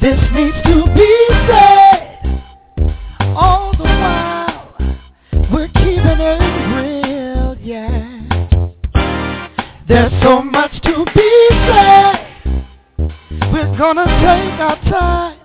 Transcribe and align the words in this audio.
This 0.00 0.18
needs 0.32 0.56
to 0.64 0.86
be 0.94 1.26
said. 1.46 2.42
All 3.36 3.72
the 3.76 3.84
while 3.84 4.74
we're 5.52 5.68
keeping 5.68 6.20
it 6.20 6.40
real, 6.74 7.54
yeah. 7.60 8.18
There's 9.86 10.22
so 10.22 10.40
much 10.40 10.72
to 10.84 11.04
be 11.14 11.48
said. 11.68 12.16
We're 13.52 13.76
gonna 13.76 14.06
take 14.06 14.58
our 14.58 14.80
time. 14.88 15.38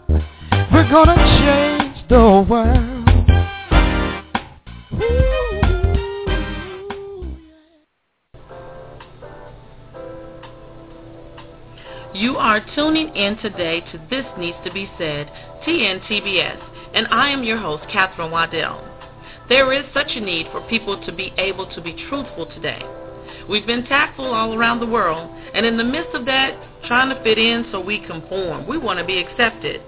We're 0.72 0.90
gonna 0.90 1.18
change 1.42 2.08
the 2.08 2.46
world. 2.50 2.85
Tuning 12.96 13.14
in 13.14 13.38
today 13.40 13.82
to 13.92 13.98
This 14.10 14.26
Needs 14.38 14.56
to 14.64 14.72
Be 14.72 14.90
Said, 14.98 15.30
TNTBS, 15.68 16.94
and 16.94 17.08
I 17.08 17.30
am 17.30 17.44
your 17.44 17.58
host, 17.58 17.84
Catherine 17.92 18.32
Waddell. 18.32 18.88
There 19.50 19.74
is 19.74 19.84
such 19.94 20.12
a 20.16 20.22
need 20.22 20.48
for 20.50 20.62
people 20.70 21.06
to 21.06 21.12
be 21.12 21.34
able 21.38 21.70
to 21.76 21.82
be 21.82 22.08
truthful 22.08 22.46
today. 22.46 22.82
We've 23.50 23.66
been 23.66 23.84
tactful 23.84 24.34
all 24.34 24.54
around 24.54 24.80
the 24.80 24.86
world, 24.86 25.30
and 25.54 25.66
in 25.66 25.76
the 25.76 25.84
midst 25.84 26.16
of 26.16 26.24
that, 26.28 26.58
trying 26.88 27.10
to 27.10 27.22
fit 27.22 27.38
in 27.38 27.66
so 27.70 27.82
we 27.82 28.00
conform. 28.00 28.66
We 28.66 28.78
want 28.78 29.00
to 29.00 29.06
be 29.06 29.20
accepted. 29.20 29.82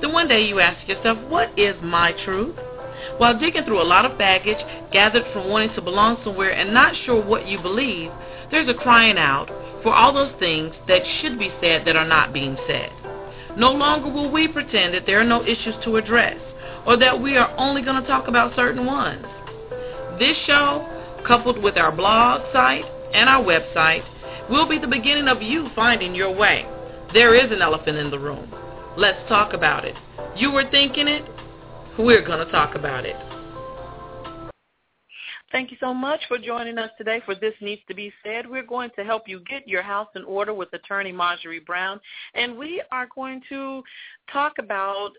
Then 0.00 0.14
one 0.14 0.26
day 0.26 0.46
you 0.46 0.58
ask 0.58 0.88
yourself, 0.88 1.18
what 1.28 1.50
is 1.58 1.76
my 1.82 2.12
truth? 2.24 2.56
While 3.18 3.38
digging 3.38 3.64
through 3.64 3.82
a 3.82 3.84
lot 3.84 4.06
of 4.06 4.16
baggage 4.16 4.64
gathered 4.90 5.30
from 5.34 5.50
wanting 5.50 5.74
to 5.74 5.82
belong 5.82 6.16
somewhere 6.24 6.52
and 6.52 6.72
not 6.72 6.94
sure 7.04 7.22
what 7.22 7.46
you 7.46 7.60
believe, 7.60 8.10
there's 8.50 8.70
a 8.70 8.74
crying 8.74 9.18
out 9.18 9.50
for 9.82 9.94
all 9.94 10.12
those 10.12 10.34
things 10.38 10.74
that 10.86 11.02
should 11.20 11.38
be 11.38 11.52
said 11.60 11.84
that 11.86 11.96
are 11.96 12.08
not 12.08 12.32
being 12.32 12.56
said. 12.66 12.90
No 13.56 13.72
longer 13.72 14.10
will 14.10 14.30
we 14.30 14.48
pretend 14.48 14.94
that 14.94 15.06
there 15.06 15.20
are 15.20 15.24
no 15.24 15.42
issues 15.44 15.74
to 15.84 15.96
address 15.96 16.36
or 16.86 16.96
that 16.96 17.20
we 17.20 17.36
are 17.36 17.54
only 17.58 17.82
going 17.82 18.00
to 18.00 18.08
talk 18.08 18.28
about 18.28 18.54
certain 18.56 18.86
ones. 18.86 19.24
This 20.18 20.36
show, 20.46 20.86
coupled 21.26 21.62
with 21.62 21.76
our 21.76 21.92
blog 21.92 22.42
site 22.52 22.84
and 23.12 23.28
our 23.28 23.42
website, 23.42 24.04
will 24.48 24.68
be 24.68 24.78
the 24.78 24.86
beginning 24.86 25.28
of 25.28 25.42
you 25.42 25.68
finding 25.74 26.14
your 26.14 26.34
way. 26.34 26.66
There 27.12 27.34
is 27.34 27.50
an 27.52 27.62
elephant 27.62 27.98
in 27.98 28.10
the 28.10 28.18
room. 28.18 28.52
Let's 28.96 29.28
talk 29.28 29.52
about 29.52 29.84
it. 29.84 29.94
You 30.36 30.50
were 30.50 30.68
thinking 30.70 31.08
it? 31.08 31.24
We're 31.98 32.24
going 32.24 32.44
to 32.44 32.50
talk 32.52 32.74
about 32.74 33.04
it. 33.04 33.16
Thank 35.50 35.70
you 35.70 35.78
so 35.80 35.94
much 35.94 36.20
for 36.28 36.36
joining 36.36 36.76
us 36.76 36.90
today 36.98 37.22
for 37.24 37.34
This 37.34 37.54
Needs 37.62 37.80
to 37.88 37.94
Be 37.94 38.12
Said. 38.22 38.48
We're 38.48 38.66
going 38.66 38.90
to 38.96 39.04
help 39.04 39.26
you 39.26 39.40
get 39.48 39.66
your 39.66 39.80
house 39.80 40.08
in 40.14 40.22
order 40.24 40.52
with 40.52 40.70
attorney 40.74 41.10
Marjorie 41.10 41.60
Brown, 41.60 41.98
and 42.34 42.58
we 42.58 42.82
are 42.92 43.08
going 43.14 43.40
to 43.48 43.82
talk 44.30 44.58
about 44.58 45.12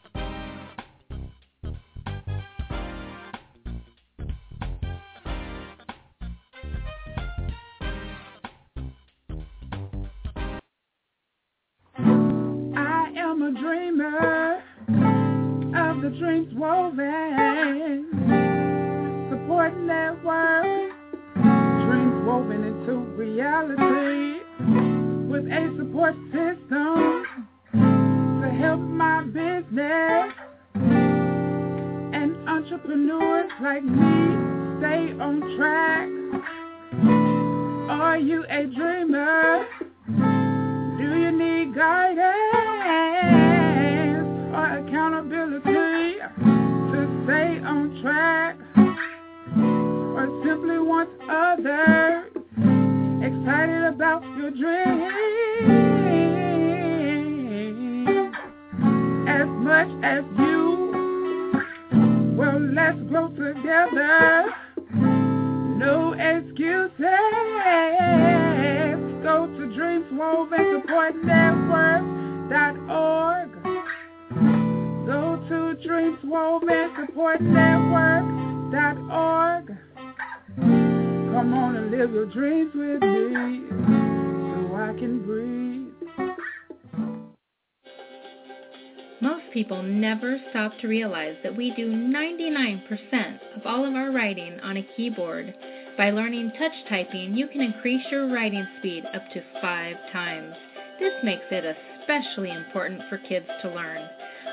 To 90.83 90.87
realize 90.89 91.35
that 91.43 91.55
we 91.55 91.71
do 91.75 91.89
99% 91.89 93.39
of 93.55 93.65
all 93.65 93.87
of 93.87 93.95
our 93.95 94.11
writing 94.11 94.59
on 94.59 94.75
a 94.77 94.87
keyboard. 94.97 95.55
By 95.97 96.11
learning 96.11 96.51
touch 96.59 96.73
typing, 96.89 97.35
you 97.35 97.47
can 97.47 97.61
increase 97.61 98.05
your 98.11 98.27
writing 98.27 98.67
speed 98.79 99.05
up 99.15 99.23
to 99.31 99.41
five 99.61 99.95
times. 100.11 100.53
This 100.99 101.13
makes 101.23 101.45
it 101.51 101.63
especially 102.01 102.51
important 102.51 103.01
for 103.09 103.17
kids 103.17 103.47
to 103.61 103.69
learn. 103.69 104.01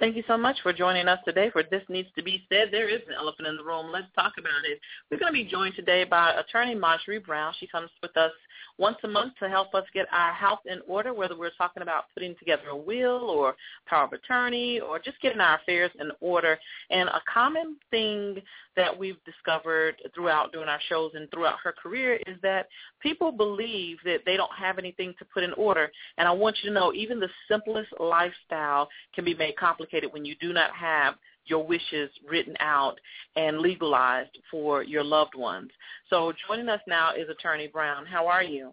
Thank 0.00 0.16
you 0.16 0.24
so 0.26 0.38
much 0.38 0.56
for 0.62 0.72
joining 0.72 1.08
us 1.08 1.18
today 1.26 1.50
for 1.50 1.62
This 1.62 1.82
Needs 1.90 2.08
to 2.16 2.22
Be 2.22 2.42
Said. 2.48 2.68
There 2.72 2.88
is 2.88 3.02
an 3.06 3.12
elephant 3.18 3.46
in 3.48 3.58
the 3.58 3.62
room. 3.62 3.92
Let's 3.92 4.06
talk 4.14 4.32
about 4.38 4.64
it. 4.64 4.80
We're 5.10 5.18
going 5.18 5.30
to 5.30 5.34
be 5.34 5.44
joined 5.44 5.74
today 5.74 6.04
by 6.04 6.32
attorney 6.40 6.74
Marjorie 6.74 7.18
Brown. 7.18 7.52
She 7.60 7.66
comes 7.66 7.90
with 8.00 8.16
us 8.16 8.32
once 8.80 8.96
a 9.04 9.08
month 9.08 9.34
to 9.38 9.48
help 9.48 9.74
us 9.74 9.84
get 9.92 10.06
our 10.10 10.32
house 10.32 10.60
in 10.64 10.80
order, 10.88 11.12
whether 11.12 11.36
we're 11.36 11.50
talking 11.58 11.82
about 11.82 12.04
putting 12.14 12.34
together 12.36 12.68
a 12.70 12.76
will 12.76 13.28
or 13.28 13.54
power 13.86 14.04
of 14.04 14.12
attorney 14.14 14.80
or 14.80 14.98
just 14.98 15.20
getting 15.20 15.38
our 15.38 15.56
affairs 15.58 15.90
in 16.00 16.10
order. 16.20 16.58
And 16.88 17.10
a 17.10 17.20
common 17.32 17.76
thing 17.90 18.38
that 18.76 18.96
we've 18.96 19.22
discovered 19.24 19.96
throughout 20.14 20.52
doing 20.52 20.68
our 20.68 20.80
shows 20.88 21.12
and 21.14 21.30
throughout 21.30 21.56
her 21.62 21.72
career 21.72 22.18
is 22.26 22.36
that 22.42 22.68
people 23.02 23.30
believe 23.30 23.98
that 24.06 24.20
they 24.24 24.38
don't 24.38 24.54
have 24.58 24.78
anything 24.78 25.12
to 25.18 25.26
put 25.26 25.42
in 25.42 25.52
order. 25.52 25.90
And 26.16 26.26
I 26.26 26.32
want 26.32 26.56
you 26.62 26.70
to 26.70 26.74
know 26.74 26.94
even 26.94 27.20
the 27.20 27.28
simplest 27.48 27.90
lifestyle 28.00 28.88
can 29.14 29.26
be 29.26 29.34
made 29.34 29.56
complicated 29.56 30.10
when 30.10 30.24
you 30.24 30.34
do 30.40 30.54
not 30.54 30.70
have 30.74 31.16
your 31.46 31.66
wishes 31.66 32.10
written 32.28 32.54
out 32.60 32.96
and 33.36 33.58
legalized 33.58 34.36
for 34.50 34.82
your 34.82 35.04
loved 35.04 35.34
ones. 35.34 35.70
So 36.08 36.32
joining 36.46 36.68
us 36.68 36.80
now 36.86 37.12
is 37.14 37.28
Attorney 37.28 37.68
Brown. 37.68 38.06
How 38.06 38.26
are 38.26 38.42
you? 38.42 38.72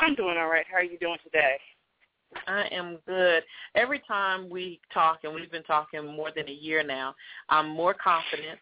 I'm 0.00 0.14
doing 0.14 0.36
all 0.38 0.48
right. 0.48 0.64
How 0.70 0.78
are 0.78 0.84
you 0.84 0.98
doing 0.98 1.18
today? 1.22 1.56
I 2.46 2.62
am 2.70 2.98
good. 3.06 3.42
Every 3.74 4.00
time 4.06 4.48
we 4.48 4.80
talk, 4.94 5.20
and 5.24 5.34
we've 5.34 5.50
been 5.50 5.64
talking 5.64 6.06
more 6.06 6.30
than 6.34 6.48
a 6.48 6.52
year 6.52 6.82
now, 6.82 7.14
I'm 7.48 7.68
more 7.68 7.94
confident. 7.94 8.60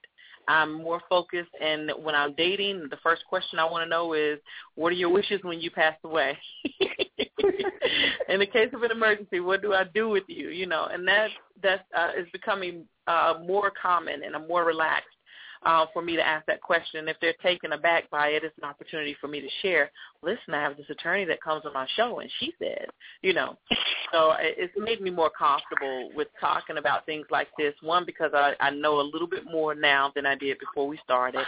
I'm 0.49 0.83
more 0.83 1.01
focused, 1.09 1.51
and 1.61 1.93
when 2.03 2.15
I'm 2.15 2.35
dating, 2.35 2.89
the 2.91 2.97
first 3.03 3.23
question 3.29 3.59
I 3.59 3.65
want 3.67 3.85
to 3.85 3.89
know 3.89 4.15
is, 4.15 4.39
what 4.75 4.93
are 4.93 4.97
your 4.97 5.11
wishes 5.11 5.41
when 5.43 5.61
you 5.61 5.71
pass 5.71 5.95
away? 6.05 6.39
In 8.29 8.41
the 8.41 8.47
case 8.47 8.71
of 8.73 8.83
an 8.83 8.91
emergency, 8.91 9.41
what 9.41 9.63
do 9.63 9.75
I 9.75 9.85
do 9.85 10.09
with 10.09 10.25
you? 10.27 10.49
You 10.49 10.67
know, 10.67 10.89
and 10.91 11.07
that 11.07 11.29
that 11.63 11.87
uh, 11.97 12.11
is 12.19 12.27
becoming 12.33 12.85
uh, 13.07 13.35
more 13.47 13.71
common, 13.81 14.23
and 14.25 14.35
I'm 14.35 14.49
more 14.49 14.65
relaxed 14.65 15.18
uh, 15.65 15.87
for 15.93 16.03
me 16.03 16.17
to 16.17 16.27
ask 16.27 16.47
that 16.47 16.61
question. 16.61 17.09
If 17.09 17.17
they're 17.21 17.35
taken 17.43 17.73
aback 17.73 18.09
by 18.11 18.29
it, 18.29 18.45
it's 18.45 18.57
an 18.59 18.69
opportunity 18.69 19.17
for 19.21 19.29
me 19.29 19.41
to 19.41 19.49
share. 19.63 19.91
Listen, 20.23 20.55
I 20.55 20.63
have 20.63 20.77
this 20.77 20.91
attorney 20.91 21.25
that 21.27 21.43
comes 21.43 21.65
on 21.67 21.73
my 21.73 21.87
show, 21.97 22.21
and 22.21 22.31
she 22.39 22.55
said, 22.59 22.87
you 23.23 23.33
know. 23.33 23.57
So 24.13 24.33
it- 24.33 24.57
it's 24.59 24.77
made 24.77 25.01
me 25.01 25.11
more 25.11 25.31
comfortable 25.31 26.11
with 26.15 26.29
talking 26.41 26.79
about 26.79 27.07
things 27.07 27.27
like 27.31 27.49
this. 27.59 27.75
One, 27.83 28.05
because 28.05 28.33
I, 28.35 28.55
I 28.61 28.71
know 28.71 29.01
a 29.01 29.03
little 29.03 29.29
bit 29.29 29.45
more 29.45 29.75
now 29.75 30.11
than 30.15 30.27
I 30.27 30.35
did 30.35 30.59
before 30.59 30.87
we 30.87 30.99
started. 30.99 31.47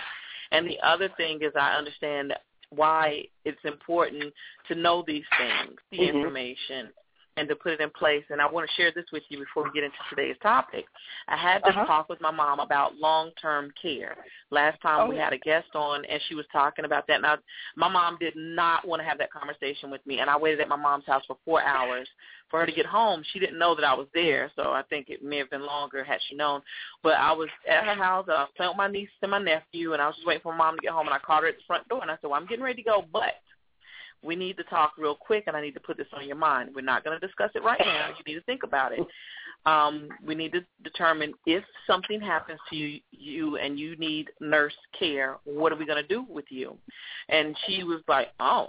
And 0.53 0.67
the 0.67 0.81
other 0.81 1.09
thing 1.17 1.43
is 1.43 1.53
I 1.55 1.77
understand 1.77 2.35
why 2.71 3.25
it's 3.45 3.65
important 3.65 4.33
to 4.69 4.75
know 4.75 5.03
these 5.07 5.25
things, 5.37 5.79
the 5.91 5.99
Mhm. 5.99 6.15
information, 6.15 6.93
and 7.41 7.49
to 7.49 7.57
put 7.57 7.73
it 7.73 7.81
in 7.81 7.91
place. 7.91 8.25
And 8.29 8.41
I 8.41 8.47
want 8.47 8.69
to 8.69 8.75
share 8.77 8.93
this 8.95 9.07
with 9.13 9.23
you 9.31 9.39
before 9.39 9.65
we 9.65 9.71
get 9.73 9.83
into 9.83 9.97
today's 10.11 10.37
topic. 10.43 10.85
I 11.27 11.37
had 11.37 11.63
this 11.65 11.75
Uh-huh. 11.75 11.87
talk 11.87 12.09
with 12.11 12.21
my 12.21 12.31
mom 12.31 12.61
about 12.61 12.97
long-term 12.97 13.73
care. 13.81 14.15
Last 14.51 14.81
time 14.83 15.01
Oh, 15.01 15.09
we 15.09 15.17
yeah. 15.17 15.25
had 15.25 15.33
a 15.33 15.39
guest 15.39 15.75
on, 15.75 16.05
and 16.05 16.21
she 16.29 16.35
was 16.35 16.47
talking 16.53 16.85
about 16.85 17.07
that. 17.07 17.25
And 17.25 17.43
my 17.77 17.89
mom 17.89 18.19
did 18.19 18.37
not 18.37 18.87
want 18.87 19.01
to 19.01 19.09
have 19.09 19.17
that 19.19 19.33
conversation 19.33 19.91
with 19.91 20.05
me, 20.07 20.21
and 20.21 20.29
I 20.29 20.37
waited 20.37 20.61
at 20.61 20.69
my 20.69 20.77
mom's 20.77 21.07
house 21.07 21.25
for 21.27 21.39
four 21.45 21.63
hours 21.63 22.09
for 22.51 22.61
her 22.61 22.67
to 22.67 22.73
get 22.73 22.85
home. 22.85 23.23
She 23.33 23.39
didn't 23.39 23.59
know 23.59 23.75
that 23.75 23.85
I 23.85 23.95
was 23.95 24.09
there, 24.13 24.51
so 24.55 24.73
I 24.73 24.83
think 24.83 25.09
it 25.09 25.23
may 25.23 25.39
have 25.39 25.51
been 25.51 25.65
longer 25.65 26.05
had 26.05 26.21
she 26.29 26.35
known. 26.35 26.61
But 27.03 27.15
I 27.15 27.33
was 27.33 27.49
at 27.67 27.87
her 27.87 27.95
house. 27.95 28.27
I 28.29 28.43
was 28.43 28.51
playing 28.57 28.73
with 28.73 28.77
my 28.77 28.89
niece 28.89 29.09
and 29.23 29.31
my 29.31 29.39
nephew, 29.39 29.95
and 29.95 30.03
I 30.03 30.09
was 30.09 30.17
just 30.17 30.27
waiting 30.27 30.43
for 30.43 30.53
my 30.53 30.59
mom 30.59 30.77
to 30.77 30.83
get 30.83 30.93
home. 30.93 31.07
And 31.07 31.15
I 31.15 31.19
called 31.19 31.45
her 31.45 31.49
at 31.49 31.57
the 31.57 31.65
front 31.67 31.89
door, 31.89 32.03
and 32.03 32.11
I 32.11 32.15
said, 32.17 32.29
"Well, 32.29 32.39
I'm 32.39 32.47
getting 32.47 32.65
ready 32.65 32.83
to 32.83 32.89
go, 32.89 33.05
but." 33.13 33.35
We 34.23 34.37
need 34.37 34.57
to 34.59 34.65
talk 34.65 34.93
real 34.99 35.15
quick, 35.15 35.45
and 35.47 35.57
I 35.57 35.63
need 35.63 35.75
to 35.75 35.81
put 35.81 35.97
this 35.97 36.07
on 36.13 36.27
your 36.27 36.37
mind. 36.37 36.71
We're 36.75 36.83
not 36.83 37.05
going 37.05 37.19
to 37.19 37.27
discuss 37.27 37.51
it 37.55 37.63
right 37.63 37.81
now. 37.81 38.09
You 38.09 38.33
need 38.33 38.39
to 38.39 38.45
think 38.45 38.63
about 38.63 38.93
it. 38.93 39.01
Um, 39.67 40.09
we 40.25 40.35
need 40.35 40.53
to 40.53 40.65
determine 40.83 41.35
if 41.45 41.63
something 41.87 42.21
happens 42.21 42.59
to 42.71 42.77
you, 42.77 43.01
you 43.11 43.57
and 43.57 43.79
you 43.79 43.97
need 43.97 44.31
nurse 44.41 44.77
care. 44.99 45.37
What 45.45 45.73
are 45.73 45.77
we 45.77 45.85
going 45.85 46.03
to 46.03 46.09
do 46.09 46.25
with 46.29 46.47
you? 46.51 46.77
And 47.29 47.55
she 47.67 47.83
was 47.85 48.01
like, 48.09 48.29
"Oh, 48.41 48.69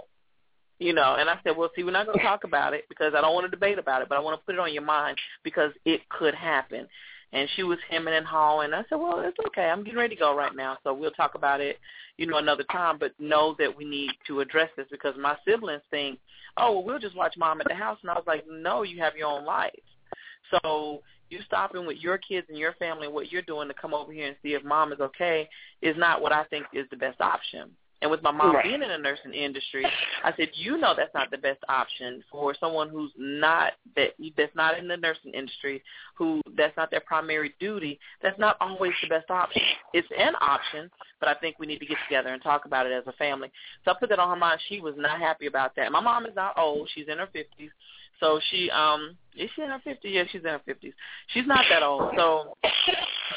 you 0.78 0.92
know." 0.92 1.16
And 1.18 1.30
I 1.30 1.38
said, 1.44 1.56
"Well, 1.56 1.70
see, 1.74 1.82
we're 1.82 1.92
not 1.92 2.06
going 2.06 2.18
to 2.18 2.24
talk 2.24 2.44
about 2.44 2.74
it 2.74 2.84
because 2.90 3.14
I 3.16 3.22
don't 3.22 3.34
want 3.34 3.46
to 3.46 3.50
debate 3.50 3.78
about 3.78 4.02
it, 4.02 4.08
but 4.08 4.18
I 4.18 4.20
want 4.20 4.38
to 4.38 4.44
put 4.44 4.54
it 4.54 4.60
on 4.60 4.72
your 4.72 4.82
mind 4.82 5.16
because 5.44 5.72
it 5.86 6.06
could 6.10 6.34
happen." 6.34 6.86
And 7.32 7.48
she 7.56 7.62
was 7.62 7.78
hemming 7.88 8.14
and 8.14 8.26
hawing. 8.26 8.74
I 8.74 8.84
said, 8.88 8.96
"Well, 8.96 9.20
it's 9.20 9.38
okay. 9.48 9.70
I'm 9.70 9.82
getting 9.84 9.98
ready 9.98 10.14
to 10.14 10.20
go 10.20 10.36
right 10.36 10.54
now, 10.54 10.78
so 10.84 10.92
we'll 10.92 11.12
talk 11.12 11.34
about 11.34 11.60
it, 11.60 11.78
you 12.18 12.26
know, 12.26 12.36
another 12.36 12.64
time. 12.64 12.98
But 12.98 13.18
know 13.18 13.56
that 13.58 13.74
we 13.74 13.84
need 13.84 14.10
to 14.26 14.40
address 14.40 14.68
this 14.76 14.86
because 14.90 15.14
my 15.18 15.36
siblings 15.46 15.82
think, 15.90 16.18
oh, 16.58 16.72
well, 16.72 16.84
we'll 16.84 16.98
just 16.98 17.16
watch 17.16 17.34
mom 17.38 17.60
at 17.60 17.68
the 17.68 17.74
house." 17.74 17.98
And 18.02 18.10
I 18.10 18.14
was 18.14 18.26
like, 18.26 18.44
"No, 18.48 18.82
you 18.82 19.00
have 19.00 19.16
your 19.16 19.28
own 19.28 19.44
life." 19.44 19.72
So 20.50 21.02
you 21.30 21.40
stopping 21.46 21.86
with 21.86 21.96
your 21.98 22.18
kids 22.18 22.46
and 22.50 22.58
your 22.58 22.74
family 22.74 23.06
and 23.06 23.14
what 23.14 23.32
you're 23.32 23.42
doing 23.42 23.68
to 23.68 23.74
come 23.74 23.94
over 23.94 24.12
here 24.12 24.26
and 24.26 24.36
see 24.42 24.52
if 24.52 24.62
mom 24.62 24.92
is 24.92 25.00
okay 25.00 25.48
is 25.80 25.96
not 25.96 26.20
what 26.20 26.32
I 26.32 26.44
think 26.44 26.66
is 26.74 26.86
the 26.90 26.96
best 26.96 27.20
option. 27.20 27.70
And 28.02 28.10
with 28.10 28.22
my 28.22 28.32
mom 28.32 28.56
Right. 28.56 28.64
being 28.64 28.82
in 28.82 28.88
the 28.88 28.98
nursing 28.98 29.32
industry, 29.32 29.86
I 30.24 30.32
said, 30.36 30.50
you 30.54 30.76
know 30.76 30.92
that's 30.92 31.14
not 31.14 31.30
the 31.30 31.38
best 31.38 31.60
option 31.68 32.22
for 32.30 32.52
someone 32.54 32.88
who's 32.88 33.12
not 33.16 33.74
that 33.94 34.14
that's 34.36 34.54
not 34.56 34.76
in 34.76 34.88
the 34.88 34.96
nursing 34.96 35.32
industry, 35.32 35.82
who 36.16 36.42
that's 36.56 36.76
not 36.76 36.90
their 36.90 37.00
primary 37.00 37.54
duty. 37.60 38.00
That's 38.20 38.38
not 38.40 38.56
always 38.60 38.92
the 39.00 39.08
best 39.08 39.30
option. 39.30 39.62
It's 39.92 40.08
an 40.18 40.34
option, 40.40 40.90
but 41.20 41.28
I 41.28 41.34
think 41.34 41.60
we 41.60 41.66
need 41.66 41.78
to 41.78 41.86
get 41.86 41.98
together 42.08 42.30
and 42.30 42.42
talk 42.42 42.64
about 42.64 42.86
it 42.86 42.92
as 42.92 43.06
a 43.06 43.12
family. 43.12 43.52
So 43.84 43.92
I 43.92 43.94
put 43.94 44.08
that 44.08 44.18
on 44.18 44.28
her 44.28 44.36
mind. 44.36 44.60
She 44.68 44.80
was 44.80 44.94
not 44.96 45.20
happy 45.20 45.46
about 45.46 45.76
that. 45.76 45.92
My 45.92 46.00
mom 46.00 46.26
is 46.26 46.34
not 46.34 46.58
old; 46.58 46.90
she's 46.92 47.06
in 47.08 47.18
her 47.18 47.28
fifties. 47.32 47.70
So 48.18 48.40
she 48.50 48.70
um 48.70 49.16
is 49.36 49.50
she 49.54 49.62
in 49.62 49.68
her 49.68 49.80
fifties? 49.82 50.12
Yeah, 50.14 50.24
she's 50.30 50.42
in 50.42 50.48
her 50.48 50.60
fifties. 50.64 50.92
She's 51.28 51.46
not 51.46 51.64
that 51.70 51.82
old. 51.82 52.12
So 52.16 52.56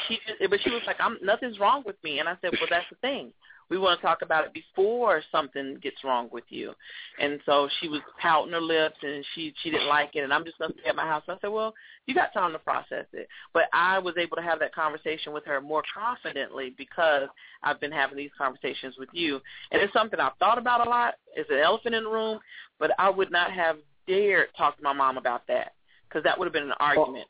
she 0.08 0.18
just, 0.26 0.50
but 0.50 0.60
she 0.62 0.70
was 0.70 0.82
like, 0.86 0.96
I'm 1.00 1.18
nothing's 1.22 1.58
wrong 1.58 1.82
with 1.86 1.96
me 2.04 2.18
and 2.20 2.28
I 2.28 2.36
said, 2.40 2.50
Well 2.52 2.68
that's 2.68 2.86
the 2.90 2.96
thing. 2.96 3.32
We 3.68 3.78
want 3.78 4.00
to 4.00 4.06
talk 4.06 4.22
about 4.22 4.44
it 4.44 4.52
before 4.52 5.22
something 5.32 5.78
gets 5.82 6.04
wrong 6.04 6.28
with 6.30 6.44
you. 6.48 6.72
And 7.20 7.40
so 7.46 7.68
she 7.80 7.88
was 7.88 8.00
pouting 8.20 8.52
her 8.52 8.60
lips 8.60 8.96
and 9.02 9.24
she 9.34 9.52
she 9.62 9.70
didn't 9.70 9.88
like 9.88 10.10
it 10.14 10.20
and 10.20 10.32
I'm 10.32 10.44
just 10.44 10.58
gonna 10.58 10.74
stay 10.80 10.90
at 10.90 10.96
my 10.96 11.06
house. 11.06 11.24
And 11.26 11.36
I 11.36 11.40
said, 11.40 11.52
Well, 11.52 11.74
you 12.06 12.14
got 12.14 12.32
time 12.32 12.52
to 12.52 12.58
process 12.58 13.06
it. 13.12 13.28
But 13.52 13.64
I 13.72 13.98
was 13.98 14.14
able 14.18 14.36
to 14.36 14.42
have 14.42 14.60
that 14.60 14.74
conversation 14.74 15.32
with 15.32 15.44
her 15.46 15.60
more 15.60 15.82
confidently 15.92 16.74
because 16.76 17.28
I've 17.62 17.80
been 17.80 17.92
having 17.92 18.16
these 18.16 18.30
conversations 18.38 18.94
with 18.98 19.08
you. 19.12 19.40
And 19.72 19.82
it's 19.82 19.92
something 19.92 20.20
I've 20.20 20.36
thought 20.38 20.58
about 20.58 20.86
a 20.86 20.90
lot. 20.90 21.14
It's 21.34 21.50
an 21.50 21.58
elephant 21.58 21.94
in 21.94 22.04
the 22.04 22.10
room, 22.10 22.38
but 22.78 22.92
I 22.98 23.10
would 23.10 23.32
not 23.32 23.52
have 23.52 23.76
dared 24.06 24.48
talk 24.56 24.76
to 24.76 24.82
my 24.82 24.92
mom 24.92 25.18
about 25.18 25.46
that 25.48 25.72
because 26.08 26.22
that 26.22 26.38
would 26.38 26.46
have 26.46 26.52
been 26.52 26.64
an 26.64 26.74
argument 26.78 27.26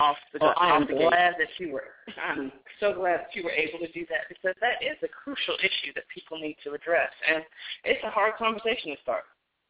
off 0.00 0.16
the 0.32 0.38
well, 0.40 0.54
I'm 0.56 0.86
the 0.86 0.94
glad 0.94 1.36
gate. 1.36 1.46
that 1.46 1.52
you 1.58 1.72
were. 1.72 1.92
I'm 2.16 2.50
so 2.80 2.94
glad 2.94 3.20
that 3.20 3.34
you 3.34 3.44
were 3.44 3.52
able 3.52 3.78
to 3.80 3.92
do 3.92 4.06
that 4.08 4.26
because 4.28 4.56
that 4.60 4.82
is 4.82 4.96
a 5.04 5.08
crucial 5.08 5.54
issue 5.60 5.92
that 5.94 6.04
people 6.12 6.40
need 6.40 6.56
to 6.64 6.72
address, 6.72 7.10
and 7.28 7.44
it's 7.84 8.02
a 8.02 8.10
hard 8.10 8.34
conversation 8.36 8.96
to 8.96 9.00
start. 9.02 9.24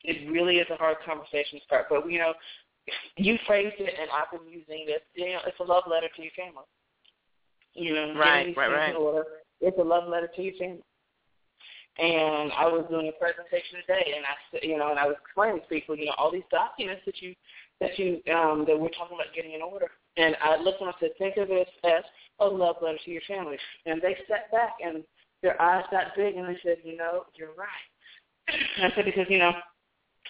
It 0.05 0.31
really 0.31 0.57
is 0.57 0.67
a 0.71 0.77
hard 0.77 0.97
conversation 1.05 1.59
to 1.59 1.65
start. 1.67 1.87
But 1.91 2.11
you 2.11 2.19
know, 2.19 2.33
you 3.17 3.39
phrased 3.47 3.77
it, 3.79 3.95
and 4.01 4.09
I've 4.15 4.31
been 4.31 4.49
using 4.49 4.87
this. 4.87 5.03
You 5.15 5.35
know, 5.35 5.41
it's 5.47 5.61
a 5.61 5.65
love 5.65 5.85
letter 5.91 6.09
to 6.15 6.23
your 6.23 6.33
family. 6.39 6.65
You 7.75 7.95
know, 7.95 8.15
Right, 8.19 8.57
right, 8.57 8.71
right. 8.71 8.95
order. 8.95 9.25
It's 9.61 9.79
a 9.79 9.83
love 9.83 10.09
letter 10.09 10.31
to 10.35 10.43
your 10.43 10.55
family. 10.55 10.83
And 11.99 12.53
I 12.53 12.67
was 12.67 12.87
doing 12.89 13.09
a 13.09 13.13
presentation 13.19 13.83
today, 13.83 14.15
and 14.17 14.25
I, 14.25 14.35
you 14.67 14.79
know, 14.79 14.91
and 14.91 14.99
I 14.99 15.07
was 15.07 15.17
explaining 15.21 15.61
to 15.61 15.67
people, 15.67 15.97
you 15.97 16.07
know, 16.07 16.15
all 16.17 16.31
these 16.33 16.47
documents 16.51 17.03
that 17.05 17.21
you, 17.21 17.35
that 17.81 17.99
you, 17.99 18.23
um, 18.33 18.65
that 18.67 18.79
we're 18.79 18.95
talking 18.95 19.19
about 19.19 19.35
getting 19.35 19.53
in 19.53 19.61
order. 19.61 19.91
And 20.21 20.37
I 20.43 20.61
looked 20.61 20.83
and 20.83 20.91
I 20.91 20.93
said, 21.01 21.11
think 21.19 21.39
of 21.39 21.49
it 21.51 21.69
as 21.85 22.05
a 22.41 22.45
love 22.45 22.77
letter 22.83 22.99
to 23.05 23.11
your 23.11 23.23
family. 23.27 23.57
And 23.87 24.03
they 24.03 24.17
sat 24.29 24.51
back 24.53 24.75
and 24.85 25.03
their 25.43 25.61
eyes 25.61 25.85
got 25.91 26.15
big, 26.15 26.37
and 26.37 26.47
they 26.47 26.59
said, 26.63 26.77
you 26.85 26.97
know, 26.97 27.25
you're 27.35 27.55
right. 27.57 27.89
And 28.77 28.93
I 28.93 28.95
said 28.95 29.07
because 29.07 29.27
you 29.31 29.39
know, 29.39 29.53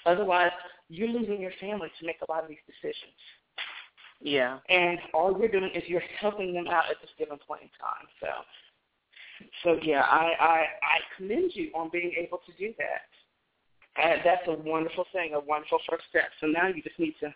otherwise 0.07 0.53
you're 0.89 1.09
losing 1.09 1.41
your 1.41 1.51
family 1.61 1.89
to 1.99 2.07
make 2.07 2.19
a 2.27 2.31
lot 2.31 2.45
of 2.45 2.49
these 2.49 2.63
decisions. 2.67 3.19
Yeah. 4.21 4.59
And 4.69 4.99
all 5.13 5.37
you're 5.37 5.49
doing 5.49 5.71
is 5.75 5.83
you're 5.87 6.03
helping 6.21 6.55
them 6.55 6.69
out 6.69 6.85
at 6.91 7.01
this 7.01 7.11
given 7.19 7.39
point 7.39 7.63
in 7.63 7.69
time. 7.81 8.07
So, 8.21 8.29
so 9.65 9.83
yeah, 9.83 10.03
I 10.03 10.33
I, 10.39 10.57
I 10.83 10.97
commend 11.17 11.53
you 11.55 11.71
on 11.75 11.91
being 11.91 12.13
able 12.17 12.39
to 12.47 12.53
do 12.59 12.73
that. 12.79 14.01
Uh, 14.01 14.23
that's 14.23 14.47
a 14.47 14.53
wonderful 14.53 15.07
thing, 15.13 15.35
a 15.35 15.41
wonderful 15.41 15.81
first 15.89 16.05
step. 16.11 16.31
So 16.41 16.47
now 16.47 16.69
you 16.69 16.83
just 16.83 16.99
need 16.99 17.15
to 17.21 17.35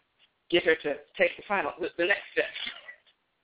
get 0.54 0.64
her 0.64 0.76
to 0.76 0.94
take 1.18 1.36
the 1.36 1.42
final, 1.48 1.72
the, 1.80 1.88
the 1.98 2.06
next 2.06 2.22
step. 2.32 2.46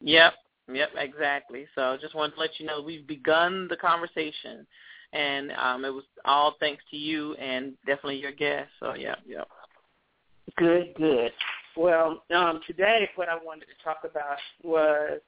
Yep. 0.01 0.35
Yep, 0.73 0.91
exactly. 0.97 1.67
So 1.75 1.83
I 1.83 1.97
just 1.97 2.15
wanted 2.15 2.35
to 2.35 2.41
let 2.41 2.51
you 2.59 2.67
know 2.67 2.81
we've 2.81 3.07
begun 3.07 3.67
the 3.69 3.77
conversation 3.77 4.67
and 5.13 5.51
um 5.53 5.85
it 5.85 5.91
was 5.91 6.05
all 6.25 6.55
thanks 6.61 6.85
to 6.93 6.97
you 6.97 7.35
and 7.35 7.73
definitely 7.85 8.21
your 8.21 8.31
guest. 8.31 8.69
So 8.79 8.95
yeah, 8.95 9.17
yep. 9.27 9.49
Good, 10.57 10.95
good. 10.97 11.33
Well, 11.77 12.23
um, 12.35 12.61
today 12.69 13.09
what 13.17 13.29
I 13.29 13.35
wanted 13.45 13.67
to 13.67 13.85
talk 13.85 13.99
about 14.09 14.39
was 14.63 15.21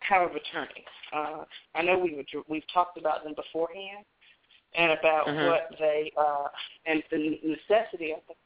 power 0.00 0.28
of 0.28 0.36
attorney. 0.36 0.84
Uh, 1.12 1.44
I 1.74 1.82
know 1.82 1.98
we 1.98 2.14
were, 2.14 2.42
we've 2.48 2.62
talked 2.72 2.96
about 2.96 3.24
them 3.24 3.34
beforehand 3.34 4.04
and 4.76 4.92
about 4.92 5.26
Mhm. 5.26 5.46
what 5.48 5.74
they 5.80 6.12
uh, 6.16 6.48
and 6.86 7.02
the 7.10 7.40
necessity 7.42 8.12
of 8.12 8.20
them. 8.28 8.36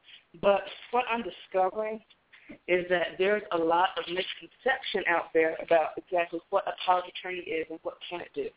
But 0.41 0.63
what 0.93 1.05
I'm 1.11 1.23
discovering 1.23 2.01
is 2.67 2.87
that 2.89 3.17
there's 3.19 3.43
a 3.53 3.59
lot 3.59 3.91
of 3.99 4.05
misconception 4.09 5.05
out 5.09 5.33
there 5.33 5.57
about 5.63 5.91
exactly 5.97 6.41
what 6.51 6.65
a 6.67 6.91
of 6.91 7.05
attorney 7.05 7.39
is 7.39 7.67
and 7.71 7.79
what 7.83 7.95
can 8.09 8.21
it 8.21 8.31
do. 8.35 8.49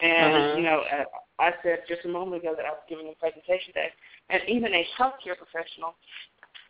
And 0.00 0.34
Mhm. 0.34 0.56
you 0.56 0.62
know, 0.62 0.80
uh, 0.80 1.04
I 1.38 1.52
said 1.62 1.86
just 1.86 2.04
a 2.04 2.08
moment 2.08 2.42
ago 2.42 2.54
that 2.56 2.66
I 2.66 2.70
was 2.70 2.82
giving 2.88 3.08
a 3.08 3.14
presentation 3.14 3.72
today, 3.72 3.92
and 4.30 4.42
even 4.48 4.74
a 4.74 4.84
healthcare 4.98 5.36
professional, 5.36 5.94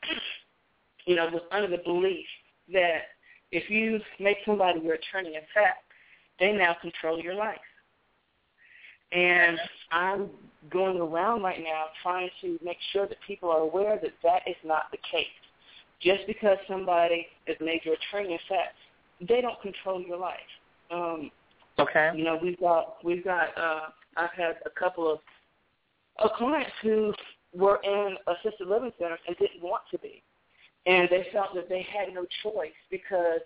you 1.06 1.16
know, 1.16 1.28
was 1.30 1.42
under 1.50 1.68
the 1.68 1.82
belief 1.82 2.28
that 2.72 3.08
if 3.50 3.70
you 3.70 4.00
make 4.18 4.38
somebody 4.44 4.80
your 4.80 4.94
attorney, 4.94 5.34
in 5.34 5.46
fact, 5.54 5.84
they 6.38 6.52
now 6.52 6.74
control 6.74 7.18
your 7.20 7.34
life. 7.34 7.60
And 9.12 9.58
I'm 9.90 10.30
going 10.70 10.98
around 10.98 11.42
right 11.42 11.62
now 11.62 11.86
trying 12.02 12.30
to 12.40 12.58
make 12.62 12.78
sure 12.92 13.06
that 13.06 13.18
people 13.26 13.50
are 13.50 13.60
aware 13.60 13.98
that 13.98 14.12
that 14.22 14.42
is 14.46 14.56
not 14.64 14.90
the 14.90 14.98
case. 14.98 15.26
Just 16.02 16.26
because 16.26 16.58
somebody 16.68 17.26
is 17.46 17.56
made 17.60 17.80
your 17.84 17.94
attorney, 17.94 18.32
in 18.32 18.38
fact, 18.48 18.74
they 19.28 19.40
don't 19.40 19.60
control 19.62 20.00
your 20.00 20.18
life. 20.18 20.38
Um, 20.90 21.30
Okay. 21.78 22.10
you 22.14 22.24
know, 22.24 22.38
we've 22.40 22.60
got 22.60 23.02
we've 23.02 23.24
got 23.24 23.56
uh 23.56 23.86
I've 24.16 24.30
had 24.36 24.56
a 24.66 24.70
couple 24.70 25.10
of 25.10 25.20
of 26.18 26.30
clients 26.36 26.70
who 26.82 27.14
were 27.54 27.80
in 27.82 28.16
assisted 28.26 28.68
living 28.68 28.92
centers 28.98 29.18
and 29.26 29.36
didn't 29.38 29.62
want 29.62 29.82
to 29.90 29.98
be. 29.98 30.22
And 30.84 31.08
they 31.10 31.26
felt 31.32 31.54
that 31.54 31.68
they 31.68 31.82
had 31.82 32.12
no 32.12 32.26
choice 32.42 32.76
because 32.90 33.40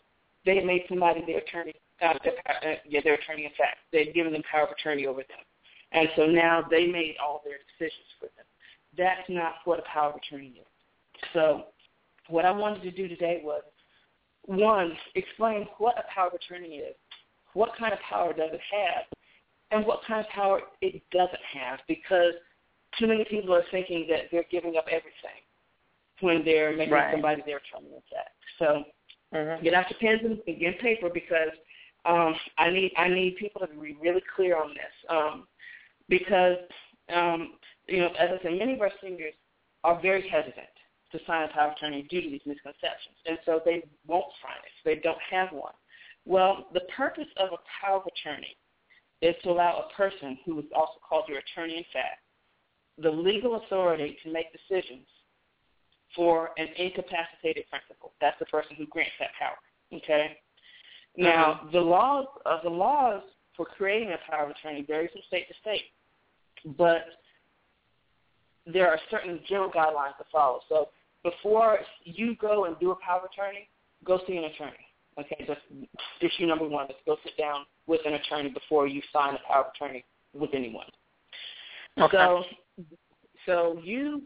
they 0.44 0.56
had 0.56 0.64
made 0.64 0.84
somebody 0.88 1.25
their 1.26 1.38
attorney 1.38 1.75
uh, 2.02 2.14
their, 2.25 2.34
uh, 2.48 2.76
yeah, 2.88 3.00
their 3.04 3.14
attorney 3.14 3.44
in 3.44 3.50
fact. 3.56 3.78
They 3.92 4.06
had 4.06 4.14
given 4.14 4.32
them 4.32 4.42
power 4.50 4.64
of 4.64 4.70
attorney 4.72 5.06
over 5.06 5.20
them. 5.20 5.44
And 5.92 6.08
so 6.16 6.26
now 6.26 6.66
they 6.68 6.86
made 6.86 7.14
all 7.25 7.42
their 7.44 7.58
decisions 7.78 8.08
for 8.18 8.26
them. 8.36 8.44
That's 8.98 9.28
not 9.28 9.56
what 9.64 9.78
a 9.78 9.82
power 9.82 10.10
of 10.10 10.16
attorney 10.16 10.54
is. 10.60 10.66
So 11.32 11.66
what 12.28 12.45
I 12.45 12.50
wanted 12.50 12.83
to 12.83 12.90
do 12.90 13.09
today 13.09 13.40
was 13.42 13.62
one, 14.45 14.92
explain 15.14 15.66
what 15.78 15.99
a 15.99 16.04
power 16.14 16.28
of 16.28 16.35
attorney 16.35 16.76
is 16.76 16.95
what 17.56 17.75
kind 17.78 17.92
of 17.92 17.99
power 18.00 18.35
does 18.35 18.50
it 18.52 18.61
have, 18.71 19.04
and 19.71 19.87
what 19.87 20.00
kind 20.06 20.21
of 20.21 20.30
power 20.30 20.61
it 20.83 21.02
doesn't 21.11 21.42
have, 21.54 21.78
because 21.88 22.35
too 22.99 23.06
many 23.06 23.25
people 23.25 23.54
are 23.54 23.64
thinking 23.71 24.06
that 24.11 24.25
they're 24.30 24.45
giving 24.50 24.76
up 24.76 24.85
everything 24.88 25.40
when 26.21 26.45
they're 26.45 26.76
making 26.76 26.92
Right. 26.92 27.11
somebody 27.11 27.42
their 27.42 27.61
in 27.75 28.02
fact. 28.12 28.37
So 28.59 28.85
Mhm. 29.33 29.62
get 29.62 29.75
out 29.75 29.90
your 29.90 29.99
pens 29.99 30.23
and 30.23 30.42
and 30.47 30.59
get 30.59 30.78
paper 30.78 31.09
because 31.09 31.52
um, 32.04 32.38
I 32.59 32.71
need 32.71 32.92
I 32.97 33.09
need 33.09 33.37
people 33.37 33.61
to 33.62 33.66
be 33.66 33.95
really 33.95 34.23
clear 34.35 34.56
on 34.56 34.75
this 34.75 34.95
um, 35.09 35.49
because 36.09 36.59
um, 37.09 37.59
you 37.87 38.00
know 38.00 38.12
as 38.18 38.38
I 38.38 38.42
said, 38.42 38.59
many 38.59 38.75
of 38.75 38.80
our 38.83 38.92
seniors 39.00 39.35
are 39.83 40.00
very 40.00 40.28
hesitant 40.28 40.75
to 41.12 41.18
sign 41.26 41.48
a 41.48 41.52
power 41.52 41.68
of 41.68 41.76
attorney 41.76 42.06
due 42.10 42.20
to 42.20 42.30
these 42.30 42.46
misconceptions, 42.46 43.16
and 43.26 43.38
so 43.44 43.60
they 43.64 43.82
won't 44.06 44.26
sign 44.42 44.58
it. 44.64 44.72
They 44.84 45.00
don't 45.00 45.20
have 45.30 45.50
one. 45.52 45.75
Well, 46.25 46.66
the 46.75 46.80
purpose 46.96 47.28
of 47.36 47.50
a 47.52 47.58
power 47.80 47.98
of 47.98 48.02
attorney 48.06 48.56
is 49.22 49.34
to 49.44 49.50
allow 49.50 49.86
a 49.88 49.94
person 49.94 50.38
who 50.44 50.58
is 50.58 50.64
also 50.75 50.98
called 51.08 51.25
your 51.28 51.38
attorney 51.38 51.76
in 51.78 51.84
fact 51.92 52.20
the 52.98 53.10
legal 53.10 53.56
authority 53.56 54.16
to 54.25 54.32
make 54.32 54.46
decisions 54.52 55.06
for 56.14 56.50
an 56.56 56.68
incapacitated 56.78 57.64
principal. 57.68 58.12
That's 58.20 58.38
the 58.38 58.46
person 58.46 58.76
who 58.76 58.86
grants 58.86 59.12
that 59.20 59.30
power. 59.38 59.56
Okay. 59.92 60.36
Now, 61.16 61.60
mm-hmm. 61.62 61.72
the 61.72 61.80
laws 61.80 62.26
of 62.46 62.60
the 62.62 62.70
laws 62.70 63.22
for 63.56 63.66
creating 63.66 64.12
a 64.12 64.30
power 64.30 64.44
of 64.44 64.50
attorney 64.50 64.84
vary 64.86 65.08
from 65.08 65.22
state 65.26 65.48
to 65.48 65.54
state, 65.60 65.82
but 66.76 67.04
there 68.66 68.88
are 68.88 68.99
certain 69.11 69.40
general 69.49 69.70
guidelines 69.70 70.16
to 70.18 70.25
follow. 70.30 70.61
So 70.68 70.88
before 71.23 71.78
you 72.04 72.37
go 72.37 72.64
and 72.64 72.78
do 72.78 72.90
a 72.90 72.96
power 72.96 73.20
of 73.20 73.30
attorney, 73.32 73.68
go 74.04 74.20
see 74.26 74.37
an 74.37 74.44
attorney. 74.44 74.73
Okay, 75.18 75.44
that's 75.49 75.61
issue 76.20 76.46
number 76.46 76.68
one. 76.68 76.87
Is 76.87 76.96
go 77.06 77.16
sit 77.25 77.37
down 77.38 77.64
with 77.87 78.00
an 78.04 78.14
attorney 78.14 78.50
before 78.50 78.87
you 78.87 79.00
sign 79.12 79.35
a 79.35 79.38
power 79.50 79.64
of 79.64 79.73
attorney 79.75 80.04
with 80.35 80.50
anyone. 80.52 80.87
Okay. 81.99 82.16
So, 82.16 82.44
so 83.46 83.80
you 83.82 84.23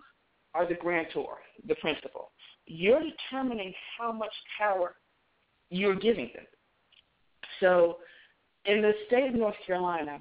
are 0.55 0.67
the 0.67 0.75
grantor, 0.75 1.39
the 1.69 1.77
principal. 1.77 2.33
You're 2.67 3.03
determining 3.03 3.73
how 3.97 4.11
much 4.11 4.33
power 4.59 4.97
you're 5.71 5.95
giving 5.95 6.31
them. 6.35 6.45
So, 7.61 7.99
in 8.65 8.83
the 8.83 8.93
state 9.07 9.29
of 9.29 9.35
North 9.35 9.55
Carolina, 9.67 10.19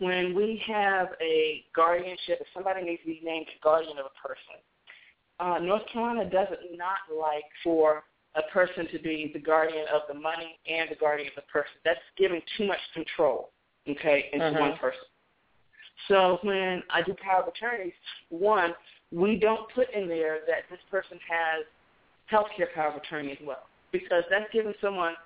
when 0.00 0.34
we 0.34 0.60
have 0.66 1.08
a 1.20 1.64
guardianship, 1.76 2.38
if 2.40 2.46
somebody 2.52 2.82
needs 2.82 3.02
to 3.02 3.08
be 3.08 3.20
named 3.22 3.46
guardian 3.62 3.98
of 3.98 4.06
a 4.06 4.26
person, 4.26 4.58
uh, 5.38 5.58
North 5.58 5.86
Carolina 5.92 6.28
doesn't 6.28 6.76
not 6.76 6.98
like 7.14 7.44
for 7.62 8.02
a 8.34 8.42
person 8.52 8.88
to 8.92 8.98
be 8.98 9.30
the 9.32 9.38
guardian 9.38 9.84
of 9.92 10.02
the 10.08 10.14
money 10.14 10.58
and 10.68 10.88
the 10.90 10.94
guardian 10.94 11.28
of 11.28 11.34
the 11.34 11.50
person. 11.52 11.72
That's 11.84 12.00
giving 12.16 12.40
too 12.56 12.66
much 12.66 12.78
control, 12.94 13.52
okay, 13.88 14.30
into 14.32 14.46
Mhm. 14.46 14.60
one 14.60 14.78
person. 14.78 15.06
So 16.08 16.38
when 16.42 16.82
I 16.88 17.02
do 17.02 17.14
power 17.14 17.42
of 17.42 17.48
attorneys, 17.48 17.92
one, 18.30 18.74
we 19.12 19.36
don't 19.36 19.68
put 19.70 19.90
in 19.90 20.08
there 20.08 20.40
that 20.46 20.68
this 20.70 20.80
person 20.90 21.20
has 21.28 21.66
healthcare 22.30 22.72
power 22.72 22.88
of 22.88 22.96
attorney 22.96 23.32
as 23.32 23.40
well, 23.40 23.68
because 23.90 24.24
that's 24.30 24.50
giving 24.50 24.74
someone 24.80 25.16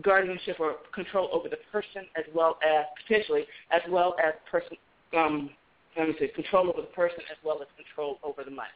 guardianship 0.00 0.58
or 0.58 0.76
control 0.94 1.28
over 1.32 1.48
the 1.48 1.58
person 1.70 2.06
as 2.16 2.24
well 2.34 2.58
as 2.66 2.86
potentially 3.02 3.44
as 3.70 3.82
well 3.90 4.16
as 4.24 4.32
person 4.50 4.76
um 5.16 5.50
let 5.96 6.08
me 6.08 6.14
say 6.18 6.28
control 6.28 6.68
over 6.70 6.80
the 6.80 6.86
person 6.88 7.18
as 7.30 7.36
well 7.44 7.60
as 7.60 7.68
control 7.76 8.18
over 8.22 8.44
the 8.44 8.50
money. 8.50 8.70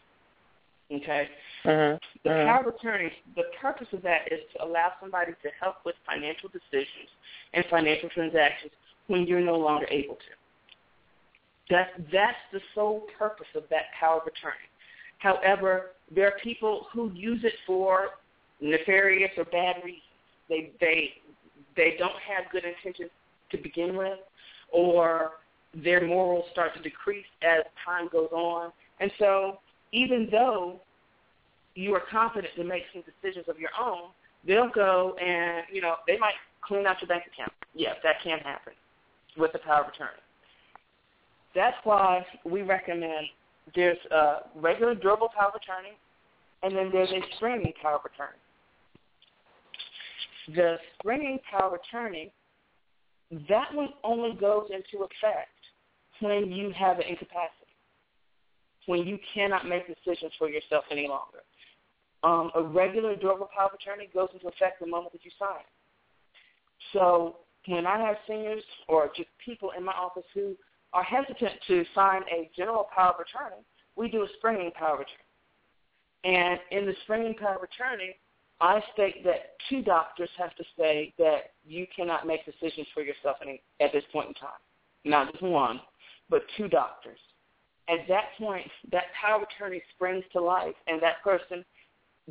Okay? 0.93 1.31
Mhm. 1.65 1.99
The 2.23 2.31
Mhm. 2.31 2.45
power 2.45 2.61
of 2.69 2.75
attorney, 2.75 3.13
the 3.35 3.45
purpose 3.59 3.91
of 3.93 4.03
that 4.03 4.31
is 4.31 4.41
to 4.53 4.65
allow 4.65 4.93
somebody 5.01 5.33
to 5.43 5.51
help 5.59 5.85
with 5.85 5.97
financial 6.05 6.49
decisions 6.51 7.09
and 7.55 7.65
financial 7.67 8.11
transactions 8.11 8.73
when 9.07 9.27
you're 9.27 9.41
no 9.41 9.57
longer 9.57 9.87
able 9.91 10.17
to. 10.17 10.35
That 11.71 12.11
that's 12.11 12.39
the 12.53 12.61
sole 12.75 13.09
purpose 13.19 13.49
of 13.55 13.69
that 13.71 13.93
power 13.93 14.21
of 14.21 14.27
attorney. 14.27 14.69
However, 15.19 15.93
there 16.11 16.29
are 16.29 16.39
people 16.41 16.85
who 16.93 17.11
use 17.13 17.43
it 17.45 17.59
for 17.67 18.19
nefarious 18.61 19.37
or 19.37 19.45
bad 19.47 19.83
reasons. 19.83 20.03
They 20.49 20.73
they 20.81 21.11
they 21.77 21.97
don't 21.99 22.19
have 22.27 22.51
good 22.51 22.65
intentions 22.65 23.11
to 23.51 23.59
begin 23.59 23.97
with, 23.97 24.19
or 24.73 25.33
their 25.75 26.07
morals 26.07 26.47
start 26.53 26.75
to 26.75 26.83
decrease 26.83 27.27
as 27.43 27.63
time 27.85 28.09
goes 28.11 28.31
on. 28.33 28.73
And 29.01 29.11
so, 29.19 29.59
even 29.93 30.29
though 30.31 30.81
you 31.75 31.95
are 31.95 32.03
confident 32.11 32.55
to 32.57 32.65
make 32.65 32.85
some 32.93 33.03
decisions 33.03 33.47
of 33.49 33.59
your 33.59 33.71
own, 33.79 34.11
they'll 34.47 34.71
go 34.71 35.17
and 35.21 35.65
you 35.73 35.81
know 35.81 35.97
they 36.07 36.19
might 36.19 36.35
clean 36.63 36.87
out 36.87 37.01
your 37.01 37.09
bank 37.09 37.25
account. 37.33 37.53
Yes, 37.75 37.97
that 38.03 38.17
can 38.23 38.39
happen 38.39 38.73
with 39.37 39.53
the 39.53 39.59
power 39.59 39.83
of 39.83 39.89
attorney. 39.89 40.11
That's 41.55 41.77
why 41.85 42.25
we 42.45 42.63
recommend 42.63 43.27
there's 43.75 43.99
a 44.11 44.39
regular 44.55 44.95
durable 44.95 45.29
power 45.37 45.49
of 45.49 45.55
attorney, 45.55 45.97
and 46.63 46.77
then 46.77 46.91
there's 46.93 47.11
a 47.11 47.21
springing 47.37 47.73
power 47.83 47.97
of 47.97 48.03
attorney. 48.05 48.39
The 50.55 50.77
springing 50.99 51.39
power 51.51 51.77
attorney, 51.77 52.33
that 53.49 53.75
one 53.75 53.89
only 54.05 54.37
goes 54.37 54.69
into 54.71 55.05
effect 55.05 55.49
when 56.21 56.53
you 56.53 56.71
have 56.71 56.99
an 56.99 57.07
incapacity, 57.09 57.75
when 58.87 59.07
you 59.07 59.19
cannot 59.35 59.67
make 59.67 59.87
decisions 59.87 60.33
for 60.39 60.49
yourself 60.49 60.85
any 60.91 61.09
longer. 61.09 61.41
Um, 62.23 62.51
a 62.55 62.63
regular 62.63 63.17
durable 63.17 63.49
power 63.55 63.71
attorney 63.75 64.09
goes 64.15 64.29
into 64.33 64.47
effect 64.47 64.81
the 64.81 64.87
moment 64.87 65.13
that 65.13 65.25
you 65.25 65.31
sign. 65.39 65.65
So 66.93 67.37
when 67.67 67.87
I 67.87 67.99
have 67.99 68.17
seniors 68.29 68.63
or 68.89 69.11
just 69.17 69.29
people 69.45 69.73
in 69.77 69.85
my 69.85 69.93
office 69.93 70.25
who 70.33 70.57
are 70.93 71.03
hesitant 71.03 71.53
to 71.67 71.85
sign 71.95 72.23
a 72.33 72.51
general 72.57 72.89
power 72.95 73.15
of 73.15 73.21
attorney, 73.21 73.63
we 73.97 74.09
do 74.09 74.23
a 74.23 74.29
springing 74.39 74.71
power 74.73 74.95
of 74.95 75.01
attorney. 75.01 75.23
And 76.25 76.59
in 76.71 76.87
the 76.87 76.95
springing 77.05 77.35
power 77.35 77.57
of 77.57 77.63
attorney, 77.63 78.17
I 78.61 78.83
state 78.95 79.23
that 79.25 79.57
two 79.69 79.83
doctors 79.83 80.31
have 80.39 80.55
to 80.57 80.65
say 80.79 81.13
that 81.19 81.53
you 81.67 81.87
cannot 81.95 82.27
make 82.27 82.45
decisions 82.47 82.87
for 82.95 83.03
yourself 83.03 83.37
any, 83.43 83.63
at 83.81 83.93
this 83.93 84.05
point 84.13 84.29
in 84.29 84.35
time. 84.35 84.61
Not 85.05 85.33
just 85.33 85.43
one, 85.43 85.81
but 86.31 86.43
two 86.57 86.69
doctors. 86.69 87.19
At 87.89 88.09
that 88.09 88.31
point, 88.39 88.67
that 88.91 89.05
power 89.21 89.45
attorney 89.45 89.83
springs 89.95 90.25
to 90.33 90.41
life, 90.41 90.75
and 90.87 91.01
that 91.03 91.23
person 91.23 91.65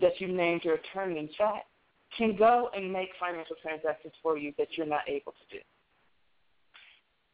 that 0.02 0.20
you 0.20 0.28
named 0.28 0.64
your 0.64 0.76
attorney, 0.76 1.20
in 1.20 1.30
fact, 1.38 1.68
can 2.18 2.36
go 2.36 2.70
and 2.76 2.92
make 2.92 3.10
financial 3.20 3.56
transactions 3.62 4.14
for 4.22 4.38
you 4.38 4.54
that 4.58 4.68
you're 4.72 4.86
not 4.86 5.08
able 5.08 5.34
to 5.34 5.58
do. 5.58 5.64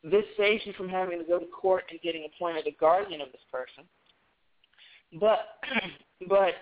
This 0.03 0.25
saves 0.37 0.65
you 0.65 0.73
from 0.73 0.89
having 0.89 1.19
to 1.19 1.25
go 1.25 1.39
to 1.39 1.45
court 1.45 1.83
and 1.89 1.99
getting 2.01 2.25
appointed 2.25 2.67
a 2.67 2.71
guardian 2.71 3.21
of 3.21 3.31
this 3.31 3.41
person. 3.51 3.83
But 5.19 5.59
but 6.29 6.53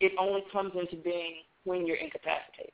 it 0.00 0.12
only 0.18 0.42
comes 0.52 0.72
into 0.74 0.96
being 0.96 1.36
when 1.64 1.86
you're 1.86 1.96
incapacitated. 1.96 2.72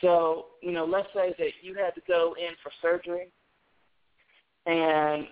So, 0.00 0.46
you 0.62 0.72
know, 0.72 0.84
let's 0.84 1.08
say 1.14 1.34
that 1.38 1.50
you 1.62 1.74
had 1.74 1.94
to 1.94 2.02
go 2.08 2.34
in 2.38 2.54
for 2.62 2.72
surgery 2.82 3.28
and 4.66 5.26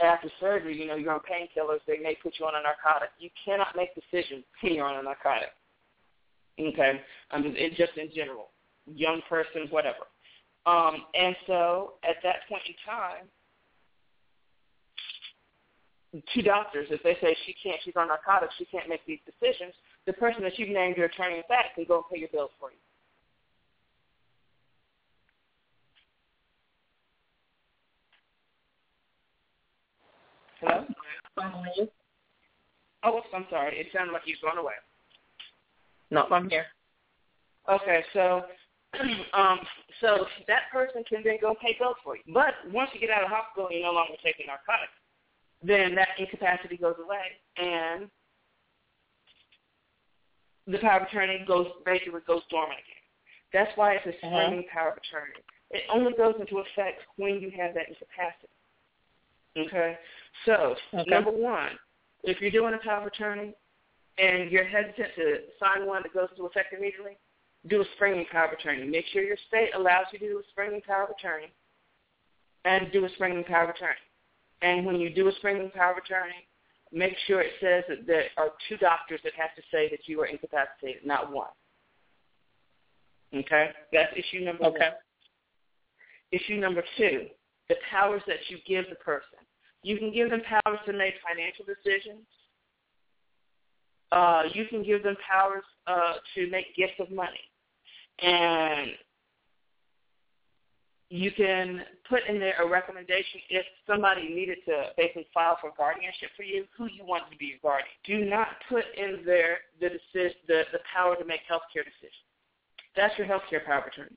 after 0.00 0.28
surgery, 0.40 0.78
you 0.78 0.86
know, 0.86 0.96
you're 0.96 1.12
on 1.12 1.20
painkillers, 1.20 1.80
they 1.86 1.98
may 1.98 2.16
put 2.22 2.34
you 2.38 2.46
on 2.46 2.54
a 2.54 2.62
narcotic. 2.62 3.10
You 3.18 3.30
cannot 3.44 3.74
make 3.76 3.90
decisions 3.94 4.44
when 4.60 4.74
you're 4.74 4.86
on 4.86 4.98
a 4.98 5.02
narcotic. 5.02 5.50
Okay? 6.58 7.00
I 7.30 7.40
mean, 7.40 7.54
it, 7.56 7.76
just 7.76 7.96
in 7.96 8.10
general. 8.14 8.48
Young 8.86 9.20
person, 9.28 9.66
whatever. 9.70 10.06
Um, 10.64 11.04
and 11.14 11.34
so 11.46 11.94
at 12.04 12.16
that 12.22 12.46
point 12.48 12.62
in 12.66 12.74
time, 12.84 13.26
two 16.34 16.42
doctors, 16.42 16.88
if 16.90 17.02
they 17.02 17.16
say 17.20 17.36
she 17.46 17.54
can't, 17.62 17.80
she's 17.84 17.94
on 17.96 18.08
narcotics, 18.08 18.54
she 18.58 18.64
can't 18.66 18.88
make 18.88 19.04
these 19.06 19.18
decisions, 19.26 19.74
the 20.06 20.12
person 20.12 20.42
that 20.42 20.58
you've 20.58 20.68
named 20.68 20.96
your 20.96 21.06
attorney 21.06 21.36
in 21.36 21.42
fact 21.48 21.74
can 21.74 21.84
go 21.84 21.96
and 21.96 22.04
pay 22.12 22.20
your 22.20 22.28
bills 22.28 22.50
for 22.58 22.70
you. 22.70 22.76
Hello? 30.60 30.84
Oh, 33.04 33.20
I'm 33.34 33.46
sorry. 33.50 33.78
It 33.78 33.88
sounded 33.92 34.12
like 34.12 34.22
you've 34.24 34.40
gone 34.42 34.58
away. 34.58 34.72
No, 36.10 36.24
I'm 36.30 36.48
here. 36.48 36.66
Okay, 37.68 38.04
so 38.12 38.42
um, 39.34 39.58
so 40.00 40.26
that 40.46 40.70
person 40.72 41.02
can 41.08 41.22
then 41.24 41.38
go 41.40 41.54
pay 41.60 41.76
bills 41.78 41.96
for 42.02 42.16
you. 42.16 42.22
But 42.32 42.54
once 42.72 42.90
you 42.94 43.00
get 43.00 43.10
out 43.10 43.24
of 43.24 43.30
the 43.30 43.34
hospital 43.34 43.66
and 43.68 43.78
you're 43.78 43.86
no 43.86 43.92
longer 43.92 44.14
taking 44.24 44.46
narcotics, 44.46 44.94
then 45.62 45.94
that 45.96 46.08
incapacity 46.18 46.76
goes 46.76 46.96
away 47.02 47.42
and 47.56 48.08
the 50.66 50.78
power 50.78 51.00
of 51.00 51.06
attorney 51.08 51.44
goes 51.46 51.66
basically 51.84 52.20
goes 52.26 52.42
dormant 52.50 52.78
again. 52.80 53.02
That's 53.52 53.70
why 53.76 53.94
it's 53.94 54.06
a 54.06 54.16
springing 54.18 54.60
uh-huh. 54.60 54.74
power 54.74 54.90
of 54.90 54.98
attorney. 54.98 55.40
It 55.70 55.82
only 55.92 56.12
goes 56.12 56.34
into 56.38 56.58
effect 56.58 57.02
when 57.16 57.40
you 57.40 57.50
have 57.56 57.74
that 57.74 57.88
incapacity. 57.88 58.52
Okay? 59.56 59.98
So, 60.44 60.76
okay. 60.94 61.10
number 61.10 61.30
one, 61.30 61.70
if 62.24 62.40
you're 62.40 62.50
doing 62.50 62.74
a 62.74 62.78
power 62.78 63.00
of 63.00 63.06
attorney 63.06 63.54
and 64.18 64.50
you're 64.50 64.64
hesitant 64.64 65.08
to 65.16 65.38
sign 65.58 65.86
one 65.86 66.02
that 66.02 66.12
goes 66.12 66.28
into 66.30 66.46
effect 66.46 66.72
immediately, 66.72 67.16
do 67.68 67.80
a 67.80 67.84
springing 67.94 68.26
power 68.30 68.46
of 68.46 68.52
attorney. 68.52 68.86
Make 68.86 69.06
sure 69.12 69.22
your 69.22 69.36
state 69.48 69.70
allows 69.74 70.06
you 70.12 70.18
to 70.20 70.28
do 70.28 70.38
a 70.38 70.42
springing 70.50 70.80
power 70.82 71.04
of 71.04 71.10
attorney 71.10 71.52
and 72.64 72.90
do 72.92 73.04
a 73.04 73.08
springing 73.10 73.44
power 73.44 73.64
of 73.64 73.70
attorney. 73.70 73.94
And 74.62 74.86
when 74.86 74.96
you 74.96 75.10
do 75.10 75.28
a 75.28 75.32
springing 75.32 75.70
power 75.70 75.92
of 75.92 75.98
attorney, 75.98 76.46
make 76.92 77.14
sure 77.26 77.40
it 77.40 77.52
says 77.60 77.84
that 77.88 78.06
there 78.06 78.24
are 78.36 78.50
two 78.68 78.76
doctors 78.76 79.20
that 79.24 79.32
have 79.34 79.54
to 79.56 79.62
say 79.70 79.88
that 79.90 80.06
you 80.06 80.20
are 80.20 80.26
incapacitated, 80.26 81.04
not 81.04 81.32
one. 81.32 81.48
Okay? 83.34 83.70
That's 83.92 84.12
issue 84.16 84.44
number 84.44 84.64
okay. 84.64 84.78
one. 84.78 84.92
Issue 86.32 86.56
number 86.56 86.82
two, 86.96 87.26
the 87.68 87.76
powers 87.90 88.22
that 88.26 88.38
you 88.48 88.58
give 88.66 88.84
the 88.88 88.96
person. 88.96 89.38
You 89.82 89.98
can 89.98 90.12
give 90.12 90.30
them 90.30 90.42
powers 90.42 90.78
to 90.86 90.92
make 90.92 91.14
financial 91.26 91.64
decisions. 91.64 92.26
Uh, 94.10 94.42
you 94.52 94.66
can 94.66 94.82
give 94.82 95.02
them 95.02 95.16
powers 95.28 95.64
uh, 95.86 96.14
to 96.34 96.50
make 96.50 96.74
gifts 96.76 96.98
of 97.00 97.10
money. 97.10 97.40
And 98.22 98.90
you 101.08 101.30
can 101.30 101.82
put 102.08 102.20
in 102.28 102.40
there 102.40 102.54
a 102.60 102.68
recommendation 102.68 103.40
if 103.48 103.64
somebody 103.86 104.28
needed 104.28 104.58
to 104.66 104.90
basically 104.96 105.26
file 105.32 105.56
for 105.60 105.70
guardianship 105.76 106.30
for 106.36 106.42
you, 106.42 106.64
who 106.76 106.86
you 106.86 107.04
want 107.04 107.30
to 107.30 107.36
be 107.36 107.46
your 107.46 107.58
guardian. 107.62 107.88
Do 108.04 108.24
not 108.24 108.48
put 108.68 108.84
in 108.96 109.20
there 109.24 109.58
the 109.80 109.90
decision, 109.90 110.36
the, 110.48 110.62
the 110.72 110.80
power 110.92 111.14
to 111.14 111.24
make 111.24 111.40
healthcare 111.50 111.84
decisions. 111.84 112.26
That's 112.96 113.16
your 113.18 113.26
healthcare 113.26 113.64
power 113.64 113.82
of 113.82 113.86
attorney. 113.86 114.16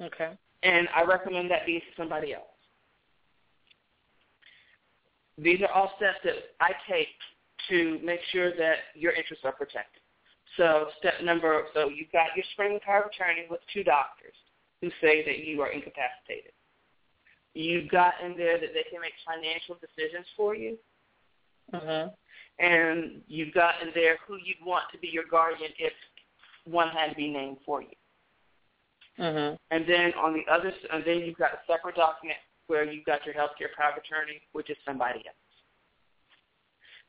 Okay. 0.00 0.32
And 0.62 0.88
I 0.94 1.02
recommend 1.02 1.50
that 1.50 1.66
be 1.66 1.82
somebody 1.96 2.32
else. 2.32 2.44
These 5.36 5.60
are 5.62 5.72
all 5.72 5.92
steps 5.96 6.18
that 6.24 6.34
I 6.60 6.72
take 6.90 7.08
to 7.68 8.00
make 8.02 8.20
sure 8.32 8.56
that 8.56 8.76
your 8.94 9.12
interests 9.12 9.44
are 9.44 9.52
protected. 9.52 10.00
So 10.56 10.88
step 10.98 11.14
number, 11.22 11.64
so 11.74 11.88
you've 11.88 12.12
got 12.12 12.28
your 12.36 12.44
spring 12.52 12.78
power 12.84 13.02
of 13.02 13.10
attorney 13.10 13.46
with 13.50 13.60
two 13.72 13.84
doctors 13.84 14.34
who 14.82 14.90
say 15.00 15.24
that 15.24 15.46
you 15.46 15.62
are 15.62 15.70
incapacitated. 15.70 16.52
You've 17.54 17.88
got 17.88 18.14
in 18.24 18.36
there 18.36 18.58
that 18.58 18.70
they 18.74 18.84
can 18.90 19.00
make 19.00 19.12
financial 19.24 19.76
decisions 19.80 20.26
for 20.36 20.54
you. 20.54 20.76
Uh-huh. 21.72 22.08
And 22.58 23.22
you've 23.28 23.54
got 23.54 23.80
in 23.80 23.90
there 23.94 24.18
who 24.26 24.36
you'd 24.36 24.64
want 24.64 24.84
to 24.92 24.98
be 24.98 25.08
your 25.08 25.24
guardian 25.30 25.70
if 25.78 25.92
one 26.64 26.88
had 26.88 27.10
to 27.10 27.14
be 27.14 27.28
named 27.28 27.58
for 27.64 27.80
you. 27.80 27.94
Uh-huh. 29.18 29.56
And 29.70 29.84
then 29.88 30.12
on 30.14 30.34
the 30.34 30.50
other, 30.52 30.72
and 30.92 31.04
then 31.06 31.20
you've 31.20 31.38
got 31.38 31.52
a 31.52 31.60
separate 31.66 31.96
document 31.96 32.38
where 32.66 32.84
you've 32.84 33.04
got 33.04 33.24
your 33.24 33.34
healthcare 33.34 33.72
power 33.76 33.92
of 33.92 33.98
attorney, 33.98 34.40
which 34.52 34.70
is 34.70 34.76
somebody 34.84 35.20
else. 35.20 35.36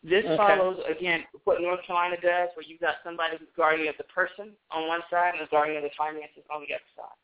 This 0.04 0.26
okay. 0.26 0.36
follows, 0.36 0.84
again, 0.92 1.24
what 1.46 1.62
North 1.62 1.80
Carolina 1.88 2.18
does, 2.22 2.50
where 2.56 2.68
you've 2.68 2.82
got 2.82 2.96
somebody 3.06 3.38
who's 3.40 3.48
guardian 3.56 3.88
of 3.88 3.96
the 3.98 4.04
person 4.12 4.52
on 4.70 4.88
one 4.88 5.00
side 5.10 5.34
and 5.40 5.48
a 5.48 5.50
guardian 5.50 5.78
of 5.78 5.84
the 5.84 5.96
finances 5.98 6.44
on 6.54 6.60
the 6.68 6.76
other 6.76 6.92
side. 6.92 7.23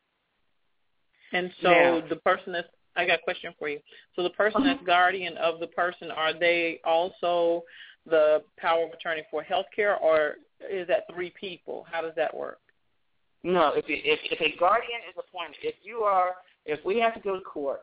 And 1.33 1.51
so 1.61 1.69
now, 1.69 2.01
the 2.09 2.15
person 2.17 2.53
that's, 2.53 2.67
I 2.95 3.05
got 3.05 3.19
a 3.19 3.23
question 3.23 3.53
for 3.57 3.69
you. 3.69 3.79
So 4.15 4.23
the 4.23 4.31
person 4.31 4.61
uh-huh. 4.61 4.73
that's 4.73 4.85
guardian 4.85 5.37
of 5.37 5.59
the 5.59 5.67
person, 5.67 6.11
are 6.11 6.37
they 6.37 6.79
also 6.83 7.63
the 8.05 8.41
power 8.57 8.85
of 8.85 8.91
attorney 8.91 9.23
for 9.29 9.43
health 9.43 9.67
care, 9.75 9.97
or 9.97 10.35
is 10.69 10.87
that 10.87 11.03
three 11.13 11.31
people? 11.39 11.85
How 11.91 12.01
does 12.01 12.13
that 12.15 12.35
work? 12.35 12.59
No, 13.43 13.71
if, 13.73 13.85
if 13.87 14.19
if 14.31 14.41
a 14.41 14.57
guardian 14.57 14.99
is 15.07 15.15
appointed, 15.17 15.57
if 15.63 15.75
you 15.83 15.99
are, 15.99 16.35
if 16.65 16.83
we 16.83 16.99
have 16.99 17.13
to 17.13 17.21
go 17.21 17.35
to 17.35 17.41
court 17.41 17.81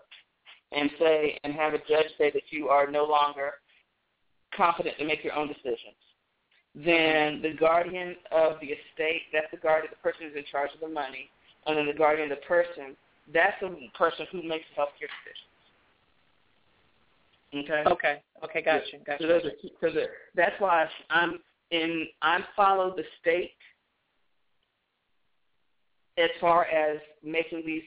and 0.73 0.91
say 0.99 1.39
and 1.45 1.55
have 1.55 1.73
a 1.73 1.79
judge 1.79 2.07
say 2.19 2.31
that 2.31 2.43
you 2.51 2.69
are 2.69 2.91
no 2.91 3.05
longer 3.05 3.53
competent 4.55 4.99
to 4.99 5.05
make 5.05 5.25
your 5.25 5.35
own 5.35 5.49
decisions. 5.49 5.97
Then 6.75 7.41
the 7.41 7.55
guardian 7.59 8.17
of 8.33 8.61
the 8.61 8.67
estate, 8.67 9.23
that's 9.33 9.51
the 9.51 9.57
guardian, 9.57 9.91
the 9.91 10.03
person 10.03 10.27
who's 10.27 10.37
in 10.37 10.45
charge 10.51 10.71
of 10.75 10.81
the 10.81 10.93
money, 10.93 11.31
and 11.67 11.77
then 11.77 11.87
the 11.87 11.95
guardian 11.95 12.31
of 12.31 12.39
the 12.39 12.45
person, 12.45 12.97
that's 13.33 13.57
the 13.61 13.75
person 13.97 14.27
who 14.31 14.43
makes 14.43 14.65
healthcare 14.79 15.11
decisions. 15.25 15.47
Okay. 17.55 17.83
Okay. 17.87 18.23
Okay. 18.45 18.63
Gotcha. 18.63 18.99
Gotcha. 19.05 19.23
So 19.23 19.29
those 19.29 19.45
are 19.45 19.53
so 19.81 19.91
the, 19.95 20.07
that's 20.35 20.61
why 20.61 20.87
I'm 21.11 21.39
in. 21.71 22.07
I 22.23 22.41
follow 22.55 22.95
the 22.97 23.05
state 23.21 23.53
as 26.19 26.31
far 26.41 26.65
as 26.65 26.99
making 27.23 27.63
these 27.67 27.83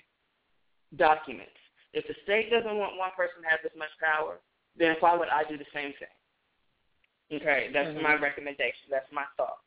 documents. 0.97 1.51
If 1.93 2.07
the 2.07 2.13
state 2.23 2.51
doesn't 2.51 2.77
want 2.77 2.97
one 2.97 3.11
person 3.17 3.41
to 3.41 3.49
have 3.49 3.59
this 3.63 3.71
much 3.77 3.89
power, 3.99 4.39
then 4.77 4.95
why 4.99 5.15
would 5.15 5.29
I 5.29 5.43
do 5.43 5.57
the 5.57 5.65
same 5.73 5.93
thing? 5.99 7.41
Okay, 7.41 7.69
that's 7.73 7.89
mm-hmm. 7.89 8.03
my 8.03 8.15
recommendation. 8.15 8.89
That's 8.89 9.09
my 9.11 9.23
thought. 9.37 9.59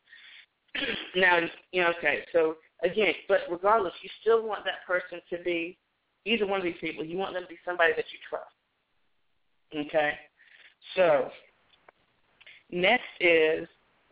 now, 1.17 1.39
you 1.73 1.83
know, 1.83 1.93
okay, 1.99 2.21
so 2.33 2.57
again, 2.83 3.15
but 3.29 3.41
regardless, 3.51 3.93
you 4.03 4.11
still 4.21 4.47
want 4.47 4.65
that 4.65 4.87
person 4.87 5.21
to 5.31 5.43
be 5.45 5.77
either 6.25 6.47
one 6.47 6.59
of 6.59 6.65
these 6.65 6.77
people. 6.81 7.05
You 7.05 7.17
want 7.17 7.35
them 7.35 7.43
to 7.43 7.49
be 7.49 7.59
somebody 7.65 7.93
that 7.97 8.05
you 8.13 8.19
trust. 8.29 8.47
Okay, 9.75 10.13
so 10.97 11.31
next 12.71 13.09
is 13.21 13.67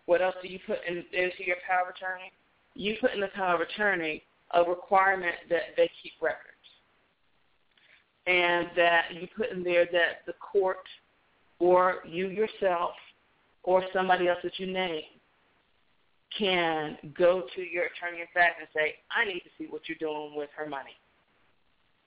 what 0.07 0.23
else 0.23 0.35
do 0.43 0.49
you 0.49 0.59
put 0.67 0.79
in, 0.89 1.05
into 1.13 1.45
your 1.45 1.57
power 1.69 1.89
of 1.89 1.95
attorney? 1.95 2.33
You 2.75 2.97
put 3.01 3.13
in 3.13 3.21
the 3.21 3.29
power 3.29 3.57
of 3.57 3.61
attorney 3.61 4.23
a 4.53 4.65
requirement 4.65 5.37
that 5.51 5.77
they 5.77 5.91
keep 6.03 6.13
records 6.21 6.47
and 8.27 8.69
that 8.77 9.05
you 9.13 9.29
put 9.37 9.51
in 9.51 9.63
there 9.63 9.87
that 9.93 10.25
the 10.27 10.33
court 10.35 10.79
or 11.59 11.97
you 12.07 12.29
yourself 12.29 12.93
or 13.63 13.85
somebody 13.93 14.29
else 14.29 14.39
that 14.43 14.59
you 14.59 14.67
name 14.67 15.03
can 16.37 16.97
go 17.17 17.45
to 17.55 17.63
your 17.63 17.85
attorney 17.85 18.21
in 18.21 18.27
fact 18.33 18.61
and 18.61 18.69
say, 18.75 18.97
I 19.11 19.25
need 19.25 19.41
to 19.41 19.51
see 19.59 19.67
what 19.69 19.83
you're 19.89 19.99
doing 19.99 20.37
with 20.37 20.51
her 20.57 20.69
money. 20.69 20.97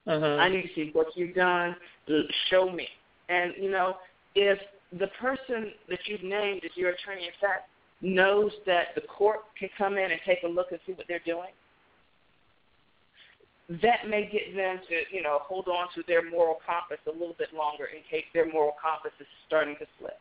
Uh-huh. 0.05 0.38
I 0.41 0.49
need 0.49 0.63
to 0.63 0.73
see 0.75 0.89
what 0.93 1.07
you've 1.15 1.36
done. 1.36 1.75
Show 2.49 2.69
me. 2.71 2.88
And, 3.29 3.53
you 3.57 3.71
know, 3.71 3.97
if 4.36 4.59
the 4.99 5.07
person 5.19 5.71
that 5.89 5.99
you've 6.05 6.23
named 6.23 6.62
as 6.65 6.71
your 6.75 6.91
attorney 6.91 7.25
in 7.25 7.33
fact 7.39 7.69
knows 8.01 8.51
that 8.65 8.88
the 8.95 9.01
court 9.01 9.39
can 9.57 9.69
come 9.77 9.97
in 9.97 10.12
and 10.12 10.19
take 10.25 10.43
a 10.43 10.47
look 10.47 10.71
and 10.71 10.79
see 10.86 10.93
what 10.93 11.07
they're 11.07 11.21
doing, 11.25 11.51
that 13.81 14.09
may 14.09 14.29
get 14.29 14.55
them 14.55 14.79
to, 14.89 15.15
you 15.15 15.23
know, 15.23 15.39
hold 15.41 15.67
on 15.67 15.88
to 15.95 16.03
their 16.05 16.29
moral 16.29 16.57
compass 16.65 16.99
a 17.07 17.12
little 17.12 17.36
bit 17.39 17.53
longer 17.55 17.86
in 17.86 18.03
case 18.12 18.25
their 18.33 18.51
moral 18.51 18.73
compass 18.81 19.13
is 19.19 19.27
starting 19.47 19.75
to 19.79 19.86
slip. 19.99 20.19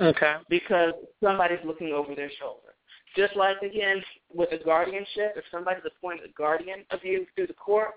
Okay. 0.00 0.34
Because 0.48 0.92
somebody's 1.22 1.58
looking 1.64 1.92
over 1.92 2.14
their 2.14 2.30
shoulder. 2.40 2.74
Just 3.16 3.36
like, 3.36 3.62
again, 3.62 4.02
with 4.32 4.50
a 4.52 4.62
guardianship, 4.64 5.34
if 5.36 5.44
somebody's 5.50 5.84
appointed 5.86 6.28
a 6.28 6.32
guardian 6.32 6.84
of 6.90 7.00
you 7.04 7.26
through 7.34 7.46
the 7.46 7.54
court, 7.54 7.90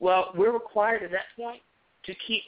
well, 0.00 0.32
we're 0.34 0.52
required 0.52 1.02
at 1.02 1.10
that 1.10 1.26
point 1.36 1.60
to 2.06 2.14
keep 2.26 2.42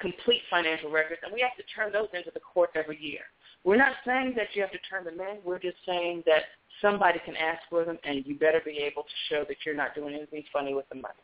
complete 0.00 0.40
financial 0.50 0.90
records, 0.90 1.20
and 1.24 1.32
we 1.32 1.40
have 1.40 1.56
to 1.56 1.62
turn 1.74 1.92
those 1.92 2.08
into 2.14 2.30
the 2.32 2.40
court 2.40 2.70
every 2.74 2.98
year. 3.00 3.22
We're 3.64 3.76
not 3.76 3.92
saying 4.06 4.34
that 4.36 4.48
you 4.54 4.62
have 4.62 4.72
to 4.72 4.78
turn 4.88 5.04
them 5.04 5.20
in. 5.20 5.38
We're 5.44 5.58
just 5.58 5.76
saying 5.86 6.22
that 6.26 6.42
somebody 6.80 7.20
can 7.24 7.36
ask 7.36 7.60
for 7.68 7.84
them, 7.84 7.98
and 8.04 8.24
you 8.26 8.38
better 8.38 8.60
be 8.64 8.78
able 8.78 9.02
to 9.02 9.08
show 9.28 9.44
that 9.48 9.56
you're 9.64 9.74
not 9.74 9.94
doing 9.94 10.14
anything 10.14 10.44
funny 10.52 10.74
with 10.74 10.88
the 10.88 10.96
money. 10.96 11.14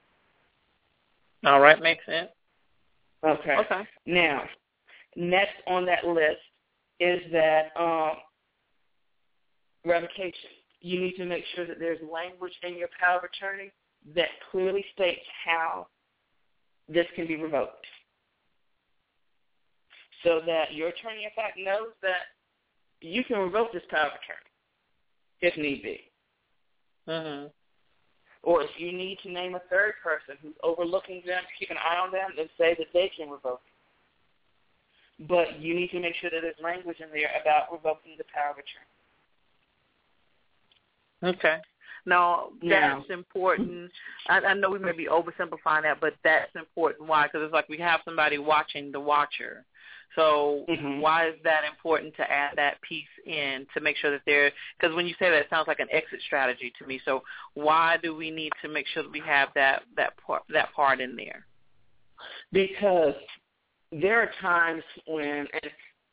All 1.44 1.60
right, 1.60 1.80
makes 1.80 2.04
sense. 2.04 2.28
Okay. 3.24 3.56
Okay. 3.56 3.82
Now, 4.06 4.42
next 5.16 5.54
on 5.66 5.86
that 5.86 6.04
list 6.04 6.40
is 7.00 7.20
that 7.32 7.68
um, 7.78 8.16
revocation. 9.84 10.50
You 10.80 11.00
need 11.00 11.16
to 11.16 11.24
make 11.24 11.44
sure 11.54 11.66
that 11.66 11.78
there's 11.78 11.98
language 12.12 12.52
in 12.62 12.76
your 12.76 12.88
power 13.00 13.18
of 13.18 13.24
attorney 13.24 13.72
that 14.14 14.28
clearly 14.50 14.84
states 14.94 15.22
how 15.44 15.86
this 16.88 17.06
can 17.16 17.26
be 17.26 17.36
revoked. 17.36 17.86
So 20.22 20.40
that 20.46 20.74
your 20.74 20.88
attorney, 20.88 21.24
in 21.24 21.30
fact, 21.34 21.58
knows 21.58 21.92
that 22.02 22.26
you 23.00 23.24
can 23.24 23.38
revoke 23.38 23.72
this 23.72 23.82
power 23.90 24.06
of 24.06 24.12
attorney 24.12 24.50
if 25.40 25.56
need 25.56 25.82
be. 25.82 26.00
Mm-hmm. 27.08 27.46
Or 28.42 28.62
if 28.62 28.70
you 28.78 28.92
need 28.92 29.18
to 29.22 29.30
name 29.30 29.54
a 29.54 29.62
third 29.70 29.94
person 30.02 30.36
who's 30.40 30.54
overlooking 30.62 31.22
them, 31.26 31.42
keep 31.58 31.70
an 31.70 31.76
eye 31.76 31.98
on 31.98 32.12
them, 32.12 32.30
and 32.38 32.48
say 32.56 32.74
that 32.78 32.86
they 32.92 33.10
can 33.16 33.28
revoke 33.28 33.60
it. 33.66 33.75
But 35.20 35.60
you 35.60 35.74
need 35.74 35.90
to 35.90 36.00
make 36.00 36.14
sure 36.16 36.30
that 36.30 36.40
there's 36.42 36.54
language 36.62 36.98
in 37.00 37.08
there 37.10 37.30
about 37.40 37.72
revoking 37.72 38.16
the 38.18 38.24
power 38.34 38.50
of 38.50 38.58
attorney. 38.58 38.86
Okay. 41.36 41.56
Now 42.04 42.50
that's 42.62 43.10
important. 43.10 43.90
I, 44.28 44.38
I 44.38 44.54
know 44.54 44.70
we 44.70 44.78
may 44.78 44.92
be 44.92 45.06
oversimplifying 45.06 45.82
that, 45.82 46.00
but 46.00 46.14
that's 46.22 46.54
important. 46.54 47.08
Why? 47.08 47.26
Because 47.26 47.42
it's 47.44 47.52
like 47.52 47.68
we 47.68 47.78
have 47.78 48.00
somebody 48.04 48.38
watching 48.38 48.92
the 48.92 49.00
watcher. 49.00 49.64
So 50.14 50.64
mm-hmm. 50.68 51.00
why 51.00 51.28
is 51.28 51.34
that 51.42 51.62
important 51.68 52.14
to 52.16 52.30
add 52.30 52.52
that 52.56 52.80
piece 52.82 53.04
in 53.26 53.66
to 53.74 53.80
make 53.80 53.96
sure 53.96 54.12
that 54.12 54.22
they're 54.24 54.52
because 54.78 54.94
when 54.94 55.06
you 55.06 55.14
say 55.18 55.28
that 55.30 55.40
it 55.40 55.46
sounds 55.50 55.66
like 55.66 55.80
an 55.80 55.88
exit 55.90 56.20
strategy 56.24 56.72
to 56.78 56.86
me. 56.86 57.00
So 57.04 57.22
why 57.54 57.96
do 58.02 58.14
we 58.14 58.30
need 58.30 58.52
to 58.62 58.68
make 58.68 58.86
sure 58.86 59.02
that 59.02 59.12
we 59.12 59.20
have 59.20 59.48
that 59.56 59.82
that 59.96 60.12
part 60.24 60.44
that 60.50 60.72
part 60.74 61.00
in 61.00 61.16
there? 61.16 61.44
Because 62.52 63.14
there 64.00 64.20
are 64.22 64.30
times 64.40 64.82
when 65.06 65.46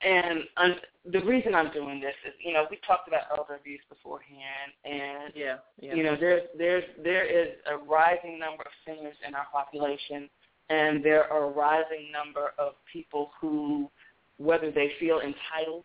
and 0.05 0.43
and 0.57 0.73
um, 0.73 0.75
the 1.13 1.21
reason 1.21 1.55
I'm 1.55 1.71
doing 1.71 2.01
this 2.01 2.13
is, 2.27 2.33
you 2.43 2.51
know, 2.51 2.65
we 2.69 2.77
talked 2.85 3.07
about 3.07 3.21
elder 3.37 3.55
abuse 3.55 3.79
beforehand, 3.87 4.73
and 4.83 5.33
yeah, 5.33 5.55
yeah. 5.79 5.93
you 5.93 6.03
know, 6.03 6.17
there's 6.19 6.43
there's 6.57 6.83
there 7.01 7.25
is 7.25 7.55
a 7.71 7.77
rising 7.77 8.37
number 8.37 8.63
of 8.63 8.71
seniors 8.85 9.15
in 9.25 9.33
our 9.33 9.45
population 9.51 10.29
and 10.69 11.03
there 11.03 11.31
are 11.31 11.45
a 11.45 11.49
rising 11.49 12.11
number 12.11 12.53
of 12.57 12.73
people 12.91 13.31
who, 13.39 13.89
whether 14.37 14.71
they 14.71 14.91
feel 14.99 15.19
entitled 15.19 15.83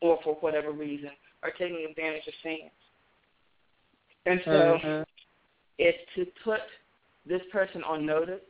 or 0.00 0.18
for 0.24 0.34
whatever 0.36 0.72
reason, 0.72 1.10
are 1.42 1.50
taking 1.52 1.86
advantage 1.88 2.26
of 2.26 2.34
seniors. 2.42 2.70
And 4.26 4.40
so 4.44 4.50
mm-hmm. 4.50 5.02
it's 5.78 5.98
to 6.16 6.26
put 6.44 6.60
this 7.26 7.40
person 7.50 7.82
on 7.84 8.04
notice 8.04 8.40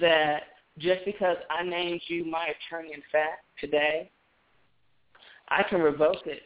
that 0.00 0.42
just 0.78 1.04
because 1.04 1.36
I 1.50 1.62
named 1.62 2.00
you 2.08 2.24
my 2.24 2.46
attorney 2.46 2.92
in 2.92 3.02
fact 3.10 3.44
today, 3.60 4.10
I 5.48 5.62
can 5.62 5.80
revoke 5.80 6.26
it 6.26 6.42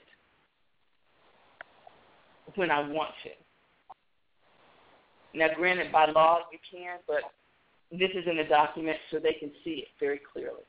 when 2.54 2.70
I 2.70 2.80
want 2.80 3.10
to. 3.24 3.30
Now, 5.38 5.48
granted, 5.56 5.90
by 5.90 6.06
law 6.06 6.40
you 6.52 6.58
can, 6.70 6.98
but 7.06 7.22
this 7.90 8.10
is 8.14 8.24
in 8.26 8.36
the 8.36 8.44
document 8.44 8.98
so 9.10 9.18
they 9.18 9.34
can 9.34 9.50
see 9.64 9.84
it 9.84 9.88
very 9.98 10.20
clearly. 10.32 10.62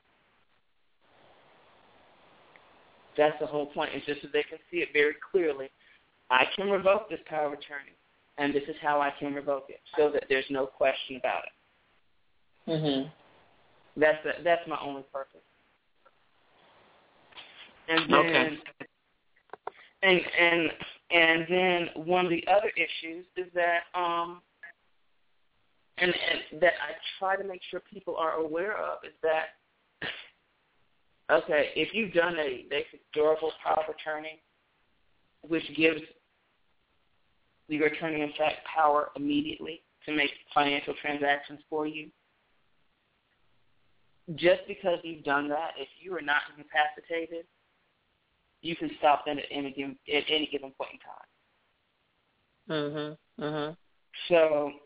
That's 3.18 3.38
the 3.40 3.46
whole 3.46 3.68
point, 3.68 3.92
is 3.96 4.02
just 4.06 4.22
so 4.22 4.28
they 4.34 4.44
can 4.44 4.58
see 4.72 4.78
it 4.78 4.90
very 4.92 5.14
clearly. 5.32 5.70
I 6.32 6.46
can 6.56 6.70
revoke 6.70 7.10
this 7.10 7.20
power 7.28 7.48
of 7.48 7.54
attorney, 7.54 7.96
and 8.38 8.54
this 8.54 8.64
is 8.68 8.76
how 8.82 9.00
I 9.02 9.14
can 9.20 9.34
revoke 9.34 9.66
it, 9.70 9.82
so 9.98 10.10
that 10.12 10.24
there's 10.30 10.46
no 10.50 10.66
question 10.66 11.18
about 11.18 11.44
it. 11.44 11.52
Mhm. 12.68 13.12
That's 13.98 14.24
the, 14.24 14.32
that's 14.44 14.68
my 14.68 14.80
only 14.82 15.04
purpose. 15.14 15.42
And 17.90 18.12
then, 18.12 18.20
okay. 18.20 18.58
and 20.04 20.22
and 20.40 20.72
and 21.12 21.46
then 21.50 22.06
one 22.06 22.26
of 22.26 22.32
the 22.32 22.46
other 22.48 22.72
issues 22.76 23.26
is 23.36 23.48
that 23.54 23.84
um, 23.94 24.42
and, 25.98 26.12
and 26.12 26.62
that 26.62 26.74
I 26.82 26.94
try 27.20 27.36
to 27.36 27.44
make 27.44 27.62
sure 27.70 27.82
people 27.92 28.16
are 28.16 28.34
aware 28.34 28.78
of 28.78 29.00
is 29.04 29.14
that 29.22 30.10
okay, 31.30 31.70
if 31.76 31.94
you've 31.94 32.14
done 32.14 32.38
a 32.40 32.66
basic 32.70 33.02
durable 33.14 33.52
power 33.64 33.84
of 33.88 33.96
attorney, 33.96 34.42
which 35.48 35.64
gives 35.76 36.02
your 37.68 37.88
attorney 37.88 38.22
in 38.22 38.32
fact 38.38 38.58
power 38.66 39.10
immediately 39.16 39.82
to 40.06 40.14
make 40.14 40.32
financial 40.54 40.94
transactions 41.02 41.60
for 41.70 41.88
you, 41.88 42.10
just 44.36 44.62
because 44.68 45.00
you've 45.04 45.24
done 45.24 45.50
that, 45.50 45.72
if 45.78 45.88
you 46.02 46.16
are 46.16 46.22
not 46.22 46.42
incapacitated, 46.58 47.46
you 48.62 48.76
can 48.76 48.90
stop 48.98 49.26
them 49.26 49.38
at 49.38 49.46
any 49.52 49.72
given 49.72 49.98
at 50.14 50.24
any 50.30 50.48
given 50.52 50.72
point 50.72 50.92
in 50.94 51.00
time. 51.00 51.28
Mhm. 52.70 53.18
Mhm. 53.40 53.78
So 54.30 54.80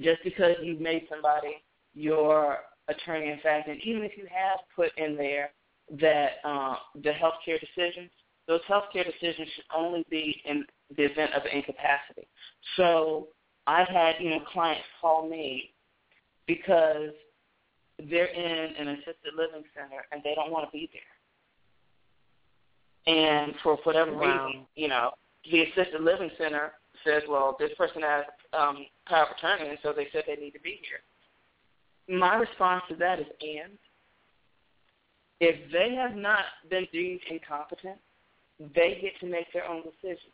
just 0.00 0.22
because 0.22 0.56
you've 0.62 0.80
made 0.80 1.06
somebody 1.08 1.62
your 1.94 2.64
attorney 2.88 3.30
in 3.30 3.38
fact, 3.40 3.68
and 3.68 3.80
even 3.82 4.02
if 4.02 4.16
you 4.16 4.26
have 4.26 4.60
put 4.74 4.96
in 4.96 5.16
there 5.16 5.52
that 5.90 6.40
uh, 6.44 6.76
the 6.94 7.12
healthcare 7.12 7.60
decisions, 7.60 8.10
those 8.46 8.62
healthcare 8.62 9.04
decisions 9.04 9.48
should 9.54 9.64
only 9.74 10.04
be 10.08 10.40
in 10.46 10.64
the 10.96 11.04
event 11.04 11.34
of 11.34 11.42
incapacity. 11.44 12.26
So 12.76 13.28
I've 13.66 13.88
had 13.88 14.16
you 14.20 14.30
know 14.30 14.40
clients 14.40 14.86
call 15.00 15.28
me 15.28 15.74
because 16.46 17.12
they're 18.10 18.26
in 18.26 18.76
an 18.76 18.88
assisted 18.88 19.34
living 19.36 19.64
center 19.74 20.04
and 20.10 20.22
they 20.22 20.34
don't 20.34 20.50
want 20.50 20.66
to 20.66 20.72
be 20.72 20.90
there. 20.92 21.02
And 23.14 23.54
for 23.62 23.76
whatever 23.84 24.12
wow. 24.12 24.46
reason, 24.46 24.66
you 24.76 24.88
know, 24.88 25.12
the 25.50 25.62
assisted 25.62 26.00
living 26.00 26.30
center 26.38 26.72
says, 27.04 27.22
well, 27.28 27.56
this 27.58 27.70
person 27.76 28.02
has 28.02 28.24
um, 28.52 28.86
power 29.06 29.24
of 29.24 29.36
attorney, 29.36 29.70
and 29.70 29.78
so 29.82 29.92
they 29.92 30.08
said 30.12 30.24
they 30.26 30.36
need 30.36 30.52
to 30.52 30.60
be 30.60 30.80
here. 30.82 32.18
my 32.18 32.36
response 32.36 32.84
to 32.88 32.96
that 32.96 33.18
is 33.18 33.26
and. 33.40 33.78
If 35.40 35.72
they 35.72 35.94
have 35.96 36.14
not 36.14 36.44
been 36.70 36.86
deemed 36.92 37.20
incompetent, 37.28 37.98
they 38.60 38.98
get 39.02 39.18
to 39.20 39.26
make 39.26 39.52
their 39.52 39.68
own 39.68 39.82
decision. 39.82 40.30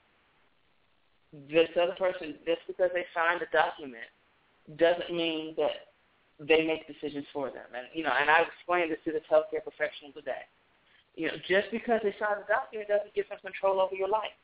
This 1.50 1.68
other 1.81 1.94
person, 1.98 2.35
just 2.44 2.61
because 2.66 2.90
they 2.92 3.07
signed 3.14 3.40
a 3.40 3.50
document, 3.50 4.04
doesn't 4.76 5.14
mean 5.14 5.54
that 5.57 5.88
they 6.40 6.64
make 6.64 6.87
decisions 6.87 7.27
for 7.33 7.51
them. 7.51 7.66
And 7.77 7.87
you 7.92 8.03
know, 8.03 8.12
and 8.18 8.31
I've 8.31 8.46
explained 8.46 8.92
this 8.92 8.98
to 9.05 9.12
the 9.12 9.20
healthcare 9.31 9.62
professionals 9.62 10.14
today. 10.14 10.46
You 11.16 11.29
know, 11.29 11.35
just 11.48 11.70
because 11.72 12.01
they 12.03 12.14
signed 12.18 12.38
a 12.44 12.46
document 12.46 12.88
doesn't 12.88 13.14
give 13.14 13.29
them 13.29 13.38
control 13.42 13.81
over 13.81 13.94
your 13.94 14.09
life. 14.09 14.37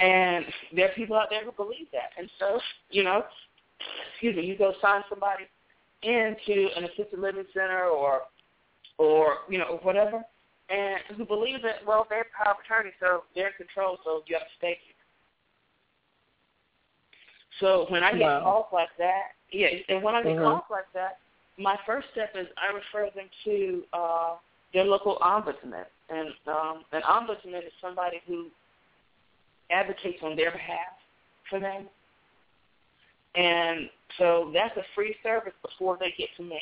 And 0.00 0.44
there 0.74 0.86
are 0.86 0.94
people 0.94 1.16
out 1.16 1.28
there 1.30 1.44
who 1.44 1.52
believe 1.52 1.86
that. 1.92 2.10
And 2.18 2.28
so, 2.40 2.58
you 2.90 3.04
know, 3.04 3.22
excuse 4.10 4.34
me, 4.34 4.44
you 4.44 4.58
go 4.58 4.74
sign 4.82 5.02
somebody 5.08 5.44
into 6.02 6.68
an 6.76 6.84
assisted 6.84 7.18
living 7.18 7.44
center 7.54 7.84
or 7.84 8.22
or, 8.98 9.38
you 9.48 9.58
know, 9.58 9.80
whatever, 9.82 10.22
and 10.70 11.00
who 11.16 11.24
believe 11.24 11.62
that, 11.62 11.84
well, 11.86 12.06
they're 12.08 12.26
power 12.36 12.54
of 12.54 12.60
attorney, 12.64 12.90
so 13.00 13.24
they're 13.34 13.48
in 13.48 13.52
control, 13.54 13.98
so 14.04 14.22
you 14.26 14.36
have 14.36 14.46
to 14.46 14.54
stay. 14.56 14.78
So 17.60 17.86
when 17.88 18.02
I 18.02 18.12
get 18.12 18.20
wow. 18.20 18.40
calls 18.42 18.66
like 18.72 18.88
that, 18.98 19.32
yeah, 19.52 19.68
and 19.88 20.02
when 20.02 20.14
I 20.14 20.22
get 20.22 20.32
mm-hmm. 20.32 20.44
calls 20.44 20.64
like 20.70 20.90
that, 20.94 21.18
my 21.58 21.78
first 21.86 22.08
step 22.12 22.32
is 22.34 22.46
I 22.58 22.74
refer 22.74 23.10
them 23.14 23.28
to 23.44 23.82
uh, 23.92 24.34
their 24.72 24.84
local 24.84 25.18
ombudsman, 25.22 25.84
and 26.10 26.28
um, 26.48 26.84
an 26.92 27.02
ombudsman 27.02 27.64
is 27.64 27.72
somebody 27.80 28.20
who 28.26 28.46
advocates 29.70 30.18
on 30.22 30.36
their 30.36 30.50
behalf 30.50 30.98
for 31.48 31.60
them. 31.60 31.86
And 33.36 33.88
so 34.18 34.50
that's 34.52 34.76
a 34.76 34.84
free 34.94 35.14
service 35.22 35.54
before 35.62 35.96
they 35.98 36.14
get 36.16 36.28
to 36.36 36.42
me. 36.42 36.60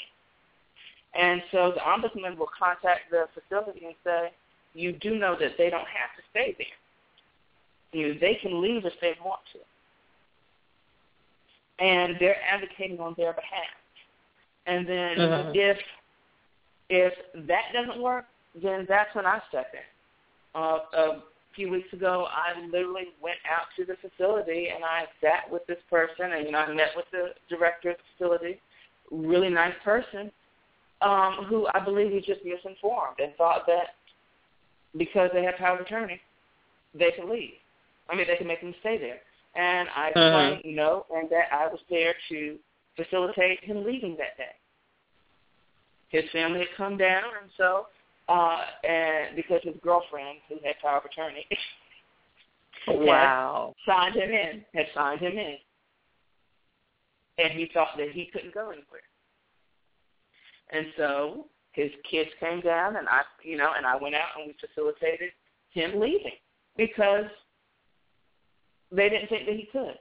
And 1.15 1.43
so 1.51 1.73
the 1.75 1.81
ombudsman 1.81 2.39
will 2.39 2.49
contact 2.59 3.11
the 3.11 3.27
facility 3.35 3.85
and 3.85 3.95
say, 4.05 4.33
you 4.75 4.93
do 4.93 5.19
know 5.19 5.37
that 5.39 5.53
they 5.59 5.69
don't 5.69 5.81
have 5.81 6.13
to 6.17 6.23
stay 6.31 6.57
there. 6.57 8.01
You 8.01 8.15
know, 8.15 8.21
they 8.21 8.39
can 8.41 8.63
leave 8.63 8.87
if 8.87 8.95
they 9.03 9.13
want 9.23 9.41
to. 9.53 9.59
And 11.83 12.17
they're 12.21 12.37
advocating 12.49 13.01
on 13.01 13.15
their 13.17 13.33
behalf. 13.33 13.75
And 14.67 14.89
then 14.89 15.17
mm-hmm. 15.19 15.51
if 15.55 15.79
if 16.89 17.13
that 17.49 17.63
doesn't 17.73 18.01
work, 18.01 18.27
then 18.63 18.87
that's 18.89 19.15
when 19.15 19.27
I 19.27 19.41
step 19.49 19.73
in. 19.73 20.61
Uh, 20.61 20.79
uh, 20.97 21.21
few 21.55 21.71
weeks 21.71 21.93
ago, 21.93 22.27
I 22.31 22.59
literally 22.67 23.09
went 23.23 23.39
out 23.51 23.67
to 23.77 23.85
the 23.85 23.97
facility 23.97 24.69
and 24.75 24.85
I 24.85 25.05
sat 25.21 25.51
with 25.51 25.67
this 25.67 25.79
person, 25.91 26.33
and 26.33 26.47
you 26.47 26.53
know, 26.53 26.59
I 26.59 26.73
met 26.73 26.91
with 26.97 27.07
the 27.13 27.31
director 27.49 27.91
of 27.91 27.97
the 27.97 28.03
facility, 28.17 28.61
really 29.11 29.51
nice 29.51 29.75
person, 29.85 30.31
um, 31.03 31.47
who 31.49 31.67
I 31.75 31.81
believe 31.85 32.13
was 32.13 32.25
just 32.25 32.41
misinformed 32.45 33.19
and 33.19 33.35
thought 33.37 33.67
that 33.67 33.95
because 34.97 35.31
they 35.33 35.43
had 35.43 35.57
power 35.57 35.77
of 35.79 35.87
attorney, 35.87 36.21
they 36.95 37.11
could 37.17 37.29
leave. 37.29 37.55
I 38.09 38.17
mean, 38.17 38.27
they 38.27 38.37
could 38.37 38.47
make 38.47 38.61
them 38.61 38.75
stay 38.81 38.99
there. 38.99 39.21
And 39.55 39.89
I 39.95 40.09
explained, 40.09 40.55
uh-huh. 40.55 40.61
you 40.65 40.77
know, 40.77 41.07
and 41.15 41.29
that 41.31 41.53
I 41.53 41.67
was 41.67 41.81
there 41.91 42.15
to 42.31 42.59
facilitate 42.97 43.63
him 43.65 43.85
leaving 43.85 44.17
that 44.17 44.37
day. 44.37 44.55
His 46.09 46.25
family 46.31 46.61
had 46.61 46.69
come 46.77 46.97
down, 46.97 47.25
and 47.41 47.51
so 47.57 47.87
uh, 48.29 48.59
and 48.85 49.37
because 49.37 49.61
his 49.63 49.75
girlfriend, 49.83 50.39
who 50.49 50.57
had 50.65 50.79
power 50.81 50.99
of 50.99 51.05
attorney, 51.05 51.47
wow, 52.89 53.75
signed 53.87 54.15
him 54.15 54.31
in, 54.31 54.65
had 54.75 54.87
signed 54.95 55.21
him 55.21 55.33
in, 55.33 55.57
and 57.39 57.53
he 57.53 57.71
thought 57.73 57.97
that 57.97 58.11
he 58.13 58.27
couldn't 58.33 58.55
go 58.55 58.69
anywhere. 58.69 59.01
And 60.71 60.87
so 60.97 61.47
his 61.73 61.91
kids 62.11 62.31
came 62.41 62.61
down, 62.61 62.97
and 62.97 63.09
I, 63.09 63.23
you 63.43 63.57
know, 63.57 63.73
and 63.77 63.87
I 63.87 63.97
went 63.97 64.15
out 64.15 64.29
and 64.39 64.47
we 64.47 64.55
facilitated 64.67 65.31
him 65.71 66.01
leaving 66.01 66.37
because 66.77 67.27
they 68.95 69.09
didn't 69.09 69.29
think 69.29 69.47
that 69.47 69.57
he 69.57 69.69
could. 69.73 69.97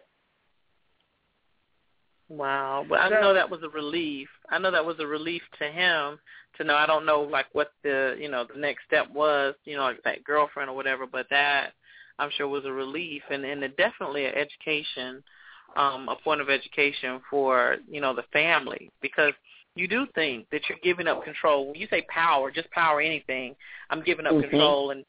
Wow. 2.30 2.86
But 2.88 3.00
I 3.02 3.10
know 3.10 3.34
that 3.34 3.50
was 3.50 3.62
a 3.64 3.70
relief. 3.70 4.30
I 4.50 4.58
know 4.58 4.72
that 4.72 4.86
was 4.86 4.98
a 5.00 5.08
relief 5.08 5.42
to 5.60 5.66
him 5.66 6.18
to 6.58 6.64
know 6.64 6.76
I 6.76 6.86
don't 6.86 7.06
know 7.06 7.22
like 7.22 7.48
what 7.54 7.72
the 7.84 8.16
you 8.20 8.30
know, 8.30 8.46
the 8.52 8.60
next 8.60 8.86
step 8.86 9.10
was, 9.12 9.56
you 9.66 9.76
know, 9.76 9.84
like 9.84 10.02
that 10.04 10.24
girlfriend 10.24 10.70
or 10.70 10.76
whatever, 10.76 11.06
but 11.06 11.28
that 11.30 11.72
I'm 12.20 12.30
sure 12.38 12.48
was 12.48 12.66
a 12.66 12.72
relief 12.72 13.24
and, 13.30 13.44
and 13.44 13.62
definitely 13.78 14.26
an 14.26 14.36
education, 14.36 15.24
um, 15.76 16.08
a 16.08 16.16
point 16.24 16.40
of 16.40 16.50
education 16.50 17.20
for, 17.30 17.78
you 17.90 18.00
know, 18.00 18.16
the 18.16 18.24
family 18.32 18.92
because 19.02 19.34
you 19.76 19.88
do 19.88 20.06
think 20.16 20.48
that 20.52 20.62
you're 20.70 20.78
giving 20.84 21.08
up 21.08 21.24
control. 21.24 21.68
When 21.68 21.76
you 21.76 21.88
say 21.90 22.06
power, 22.10 22.52
just 22.52 22.70
power 22.72 23.02
anything, 23.02 23.56
I'm 23.90 24.04
giving 24.04 24.26
up 24.26 24.34
mm-hmm. 24.34 24.50
control 24.50 24.92
and 24.92 25.06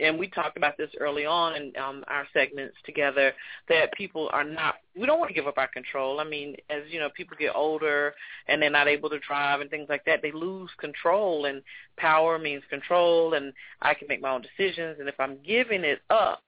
and 0.00 0.18
we 0.18 0.28
talked 0.28 0.56
about 0.56 0.76
this 0.76 0.90
early 1.00 1.24
on 1.24 1.56
in 1.56 1.72
um, 1.76 2.04
our 2.08 2.26
segments 2.32 2.76
together 2.84 3.32
that 3.68 3.92
people 3.94 4.28
are 4.32 4.44
not 4.44 4.76
we 4.98 5.06
don't 5.06 5.18
want 5.18 5.28
to 5.28 5.34
give 5.34 5.46
up 5.46 5.58
our 5.58 5.68
control. 5.68 6.20
I 6.20 6.24
mean, 6.24 6.56
as 6.70 6.82
you 6.88 6.98
know, 6.98 7.10
people 7.14 7.36
get 7.38 7.54
older 7.54 8.14
and 8.48 8.60
they're 8.60 8.70
not 8.70 8.88
able 8.88 9.10
to 9.10 9.18
drive 9.20 9.60
and 9.60 9.70
things 9.70 9.88
like 9.88 10.04
that, 10.06 10.20
they 10.22 10.32
lose 10.32 10.70
control 10.78 11.46
and 11.46 11.62
power 11.96 12.38
means 12.38 12.62
control 12.70 13.34
and 13.34 13.52
I 13.82 13.94
can 13.94 14.08
make 14.08 14.22
my 14.22 14.30
own 14.30 14.42
decisions 14.42 14.96
and 14.98 15.08
if 15.08 15.18
I'm 15.18 15.38
giving 15.46 15.84
it 15.84 16.00
up 16.10 16.42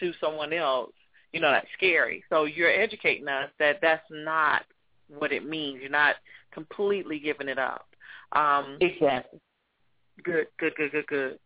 to 0.00 0.12
someone 0.20 0.52
else, 0.52 0.92
you 1.32 1.40
know, 1.40 1.50
that's 1.50 1.66
scary. 1.76 2.24
So 2.30 2.44
you're 2.44 2.70
educating 2.70 3.28
us 3.28 3.50
that 3.58 3.78
that's 3.82 4.06
not 4.10 4.62
what 5.08 5.32
it 5.32 5.44
means. 5.44 5.80
You're 5.80 5.90
not 5.90 6.16
completely 6.52 7.18
giving 7.18 7.48
it 7.48 7.58
up. 7.58 7.86
Um, 8.32 8.78
exactly. 8.80 9.40
Good, 10.22 10.46
good, 10.58 10.74
good, 10.76 10.92
good, 10.92 11.06
good. 11.06 11.38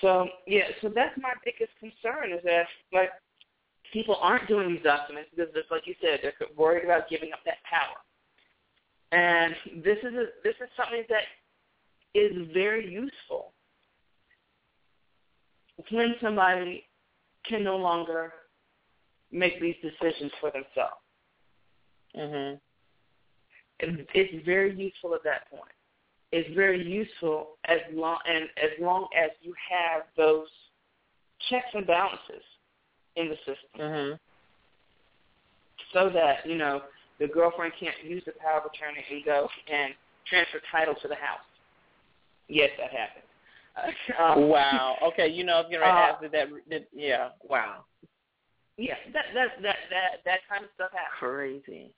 So 0.00 0.28
yeah, 0.46 0.64
so 0.82 0.90
that's 0.94 1.16
my 1.20 1.32
biggest 1.44 1.72
concern 1.78 2.32
is 2.32 2.42
that 2.44 2.66
like 2.92 3.10
people 3.92 4.16
aren't 4.20 4.48
doing 4.48 4.74
these 4.74 4.82
documents 4.82 5.30
because, 5.34 5.52
just 5.54 5.70
like 5.70 5.86
you 5.86 5.94
said, 6.00 6.20
they're 6.22 6.34
worried 6.56 6.84
about 6.84 7.08
giving 7.08 7.32
up 7.32 7.40
that 7.44 7.58
power. 7.64 7.96
And 9.12 9.54
this 9.84 9.98
is 9.98 10.14
a, 10.14 10.26
this 10.42 10.54
is 10.60 10.68
something 10.76 11.04
that 11.08 11.22
is 12.14 12.48
very 12.52 12.90
useful 12.92 13.52
when 15.90 16.14
somebody 16.20 16.84
can 17.48 17.62
no 17.62 17.76
longer 17.76 18.32
make 19.30 19.60
these 19.60 19.76
decisions 19.82 20.32
for 20.40 20.50
themselves. 20.50 21.00
Mhm. 22.16 22.60
It's 23.80 24.44
very 24.46 24.74
useful 24.74 25.14
at 25.14 25.24
that 25.24 25.50
point. 25.50 25.73
It's 26.36 26.52
very 26.52 26.82
useful 26.84 27.58
as 27.66 27.78
long 27.92 28.18
and 28.26 28.48
as 28.58 28.70
long 28.80 29.06
as 29.16 29.30
you 29.40 29.54
have 29.70 30.02
those 30.16 30.48
checks 31.48 31.68
and 31.74 31.86
balances 31.86 32.42
in 33.14 33.28
the 33.28 33.36
system, 33.36 33.78
mm-hmm. 33.78 34.14
so 35.92 36.10
that 36.10 36.44
you 36.44 36.56
know 36.58 36.82
the 37.20 37.28
girlfriend 37.28 37.72
can't 37.78 37.94
use 38.02 38.24
the 38.26 38.32
power 38.32 38.58
of 38.58 38.64
attorney 38.64 39.04
and 39.12 39.24
go 39.24 39.48
and 39.72 39.94
transfer 40.28 40.58
title 40.72 40.96
to 41.02 41.06
the 41.06 41.14
house. 41.14 41.46
Yes, 42.48 42.70
that 42.78 42.90
happened. 42.90 43.24
Um, 44.20 44.48
wow. 44.48 44.96
Okay, 45.02 45.28
you 45.28 45.42
know, 45.42 45.64
you 45.68 45.78
know, 45.78 45.84
uh, 45.84 46.20
that, 46.20 46.30
that, 46.30 46.46
that, 46.70 46.88
yeah. 46.94 47.30
Wow. 47.42 47.84
Yeah, 48.76 48.94
that 49.12 49.24
that 49.34 49.48
that 49.62 49.76
that 49.90 50.10
that 50.24 50.38
kind 50.48 50.64
of 50.64 50.70
stuff 50.74 50.90
happens. 50.92 51.18
Crazy. 51.18 51.92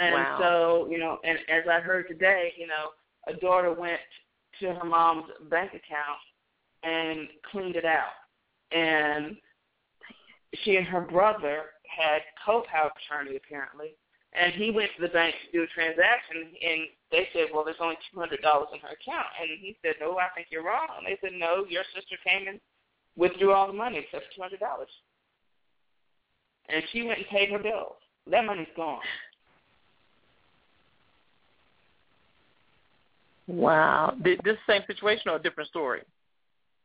And 0.00 0.14
wow. 0.14 0.38
so, 0.38 0.90
you 0.90 0.98
know, 0.98 1.18
and 1.24 1.38
as 1.50 1.64
I 1.70 1.80
heard 1.80 2.08
today, 2.08 2.52
you 2.58 2.66
know, 2.66 2.90
a 3.26 3.34
daughter 3.34 3.72
went 3.72 4.00
to 4.60 4.72
her 4.72 4.84
mom's 4.84 5.30
bank 5.50 5.70
account 5.70 6.20
and 6.82 7.28
cleaned 7.50 7.76
it 7.76 7.84
out. 7.84 8.14
And 8.72 9.36
she 10.64 10.76
and 10.76 10.86
her 10.86 11.00
brother 11.00 11.64
had 11.84 12.22
co-power 12.44 12.90
attorney 12.96 13.36
apparently, 13.36 13.96
and 14.32 14.52
he 14.52 14.70
went 14.70 14.90
to 14.96 15.02
the 15.02 15.12
bank 15.12 15.34
to 15.34 15.58
do 15.58 15.64
a 15.64 15.66
transaction, 15.68 16.52
and 16.62 16.80
they 17.10 17.28
said, 17.32 17.46
well, 17.52 17.64
there's 17.64 17.80
only 17.80 17.96
two 18.10 18.18
hundred 18.18 18.42
dollars 18.42 18.68
in 18.72 18.80
her 18.80 18.88
account, 18.88 19.26
and 19.40 19.48
he 19.60 19.76
said, 19.82 19.94
no, 20.00 20.18
I 20.18 20.28
think 20.34 20.48
you're 20.50 20.64
wrong. 20.64 20.88
And 20.98 21.06
they 21.06 21.18
said, 21.22 21.32
no, 21.38 21.64
your 21.68 21.84
sister 21.94 22.16
came 22.26 22.48
and 22.48 22.60
withdrew 23.16 23.52
all 23.52 23.66
the 23.66 23.72
money 23.72 23.98
except 23.98 24.34
two 24.34 24.42
hundred 24.42 24.60
dollars, 24.60 24.90
and 26.68 26.82
she 26.92 27.02
went 27.02 27.18
and 27.18 27.28
paid 27.28 27.50
her 27.50 27.58
bills. 27.58 27.96
That 28.30 28.44
money's 28.44 28.66
gone. 28.76 29.00
Wow. 33.46 34.14
This 34.22 34.38
same 34.68 34.82
situation 34.86 35.30
or 35.30 35.36
a 35.36 35.42
different 35.42 35.68
story? 35.70 36.02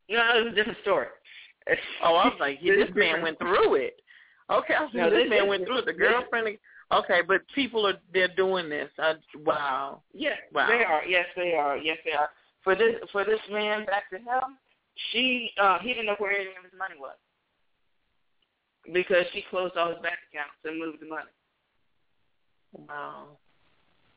No, 0.10 0.20
it 0.38 0.44
was 0.44 0.54
a 0.54 0.56
different 0.56 0.78
story. 0.82 1.08
oh, 2.04 2.16
I 2.16 2.28
was 2.28 2.38
like, 2.40 2.60
yeah, 2.62 2.76
this 2.76 2.94
man 2.96 3.22
went 3.22 3.40
through 3.40 3.76
it. 3.76 4.02
Okay, 4.52 4.74
I 4.74 4.82
was 4.84 4.92
no, 4.94 5.10
this, 5.10 5.24
this 5.24 5.30
man 5.30 5.48
went 5.48 5.66
through 5.66 5.80
it. 5.80 5.86
The 5.86 5.94
girlfriend. 5.94 6.58
Okay, 6.92 7.22
but 7.26 7.42
people 7.56 7.88
are 7.88 7.94
they're 8.14 8.36
doing 8.36 8.70
this. 8.70 8.90
I, 9.00 9.14
wow. 9.46 10.02
Yes, 10.14 10.38
wow. 10.54 10.68
they 10.68 10.84
are. 10.84 11.06
Yes, 11.06 11.26
they 11.38 11.54
are. 11.54 11.78
Yes, 11.78 11.98
they 12.04 12.12
are. 12.12 12.30
For 12.64 12.76
this 12.76 12.96
for 13.12 13.24
this 13.24 13.40
man 13.50 13.86
back 13.86 14.10
to 14.10 14.18
him, 14.18 14.58
she 15.12 15.52
uh 15.62 15.80
he 15.80 15.90
didn't 15.90 16.08
know 16.08 16.16
where 16.18 16.34
any 16.34 16.50
of 16.50 16.64
his 16.70 16.78
money 16.78 16.96
was. 17.00 17.16
because 18.94 19.26
she 19.34 19.46
closed 19.50 19.78
all 19.78 19.90
his 19.90 20.02
bank 20.02 20.16
accounts 20.32 20.60
and 20.66 20.80
moved 20.80 21.00
the 21.02 21.08
money. 21.08 21.32
Wow. 22.74 23.38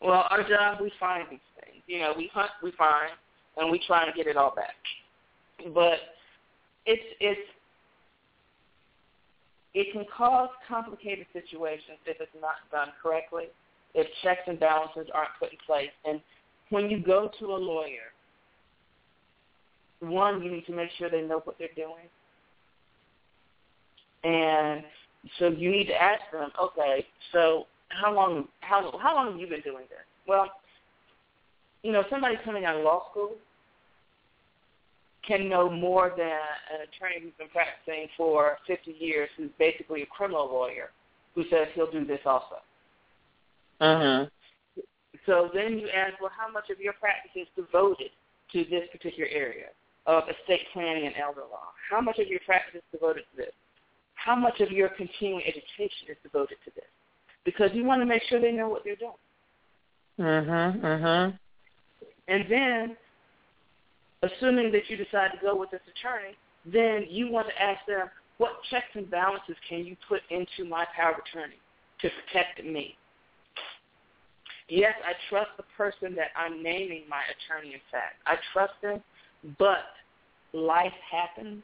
Well, 0.05 0.27
our 0.29 0.47
job, 0.47 0.83
we 0.83 0.93
find 1.01 1.25
these 1.31 1.41
things. 1.59 1.83
You 1.87 2.01
know, 2.01 2.13
we 2.15 2.31
hunt, 2.35 2.51
we 2.63 2.73
find, 2.73 3.11
and 3.57 3.71
we 3.71 3.81
try 3.87 4.05
and 4.05 4.15
get 4.15 4.27
it 4.27 4.37
all 4.37 4.55
back. 4.55 4.75
But 5.73 5.99
it's 6.85 7.03
it's 7.21 7.41
it 9.73 9.93
can 9.93 10.05
cause 10.15 10.51
complicated 10.69 11.27
situations 11.33 11.99
if 12.05 12.21
it's 12.21 12.31
not 12.39 12.57
done 12.71 12.89
correctly, 13.03 13.45
if 13.95 14.07
checks 14.23 14.43
and 14.47 14.61
balances 14.61 15.09
aren't 15.15 15.31
put 15.41 15.53
in 15.53 15.59
place. 15.67 15.91
And 16.05 16.21
when 16.69 16.91
you 16.91 17.01
go 17.01 17.31
to 17.41 17.47
a 17.47 17.57
lawyer, 17.57 18.13
one, 20.01 20.43
you 20.43 20.53
need 20.53 20.67
to 20.67 20.73
make 20.73 20.91
sure 20.99 21.09
they 21.09 21.23
know 21.23 21.41
what 21.45 21.57
they're 21.59 21.69
doing. 21.75 22.09
And 24.23 24.85
so 25.39 25.49
you 25.49 25.71
need 25.71 25.87
to 25.87 26.01
ask 26.01 26.23
them, 26.31 26.51
okay, 26.63 27.07
so 27.33 27.67
how 28.01 28.15
long 28.15 28.49
how 28.61 28.99
how 28.99 29.15
long 29.15 29.33
have 29.33 29.41
you 29.41 29.47
been 29.47 29.61
doing 29.61 29.85
this? 29.89 30.05
Well, 30.27 30.51
you 31.83 31.93
know, 31.93 32.05
somebody 32.11 32.37
coming 32.45 32.65
out 32.65 32.77
of 32.77 32.85
law 32.85 33.11
school 33.11 33.33
can 35.27 35.49
know 35.49 35.71
more 35.71 36.13
than 36.17 36.27
an 36.27 36.81
attorney 36.83 37.23
who's 37.23 37.33
been 37.39 37.49
practicing 37.49 38.09
for 38.17 38.59
50 38.67 38.97
years, 38.99 39.29
who's 39.37 39.51
basically 39.59 40.03
a 40.03 40.07
criminal 40.07 40.47
lawyer, 40.47 40.91
who 41.35 41.45
says 41.51 41.69
he'll 41.75 41.91
do 41.91 42.05
this 42.05 42.21
also. 42.27 42.57
Uh-huh. 43.81 44.27
So 45.27 45.51
then 45.55 45.79
you 45.79 45.89
ask, 45.89 46.21
well, 46.21 46.31
how 46.37 46.51
much 46.53 46.71
of 46.71 46.79
your 46.81 46.93
practice 46.95 47.33
is 47.35 47.49
devoted 47.57 48.11
to 48.53 48.65
this 48.71 48.85
particular 48.93 49.29
area 49.31 49.69
of 50.07 50.25
estate 50.29 50.67
planning 50.73 51.07
and 51.07 51.15
elder 51.17 51.41
law? 51.41 51.73
How 51.91 52.01
much 52.01 52.19
of 52.19 52.29
your 52.29 52.41
practice 52.45 52.77
is 52.77 52.83
devoted 52.93 53.25
to 53.33 53.37
this? 53.37 53.55
How 54.15 54.37
much 54.37 54.61
of 54.61 54.71
your 54.71 54.89
continuing 54.91 55.43
education 55.45 56.09
is 56.09 56.17
devoted 56.23 56.57
to 56.65 56.71
this? 56.75 56.85
Because 57.45 57.71
you 57.75 57.85
want 57.85 58.01
to 58.03 58.07
make 58.07 58.23
sure 58.29 58.41
they 58.41 58.53
know 58.53 58.69
what 58.69 58.85
they're 58.85 58.97
doing. 58.97 59.13
Mhm. 60.19 60.81
Mhm. 60.81 61.39
And 62.29 62.49
then 62.49 62.97
assuming 64.23 64.73
that 64.73 64.89
you 64.89 64.97
decide 64.97 65.33
to 65.33 65.39
go 65.39 65.55
with 65.55 65.71
this 65.71 65.83
attorney, 65.89 66.37
then 66.65 67.07
you 67.09 67.29
want 67.29 67.49
to 67.49 67.63
ask 67.63 67.85
them, 67.87 68.11
what 68.39 68.63
checks 68.71 68.89
and 68.95 69.11
balances 69.11 69.57
can 69.69 69.85
you 69.85 69.97
put 70.09 70.23
into 70.31 70.65
my 70.65 70.87
power 70.97 71.13
of 71.13 71.19
attorney 71.19 71.59
to 72.01 72.11
protect 72.11 72.65
me? 72.65 72.97
Yes, 74.69 74.95
I 75.05 75.13
trust 75.29 75.51
the 75.59 75.65
person 75.77 76.15
that 76.15 76.29
I'm 76.35 76.63
naming 76.63 77.03
my 77.09 77.23
attorney, 77.29 77.75
in 77.75 77.81
fact. 77.93 78.17
I 78.27 78.37
trust 78.53 78.73
them, 78.81 79.03
but 79.59 79.85
life 80.55 80.95
happens, 81.11 81.63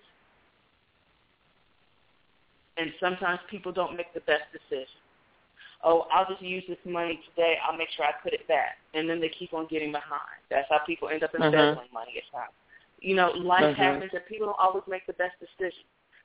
and 2.77 2.93
sometimes 3.01 3.41
people 3.49 3.73
don't 3.73 3.97
make 3.97 4.13
the 4.13 4.21
best 4.21 4.45
decision. 4.53 5.00
Oh, 5.83 6.07
I'll 6.13 6.29
just 6.29 6.43
use 6.43 6.63
this 6.69 6.79
money 6.85 7.21
today. 7.31 7.57
I'll 7.67 7.77
make 7.77 7.89
sure 7.97 8.05
I 8.05 8.13
put 8.23 8.35
it 8.35 8.47
back, 8.49 8.77
and 8.93 9.09
then 9.09 9.21
they 9.21 9.31
keep 9.31 9.55
on 9.55 9.67
getting 9.71 9.93
behind. 9.93 10.41
That's 10.51 10.67
how 10.69 10.81
people 10.87 11.09
end 11.09 11.23
up 11.23 11.35
embezzling 11.35 11.79
uh-huh. 11.79 11.85
money 11.93 12.13
at 12.19 12.37
times. 12.37 12.53
You 13.01 13.17
know, 13.17 13.31
life 13.31 13.65
uh-huh. 13.65 13.83
happens, 13.83 14.11
and 14.13 14.25
people 14.27 14.49
don't 14.49 14.59
always 14.61 14.85
make 14.89 15.07
the 15.07 15.15
best 15.15 15.35
decision. 15.41 15.85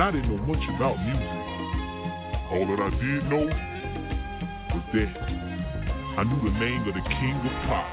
I 0.07 0.13
didn't 0.13 0.37
know 0.37 0.47
much 0.47 0.63
about 0.77 0.95
music. 1.03 1.27
All 2.53 2.65
that 2.71 2.79
I 2.79 2.91
did 2.91 3.27
know 3.27 3.43
was 4.71 4.85
that 4.95 5.11
I 6.17 6.23
knew 6.23 6.49
the 6.49 6.57
name 6.61 6.87
of 6.87 6.95
the 6.95 7.03
king 7.11 7.35
of 7.35 7.51
pop, 7.67 7.91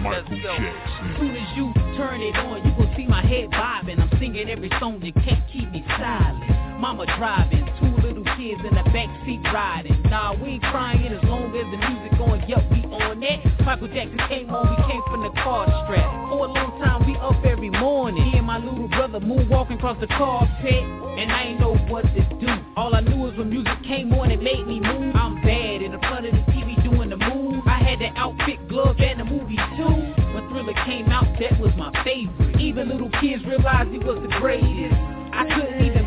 Michael 0.00 0.38
Jackson. 0.40 1.10
As 1.10 1.20
soon 1.20 1.36
as 1.36 1.56
you 1.58 1.74
turn 1.98 2.22
it 2.22 2.34
on, 2.36 2.64
you 2.64 2.72
will 2.72 2.90
see 2.96 3.06
my 3.06 3.20
head 3.20 3.50
bobbing. 3.50 4.00
I'm 4.00 4.08
singing 4.18 4.48
every 4.48 4.70
song 4.80 5.02
you 5.02 5.12
can't 5.12 5.46
keep 5.52 5.70
me 5.70 5.84
silent. 5.98 6.69
Mama 6.80 7.04
driving, 7.18 7.68
two 7.78 7.92
little 8.00 8.24
kids 8.36 8.60
in 8.64 8.74
the 8.74 8.82
back 8.90 9.12
seat 9.26 9.40
riding. 9.52 10.00
Nah, 10.08 10.32
we 10.32 10.56
ain't 10.56 10.62
crying 10.62 11.12
as 11.12 11.22
long 11.24 11.54
as 11.54 11.68
the 11.68 11.76
music 11.76 12.16
going. 12.16 12.40
Yup, 12.48 12.64
we 12.72 12.80
on 12.88 13.20
that. 13.20 13.64
Michael 13.64 13.88
Jackson 13.88 14.18
came 14.28 14.48
on, 14.48 14.64
we 14.64 14.76
came 14.90 15.02
from 15.12 15.22
the 15.22 15.30
car 15.44 15.68
strap. 15.84 16.08
For 16.30 16.46
a 16.46 16.48
long 16.48 16.80
time, 16.80 17.06
we 17.06 17.16
up 17.20 17.44
every 17.44 17.68
morning. 17.68 18.32
Me 18.32 18.38
and 18.38 18.46
my 18.46 18.56
little 18.56 18.88
brother 18.88 19.20
moonwalking 19.20 19.76
across 19.76 20.00
the 20.00 20.06
carpet 20.08 20.84
and 21.20 21.30
I 21.30 21.52
ain't 21.52 21.60
know 21.60 21.76
what 21.92 22.02
to 22.02 22.22
do. 22.40 22.48
All 22.76 22.94
I 22.94 23.00
knew 23.00 23.16
was 23.16 23.36
when 23.36 23.50
music 23.50 23.82
came 23.84 24.12
on, 24.14 24.30
it 24.30 24.42
made 24.42 24.66
me 24.66 24.80
move. 24.80 25.14
I'm 25.14 25.36
bad 25.42 25.82
in 25.82 25.92
the 25.92 25.98
front 25.98 26.24
of 26.24 26.32
the 26.32 26.40
TV 26.52 26.82
doing 26.82 27.10
the 27.10 27.18
move. 27.18 27.62
I 27.66 27.76
had 27.84 27.98
the 27.98 28.08
outfit, 28.16 28.68
gloves, 28.68 28.98
and 29.04 29.20
the 29.20 29.24
movie 29.24 29.60
too. 29.76 30.00
When 30.32 30.48
Thriller 30.48 30.72
came 30.86 31.10
out, 31.10 31.28
that 31.40 31.60
was 31.60 31.76
my 31.76 31.92
favorite. 32.04 32.58
Even 32.58 32.88
little 32.88 33.10
kids 33.20 33.44
realized 33.44 33.90
he 33.90 33.98
was 33.98 34.16
the 34.22 34.32
greatest. 34.40 34.96
I 35.32 35.44
couldn't 35.44 35.84
even 35.84 36.06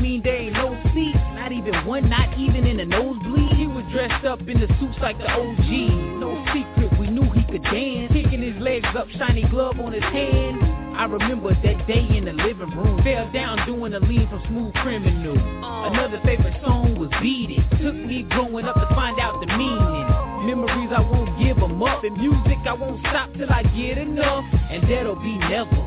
like 5.11 5.17
the 5.17 5.31
OG. 5.31 6.19
No 6.19 6.45
secret, 6.53 6.99
we 6.99 7.07
knew 7.07 7.29
he 7.31 7.43
could 7.51 7.63
dance. 7.63 8.11
Kicking 8.13 8.41
his 8.41 8.61
legs 8.61 8.87
up, 8.97 9.07
shiny 9.17 9.43
glove 9.49 9.79
on 9.79 9.93
his 9.93 10.03
hand. 10.03 10.57
I 10.95 11.05
remember 11.05 11.53
that 11.53 11.87
day 11.87 12.05
in 12.15 12.25
the 12.25 12.33
living 12.33 12.69
room. 12.71 13.01
Fell 13.03 13.31
down 13.31 13.65
doing 13.65 13.93
a 13.93 13.99
lean 13.99 14.27
from 14.29 14.43
Smooth 14.47 14.73
Criminal. 14.75 15.35
Oh. 15.63 15.89
Another 15.91 16.21
favorite 16.23 16.55
song 16.63 16.97
was 16.99 17.09
Beat 17.21 17.51
It. 17.51 17.81
Took 17.81 17.95
me 17.95 18.23
growing 18.23 18.65
up 18.65 18.75
to 18.75 18.95
find 18.95 19.19
out 19.19 19.39
the 19.41 19.47
meaning. 19.57 20.47
Memories 20.47 20.91
I 20.95 21.01
won't 21.01 21.37
give 21.39 21.57
them 21.57 21.81
up. 21.83 22.03
In 22.03 22.13
music 22.13 22.57
I 22.65 22.73
won't 22.73 22.99
stop 23.01 23.33
till 23.33 23.49
I 23.49 23.63
get 23.63 23.97
enough. 23.97 24.45
And 24.69 24.83
that'll 24.89 25.15
be 25.15 25.37
never. 25.37 25.80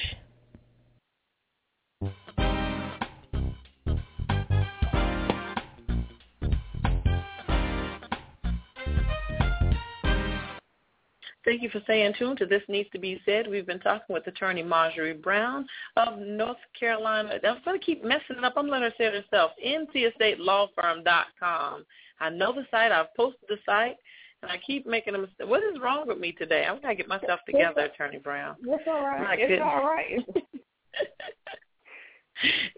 Thank 11.48 11.62
you 11.62 11.70
for 11.70 11.80
staying 11.86 12.14
tuned 12.20 12.40
to 12.40 12.46
This 12.46 12.64
Needs 12.68 12.90
to 12.90 13.00
Be 13.00 13.22
Said. 13.26 13.48
We've 13.48 13.66
been 13.66 13.80
talking 13.80 14.14
with 14.14 14.28
attorney 14.28 14.64
Marjorie 14.64 15.14
Brown 15.14 15.66
of 15.96 16.20
North 16.20 16.58
Carolina. 16.78 17.40
I'm 17.42 17.62
going 17.64 17.80
to 17.80 17.86
keep 17.86 18.04
messing 18.04 18.44
up. 18.44 18.56
I'm 18.58 18.68
letting 18.68 18.90
her 18.90 18.94
say 18.98 19.06
it 19.06 19.24
herself. 19.24 19.52
NCEstatelawfirm.com. 19.66 21.86
I 22.20 22.30
know 22.30 22.52
the 22.52 22.66
site. 22.70 22.92
I've 22.92 23.16
posted 23.16 23.48
the 23.48 23.56
site. 23.66 23.96
And 24.42 24.52
I 24.52 24.58
keep 24.58 24.86
making 24.86 25.16
a 25.16 25.20
mistake. 25.20 25.48
What 25.48 25.64
is 25.64 25.80
wrong 25.82 26.06
with 26.06 26.18
me 26.18 26.34
today? 26.34 26.66
I'm 26.66 26.82
going 26.82 26.98
to 26.98 27.02
get 27.02 27.08
myself 27.08 27.40
together, 27.46 27.80
Attorney 27.80 28.18
Brown. 28.18 28.58
It's 28.62 28.84
all 28.86 29.06
right. 29.06 29.40
It's 29.40 29.64
all 29.64 29.86
right. 29.86 30.20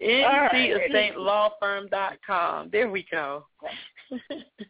NCEstatelawfirm.com. 0.00 2.68
There 2.70 2.88
we 2.88 3.04
go. 3.10 3.46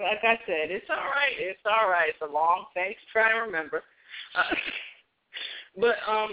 like 0.00 0.22
I 0.22 0.38
said, 0.46 0.70
it's 0.70 0.86
all 0.90 0.96
right. 0.96 1.34
It's 1.38 1.60
all 1.64 1.88
right. 1.88 2.10
It's 2.10 2.22
a 2.22 2.32
long 2.32 2.66
thing 2.74 2.92
to 2.92 3.12
try 3.12 3.32
and 3.32 3.46
remember. 3.46 3.82
Uh, 4.34 4.54
but 5.80 5.96
um, 6.08 6.30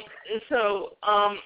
so 0.50 0.94
um, 1.08 1.40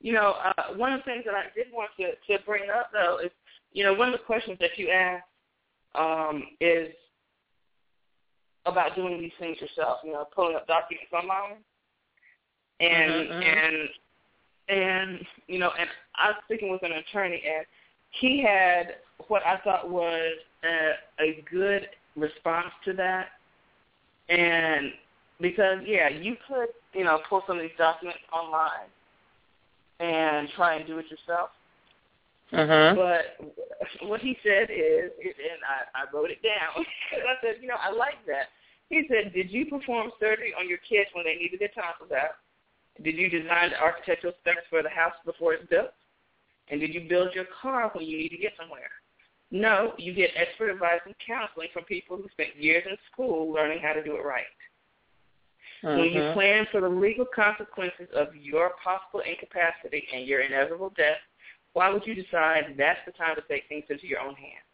you 0.00 0.12
know, 0.12 0.34
uh, 0.44 0.74
one 0.74 0.92
of 0.92 1.00
the 1.00 1.04
things 1.04 1.24
that 1.26 1.34
I 1.34 1.44
did 1.54 1.66
want 1.72 1.90
to 1.98 2.12
to 2.12 2.44
bring 2.44 2.70
up 2.70 2.90
though 2.92 3.18
is, 3.24 3.30
you 3.72 3.84
know, 3.84 3.94
one 3.94 4.08
of 4.08 4.12
the 4.12 4.24
questions 4.24 4.58
that 4.60 4.76
you 4.76 4.88
asked 4.88 5.24
um, 5.94 6.44
is 6.60 6.88
about 8.66 8.94
doing 8.94 9.20
these 9.20 9.32
things 9.38 9.58
yourself. 9.60 9.98
You 10.04 10.12
know, 10.12 10.26
pulling 10.34 10.56
up 10.56 10.66
documents 10.66 11.12
online, 11.12 11.58
and 12.80 13.12
mm-hmm, 13.12 13.32
mm-hmm. 13.32 13.42
and 13.42 13.88
and 14.68 15.20
you 15.46 15.58
know, 15.58 15.70
and 15.78 15.88
I 16.16 16.28
was 16.28 16.36
speaking 16.44 16.70
with 16.70 16.82
an 16.82 16.92
attorney, 16.92 17.42
and 17.46 17.64
he 18.10 18.42
had 18.42 18.96
what 19.28 19.42
I 19.44 19.58
thought 19.64 19.90
was 19.90 20.36
a, 20.66 21.22
a 21.22 21.44
good 21.50 21.88
response 22.16 22.72
to 22.84 22.92
that. 22.94 23.28
And 24.28 24.92
because 25.40 25.78
yeah, 25.84 26.08
you 26.08 26.36
could 26.48 26.68
you 26.94 27.04
know 27.04 27.20
pull 27.28 27.42
some 27.46 27.56
of 27.56 27.62
these 27.62 27.78
documents 27.78 28.20
online 28.32 28.90
and 30.00 30.48
try 30.56 30.76
and 30.76 30.86
do 30.86 30.98
it 30.98 31.06
yourself. 31.10 31.50
Uh-huh. 32.52 32.94
But 32.94 34.08
what 34.08 34.20
he 34.20 34.36
said 34.42 34.70
is, 34.70 35.10
and 35.18 35.60
I, 35.66 36.02
I 36.02 36.14
wrote 36.14 36.30
it 36.30 36.42
down. 36.42 36.84
because 37.10 37.24
I 37.26 37.34
said, 37.42 37.56
you 37.60 37.68
know, 37.68 37.80
I 37.80 37.90
like 37.90 38.22
that. 38.26 38.54
He 38.88 39.02
said, 39.08 39.32
did 39.34 39.50
you 39.50 39.66
perform 39.66 40.12
surgery 40.20 40.54
on 40.58 40.68
your 40.68 40.78
kids 40.78 41.10
when 41.12 41.24
they 41.24 41.34
needed 41.34 41.58
their 41.58 41.74
tonsils 41.74 42.12
out? 42.12 42.38
Did 43.02 43.16
you 43.16 43.28
design 43.28 43.70
the 43.70 43.80
architectural 43.80 44.32
specs 44.40 44.62
for 44.70 44.82
the 44.82 44.88
house 44.88 45.14
before 45.24 45.54
it's 45.54 45.68
built? 45.68 45.90
And 46.68 46.80
did 46.80 46.94
you 46.94 47.08
build 47.08 47.34
your 47.34 47.46
car 47.60 47.90
when 47.92 48.04
you 48.04 48.16
need 48.16 48.30
to 48.30 48.38
get 48.38 48.52
somewhere? 48.58 48.90
No, 49.60 49.94
you 49.96 50.12
get 50.12 50.30
expert 50.36 50.70
advice 50.70 51.00
and 51.06 51.14
counseling 51.26 51.68
from 51.72 51.84
people 51.84 52.16
who 52.16 52.28
spent 52.30 52.56
years 52.56 52.84
in 52.88 52.96
school 53.10 53.52
learning 53.52 53.80
how 53.82 53.92
to 53.92 54.02
do 54.02 54.16
it 54.16 54.24
right. 54.24 54.44
Mm-hmm. 55.82 55.98
When 55.98 56.12
you 56.12 56.32
plan 56.34 56.66
for 56.70 56.80
the 56.80 56.88
legal 56.88 57.26
consequences 57.34 58.08
of 58.14 58.28
your 58.34 58.72
possible 58.82 59.20
incapacity 59.20 60.06
and 60.14 60.26
your 60.26 60.40
inevitable 60.40 60.92
death, 60.96 61.18
why 61.72 61.90
would 61.90 62.06
you 62.06 62.14
decide 62.14 62.74
that's 62.76 63.00
the 63.06 63.12
time 63.12 63.36
to 63.36 63.42
take 63.48 63.64
things 63.68 63.84
into 63.88 64.06
your 64.06 64.20
own 64.20 64.34
hands? 64.34 64.64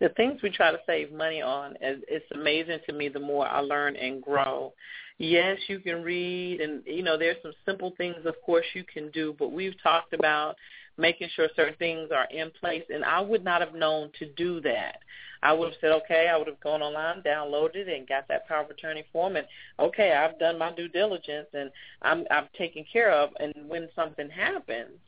The 0.00 0.08
things 0.10 0.40
we 0.42 0.50
try 0.50 0.72
to 0.72 0.78
save 0.86 1.12
money 1.12 1.42
on, 1.42 1.74
it's 1.80 2.24
amazing 2.32 2.78
to 2.88 2.94
me 2.94 3.08
the 3.08 3.20
more 3.20 3.46
I 3.46 3.60
learn 3.60 3.96
and 3.96 4.22
grow. 4.22 4.72
Yes, 5.18 5.58
you 5.68 5.80
can 5.80 6.02
read, 6.02 6.62
and 6.62 6.82
you 6.86 7.02
know 7.02 7.18
there's 7.18 7.36
some 7.42 7.52
simple 7.66 7.92
things, 7.98 8.16
of 8.24 8.34
course, 8.44 8.64
you 8.72 8.82
can 8.82 9.10
do. 9.10 9.36
But 9.38 9.52
we've 9.52 9.74
talked 9.82 10.14
about 10.14 10.56
making 11.00 11.28
sure 11.34 11.48
certain 11.56 11.76
things 11.78 12.10
are 12.14 12.26
in 12.30 12.50
place. 12.60 12.84
And 12.92 13.04
I 13.04 13.20
would 13.20 13.44
not 13.44 13.60
have 13.60 13.74
known 13.74 14.10
to 14.18 14.26
do 14.34 14.60
that. 14.60 14.98
I 15.42 15.52
would 15.52 15.70
have 15.70 15.78
said, 15.80 15.92
okay, 15.92 16.28
I 16.30 16.36
would 16.36 16.48
have 16.48 16.60
gone 16.60 16.82
online, 16.82 17.22
downloaded 17.22 17.88
it, 17.88 17.98
and 17.98 18.06
got 18.06 18.28
that 18.28 18.46
power 18.46 18.62
of 18.62 18.70
attorney 18.70 19.04
form. 19.12 19.36
And 19.36 19.46
okay, 19.78 20.12
I've 20.12 20.38
done 20.38 20.58
my 20.58 20.72
due 20.72 20.88
diligence, 20.88 21.48
and 21.54 21.70
I'm 22.02 22.26
I've 22.30 22.52
taken 22.52 22.84
care 22.92 23.10
of. 23.10 23.30
And 23.40 23.54
when 23.66 23.88
something 23.96 24.28
happens, 24.28 24.98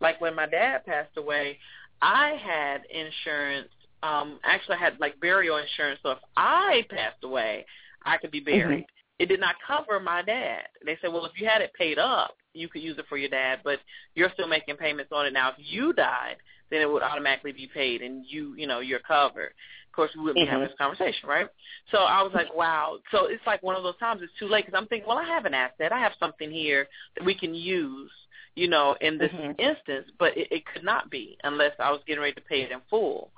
like 0.00 0.20
when 0.20 0.34
my 0.34 0.46
dad 0.46 0.86
passed 0.86 1.16
away, 1.16 1.58
I 2.00 2.38
had 2.40 2.82
insurance. 2.88 3.68
Um, 4.02 4.38
actually, 4.44 4.76
I 4.76 4.80
had 4.80 5.00
like 5.00 5.20
burial 5.20 5.58
insurance. 5.58 5.98
So 6.02 6.12
if 6.12 6.18
I 6.36 6.86
passed 6.88 7.24
away, 7.24 7.66
I 8.04 8.16
could 8.16 8.30
be 8.30 8.40
buried. 8.40 8.84
Mm-hmm. 8.84 9.18
It 9.18 9.26
did 9.26 9.40
not 9.40 9.56
cover 9.66 10.00
my 10.00 10.22
dad. 10.22 10.62
They 10.86 10.96
said, 11.00 11.12
well, 11.12 11.26
if 11.26 11.32
you 11.38 11.46
had 11.46 11.60
it 11.60 11.74
paid 11.74 11.98
up, 11.98 12.36
you 12.54 12.68
could 12.68 12.82
use 12.82 12.98
it 12.98 13.06
for 13.08 13.16
your 13.16 13.28
dad, 13.28 13.60
but 13.64 13.78
you're 14.14 14.30
still 14.34 14.48
making 14.48 14.76
payments 14.76 15.12
on 15.14 15.26
it 15.26 15.32
now. 15.32 15.50
If 15.50 15.56
you 15.58 15.92
died, 15.92 16.36
then 16.70 16.80
it 16.80 16.90
would 16.90 17.02
automatically 17.02 17.52
be 17.52 17.68
paid, 17.72 18.02
and 18.02 18.24
you, 18.26 18.54
you 18.56 18.66
know, 18.66 18.80
you're 18.80 19.00
covered. 19.00 19.52
Of 19.88 19.96
course, 19.96 20.10
we 20.14 20.22
wouldn't 20.22 20.38
mm-hmm. 20.38 20.46
be 20.46 20.50
having 20.50 20.66
mm-hmm. 20.66 20.72
this 20.72 20.78
conversation, 20.78 21.28
right? 21.28 21.48
So 21.90 21.98
I 21.98 22.22
was 22.22 22.32
like, 22.32 22.54
wow. 22.54 22.98
So 23.10 23.26
it's 23.26 23.44
like 23.46 23.62
one 23.62 23.74
of 23.74 23.82
those 23.82 23.98
times 23.98 24.20
it's 24.22 24.32
too 24.38 24.46
late 24.46 24.66
because 24.66 24.78
I'm 24.80 24.86
thinking, 24.86 25.08
well, 25.08 25.18
I 25.18 25.24
have 25.24 25.46
an 25.46 25.54
asset. 25.54 25.92
I 25.92 25.98
have 25.98 26.12
something 26.20 26.50
here 26.50 26.86
that 27.16 27.24
we 27.24 27.34
can 27.34 27.54
use, 27.54 28.10
you 28.54 28.68
know, 28.68 28.96
in 29.00 29.18
this 29.18 29.32
mm-hmm. 29.32 29.60
instance, 29.60 30.10
but 30.18 30.36
it, 30.36 30.48
it 30.52 30.62
could 30.72 30.84
not 30.84 31.10
be 31.10 31.36
unless 31.42 31.72
I 31.80 31.90
was 31.90 32.00
getting 32.06 32.22
ready 32.22 32.34
to 32.34 32.40
pay 32.40 32.62
it 32.62 32.70
in 32.70 32.80
full. 32.88 33.30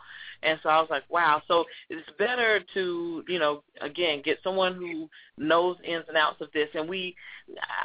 And 0.43 0.59
so 0.63 0.69
I 0.69 0.81
was 0.81 0.89
like, 0.91 1.05
wow. 1.09 1.43
So 1.47 1.65
it's 1.89 2.09
better 2.19 2.61
to, 2.75 3.25
you 3.29 3.39
know, 3.39 3.63
again, 3.81 4.23
get 4.25 4.39
someone 4.43 4.75
who 4.75 5.09
knows 5.39 5.77
ins 5.85 6.05
and 6.09 6.17
outs 6.17 6.41
of 6.41 6.49
this. 6.53 6.69
And 6.75 6.89
we, 6.89 7.15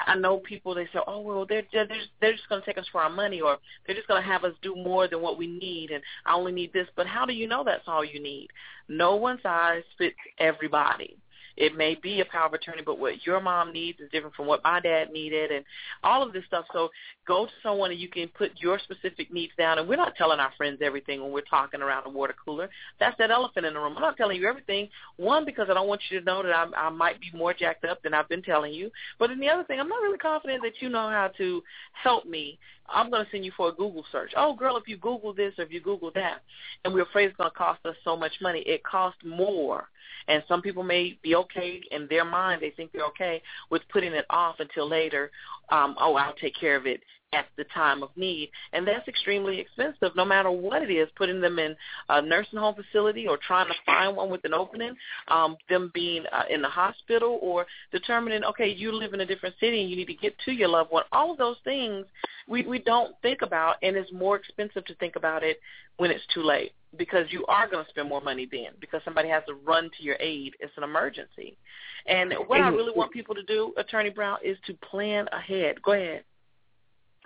I 0.05 0.15
know 0.15 0.37
people, 0.37 0.73
they 0.73 0.85
say, 0.85 0.99
oh, 1.05 1.21
well, 1.21 1.45
they're, 1.47 1.63
they're, 1.71 1.87
they're 2.21 2.33
just 2.33 2.49
going 2.49 2.61
to 2.61 2.65
take 2.65 2.77
us 2.77 2.87
for 2.91 3.01
our 3.01 3.09
money 3.09 3.41
or 3.41 3.57
they're 3.85 3.95
just 3.95 4.07
going 4.07 4.21
to 4.21 4.27
have 4.27 4.43
us 4.43 4.53
do 4.61 4.75
more 4.75 5.07
than 5.07 5.21
what 5.21 5.37
we 5.37 5.47
need 5.47 5.91
and 5.91 6.03
I 6.25 6.33
only 6.33 6.51
need 6.51 6.73
this. 6.73 6.87
But 6.95 7.07
how 7.07 7.25
do 7.25 7.33
you 7.33 7.47
know 7.47 7.63
that's 7.63 7.87
all 7.87 8.03
you 8.03 8.21
need? 8.21 8.49
No 8.89 9.15
one 9.15 9.39
size 9.43 9.83
fits 9.97 10.15
everybody. 10.39 11.17
It 11.57 11.75
may 11.75 11.95
be 11.95 12.21
a 12.21 12.25
power 12.25 12.45
of 12.45 12.53
attorney, 12.53 12.83
but 12.85 12.99
what 12.99 13.25
your 13.25 13.41
mom 13.41 13.73
needs 13.73 13.99
is 13.99 14.11
different 14.11 14.35
from 14.35 14.45
what 14.45 14.63
my 14.63 14.79
dad 14.79 15.11
needed 15.11 15.51
and 15.51 15.65
all 16.03 16.21
of 16.21 16.31
this 16.31 16.45
stuff. 16.45 16.65
So 16.71 16.89
go 17.27 17.47
to 17.47 17.51
someone 17.63 17.91
and 17.91 17.99
you 17.99 18.07
can 18.07 18.27
put 18.29 18.51
your 18.57 18.79
specific 18.79 19.33
needs 19.33 19.53
down. 19.57 19.79
And 19.79 19.89
we're 19.89 19.95
not 19.95 20.15
telling 20.15 20.39
our 20.39 20.51
friends 20.55 20.79
everything 20.83 21.21
when 21.21 21.31
we're 21.31 21.41
talking 21.41 21.81
around 21.81 22.05
a 22.05 22.09
water 22.09 22.35
cooler. 22.45 22.69
That's 22.99 23.17
that 23.17 23.31
elephant 23.31 23.65
in 23.65 23.73
the 23.73 23.79
room. 23.79 23.95
I'm 23.95 24.01
not 24.01 24.17
telling 24.17 24.39
you 24.39 24.47
everything. 24.47 24.87
One, 25.17 25.45
because 25.45 25.67
I 25.69 25.73
don't 25.73 25.87
want 25.87 26.01
you 26.09 26.19
to 26.19 26.25
know 26.25 26.43
that 26.43 26.53
I'm, 26.53 26.73
I 26.75 26.89
might 26.89 27.19
be 27.19 27.31
more 27.33 27.53
jacked 27.53 27.85
up 27.85 28.03
than 28.03 28.13
I've 28.13 28.29
been 28.29 28.43
telling 28.43 28.73
you. 28.73 28.91
But 29.17 29.29
then 29.29 29.39
the 29.39 29.49
other 29.49 29.63
thing, 29.63 29.79
I'm 29.79 29.89
not 29.89 30.01
really 30.03 30.19
confident 30.19 30.61
that 30.61 30.79
you 30.79 30.89
know 30.89 31.09
how 31.09 31.31
to 31.37 31.63
help 31.91 32.25
me 32.25 32.59
I'm 32.89 33.09
going 33.09 33.25
to 33.25 33.31
send 33.31 33.45
you 33.45 33.51
for 33.55 33.69
a 33.69 33.73
Google 33.73 34.05
search. 34.11 34.31
Oh, 34.37 34.55
girl, 34.55 34.77
if 34.77 34.87
you 34.87 34.97
Google 34.97 35.33
this 35.33 35.53
or 35.57 35.63
if 35.63 35.71
you 35.71 35.81
Google 35.81 36.11
that, 36.15 36.41
and 36.83 36.93
we're 36.93 37.03
afraid 37.03 37.29
it's 37.29 37.37
going 37.37 37.49
to 37.49 37.55
cost 37.55 37.85
us 37.85 37.95
so 38.03 38.15
much 38.15 38.33
money, 38.41 38.59
it 38.59 38.83
costs 38.83 39.21
more. 39.25 39.89
And 40.27 40.43
some 40.47 40.61
people 40.61 40.83
may 40.83 41.17
be 41.23 41.35
okay 41.35 41.81
in 41.91 42.07
their 42.09 42.25
mind; 42.25 42.61
they 42.61 42.71
think 42.71 42.91
they're 42.91 43.05
okay 43.05 43.41
with 43.69 43.81
putting 43.89 44.13
it 44.13 44.25
off 44.29 44.55
until 44.59 44.87
later. 44.87 45.31
Um, 45.69 45.95
oh, 45.99 46.15
I'll 46.15 46.33
take 46.33 46.55
care 46.55 46.75
of 46.75 46.85
it 46.85 47.01
at 47.33 47.45
the 47.57 47.65
time 47.65 48.03
of 48.03 48.09
need. 48.15 48.49
And 48.73 48.87
that's 48.87 49.07
extremely 49.07 49.59
expensive 49.59 50.15
no 50.15 50.23
matter 50.23 50.49
what 50.49 50.81
it 50.81 50.91
is, 50.91 51.09
putting 51.15 51.41
them 51.41 51.59
in 51.59 51.75
a 52.09 52.21
nursing 52.21 52.59
home 52.59 52.75
facility 52.75 53.27
or 53.27 53.37
trying 53.37 53.67
to 53.67 53.73
find 53.85 54.15
one 54.15 54.29
with 54.29 54.45
an 54.45 54.53
opening, 54.53 54.95
um, 55.27 55.57
them 55.69 55.91
being 55.93 56.23
uh, 56.31 56.43
in 56.49 56.61
the 56.61 56.69
hospital 56.69 57.37
or 57.41 57.65
determining, 57.91 58.43
okay, 58.43 58.69
you 58.69 58.91
live 58.93 59.13
in 59.13 59.21
a 59.21 59.25
different 59.25 59.55
city 59.59 59.81
and 59.81 59.89
you 59.89 59.97
need 59.97 60.07
to 60.07 60.13
get 60.13 60.37
to 60.45 60.51
your 60.51 60.69
loved 60.69 60.91
one. 60.91 61.03
All 61.11 61.31
of 61.31 61.37
those 61.37 61.57
things 61.63 62.05
we, 62.47 62.65
we 62.65 62.79
don't 62.79 63.13
think 63.21 63.41
about 63.41 63.75
and 63.81 63.97
it's 63.97 64.11
more 64.13 64.37
expensive 64.37 64.85
to 64.85 64.95
think 64.95 65.17
about 65.17 65.43
it 65.43 65.59
when 65.97 66.11
it's 66.11 66.25
too 66.33 66.43
late. 66.43 66.71
because 66.97 67.25
you 67.29 67.45
are 67.47 67.67
going 67.67 67.83
to 67.83 67.89
spend 67.89 68.07
more 68.07 68.21
money 68.21 68.47
then 68.49 68.69
because 68.79 69.01
somebody 69.03 69.27
has 69.27 69.43
to 69.47 69.53
run 69.65 69.89
to 69.97 70.03
your 70.03 70.15
aid. 70.19 70.53
It's 70.59 70.71
an 70.77 70.83
emergency. 70.83 71.57
And 72.05 72.33
what 72.47 72.61
I 72.61 72.69
really 72.69 72.93
want 72.95 73.11
people 73.11 73.35
to 73.35 73.43
do, 73.43 73.73
Attorney 73.75 74.11
Brown, 74.11 74.37
is 74.43 74.57
to 74.67 74.73
plan 74.75 75.27
ahead. 75.33 75.81
Go 75.81 75.91
ahead. 75.91 76.23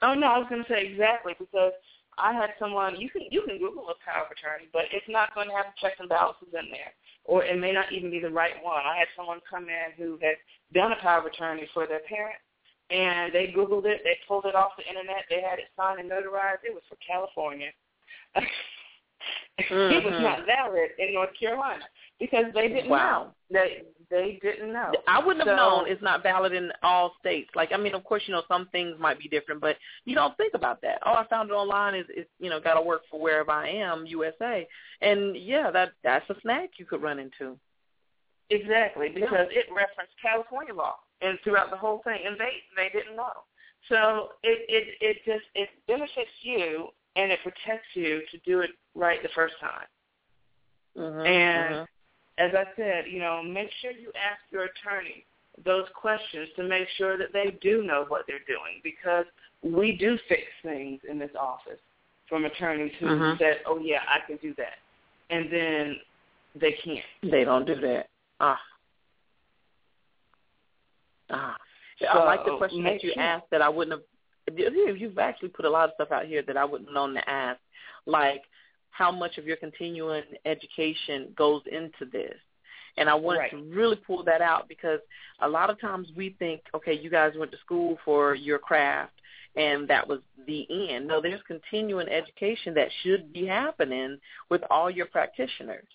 Oh 0.01 0.13
no, 0.13 0.27
I 0.27 0.37
was 0.37 0.47
going 0.49 0.63
to 0.63 0.69
say 0.69 0.85
exactly 0.85 1.33
because 1.37 1.73
I 2.17 2.33
had 2.33 2.51
someone 2.59 2.99
you 2.99 3.09
can 3.09 3.23
you 3.29 3.43
can 3.47 3.57
Google 3.57 3.89
a 3.89 3.97
power 4.03 4.25
of 4.25 4.31
attorney, 4.31 4.69
but 4.73 4.85
it's 4.91 5.07
not 5.07 5.33
going 5.33 5.47
to 5.49 5.55
have 5.55 5.75
checks 5.79 5.99
and 5.99 6.09
balances 6.09 6.49
in 6.53 6.69
there, 6.71 6.93
or 7.25 7.43
it 7.43 7.59
may 7.59 7.71
not 7.71 7.91
even 7.91 8.11
be 8.11 8.19
the 8.19 8.29
right 8.29 8.57
one. 8.61 8.83
I 8.85 8.97
had 8.97 9.07
someone 9.15 9.39
come 9.49 9.67
in 9.69 9.93
who 9.97 10.17
had 10.21 10.35
done 10.73 10.91
a 10.91 11.01
power 11.01 11.19
of 11.19 11.25
attorney 11.25 11.69
for 11.73 11.87
their 11.87 12.01
parent, 12.09 12.39
and 12.89 13.33
they 13.33 13.53
Googled 13.55 13.85
it, 13.85 14.01
they 14.03 14.17
pulled 14.27 14.45
it 14.45 14.55
off 14.55 14.77
the 14.77 14.87
internet, 14.87 15.23
they 15.29 15.41
had 15.41 15.59
it 15.59 15.71
signed 15.77 15.99
and 15.99 16.09
notarized. 16.09 16.65
It 16.65 16.73
was 16.73 16.83
for 16.89 16.97
California. 17.05 17.69
mm-hmm. 18.35 18.45
It 19.69 20.03
was 20.03 20.19
not 20.19 20.47
valid 20.47 20.89
in 20.97 21.13
North 21.13 21.29
Carolina 21.39 21.83
because 22.19 22.45
they 22.55 22.67
didn't 22.67 22.89
wow. 22.89 23.33
know. 23.51 23.59
They 23.59 23.83
they 24.11 24.37
didn't 24.41 24.73
know. 24.73 24.91
I 25.07 25.25
wouldn't 25.25 25.45
so, 25.45 25.49
have 25.49 25.57
known 25.57 25.85
it's 25.87 26.03
not 26.03 26.21
valid 26.21 26.53
in 26.53 26.71
all 26.83 27.13
states. 27.19 27.49
Like 27.55 27.71
I 27.73 27.77
mean, 27.77 27.95
of 27.95 28.03
course, 28.03 28.21
you 28.27 28.33
know 28.33 28.43
some 28.47 28.67
things 28.71 28.95
might 28.99 29.17
be 29.17 29.27
different, 29.29 29.61
but 29.61 29.77
you 30.05 30.13
don't 30.13 30.35
think 30.37 30.53
about 30.53 30.81
that. 30.81 30.99
Oh, 31.05 31.13
I 31.13 31.25
found 31.27 31.49
it 31.49 31.53
online. 31.53 31.95
Is 31.95 32.05
is 32.15 32.25
you 32.39 32.49
know 32.49 32.59
got 32.59 32.75
to 32.75 32.81
work 32.81 33.01
for 33.09 33.19
wherever 33.19 33.51
I 33.51 33.69
am, 33.69 34.05
USA, 34.05 34.67
and 35.01 35.35
yeah, 35.37 35.71
that 35.71 35.93
that's 36.03 36.29
a 36.29 36.35
snack 36.41 36.71
you 36.77 36.85
could 36.85 37.01
run 37.01 37.17
into. 37.17 37.57
Exactly, 38.49 39.07
because 39.09 39.47
yeah. 39.51 39.59
it 39.59 39.65
referenced 39.69 40.13
California 40.21 40.73
law 40.73 40.95
and 41.21 41.39
throughout 41.43 41.71
the 41.71 41.77
whole 41.77 42.01
thing, 42.03 42.19
and 42.25 42.37
they 42.37 42.51
they 42.75 42.89
didn't 42.89 43.15
know. 43.15 43.31
So 43.89 44.29
it 44.43 44.65
it 44.67 44.87
it 44.99 45.17
just 45.25 45.45
it 45.55 45.69
benefits 45.87 46.29
you 46.41 46.89
and 47.15 47.31
it 47.31 47.39
protects 47.43 47.87
you 47.93 48.21
to 48.31 48.37
do 48.45 48.59
it 48.59 48.71
right 48.93 49.21
the 49.23 49.29
first 49.33 49.55
time. 49.59 49.87
Mm-hmm, 50.97 51.25
and 51.25 51.75
mm-hmm. 51.75 51.83
As 52.41 52.51
I 52.55 52.63
said, 52.75 53.05
you 53.09 53.19
know, 53.19 53.43
make 53.43 53.69
sure 53.81 53.91
you 53.91 54.11
ask 54.15 54.39
your 54.51 54.63
attorney 54.63 55.25
those 55.63 55.85
questions 55.93 56.49
to 56.55 56.63
make 56.63 56.87
sure 56.97 57.17
that 57.17 57.33
they 57.33 57.57
do 57.61 57.83
know 57.83 58.05
what 58.07 58.23
they're 58.27 58.39
doing 58.47 58.81
because 58.83 59.25
we 59.61 59.95
do 59.97 60.17
fix 60.27 60.41
things 60.63 60.99
in 61.09 61.19
this 61.19 61.31
office 61.39 61.79
from 62.27 62.45
attorneys 62.45 62.93
who 62.99 63.05
mm-hmm. 63.05 63.37
said, 63.37 63.57
"Oh 63.67 63.79
yeah, 63.79 63.99
I 64.07 64.25
can 64.25 64.37
do 64.37 64.55
that," 64.57 64.79
and 65.29 65.51
then 65.51 65.97
they 66.59 66.75
can't. 66.83 67.05
They 67.29 67.43
don't 67.43 67.67
do 67.67 67.75
that. 67.81 68.07
Ah. 68.39 68.59
Ah. 71.29 71.57
So, 71.99 72.07
I 72.07 72.23
like 72.23 72.45
the 72.45 72.57
question 72.57 72.83
that 72.85 73.03
you 73.03 73.11
sure. 73.13 73.21
asked 73.21 73.45
that 73.51 73.61
I 73.61 73.69
wouldn't 73.69 74.01
have 74.47 74.57
you've 74.97 75.19
actually 75.19 75.49
put 75.49 75.65
a 75.65 75.69
lot 75.69 75.89
of 75.89 75.91
stuff 75.95 76.11
out 76.11 76.25
here 76.25 76.41
that 76.47 76.57
I 76.57 76.65
wouldn't 76.65 76.91
known 76.91 77.13
to 77.13 77.29
ask, 77.29 77.59
like 78.07 78.41
how 78.91 79.11
much 79.11 79.37
of 79.37 79.45
your 79.45 79.57
continuing 79.57 80.23
education 80.45 81.33
goes 81.35 81.61
into 81.71 82.09
this. 82.11 82.35
And 82.97 83.09
I 83.09 83.15
wanted 83.15 83.39
right. 83.39 83.51
to 83.51 83.63
really 83.73 83.95
pull 83.95 84.23
that 84.25 84.41
out 84.41 84.67
because 84.67 84.99
a 85.39 85.47
lot 85.47 85.69
of 85.69 85.79
times 85.79 86.09
we 86.15 86.35
think, 86.39 86.61
okay, 86.75 86.93
you 86.93 87.09
guys 87.09 87.33
went 87.37 87.51
to 87.51 87.57
school 87.59 87.97
for 88.03 88.35
your 88.35 88.59
craft 88.59 89.13
and 89.55 89.87
that 89.87 90.07
was 90.07 90.19
the 90.47 90.67
end. 90.89 91.07
No, 91.07 91.21
there's 91.21 91.41
continuing 91.47 92.07
education 92.09 92.73
that 92.75 92.89
should 93.03 93.33
be 93.33 93.45
happening 93.45 94.17
with 94.49 94.61
all 94.69 94.89
your 94.89 95.05
practitioners. 95.05 95.87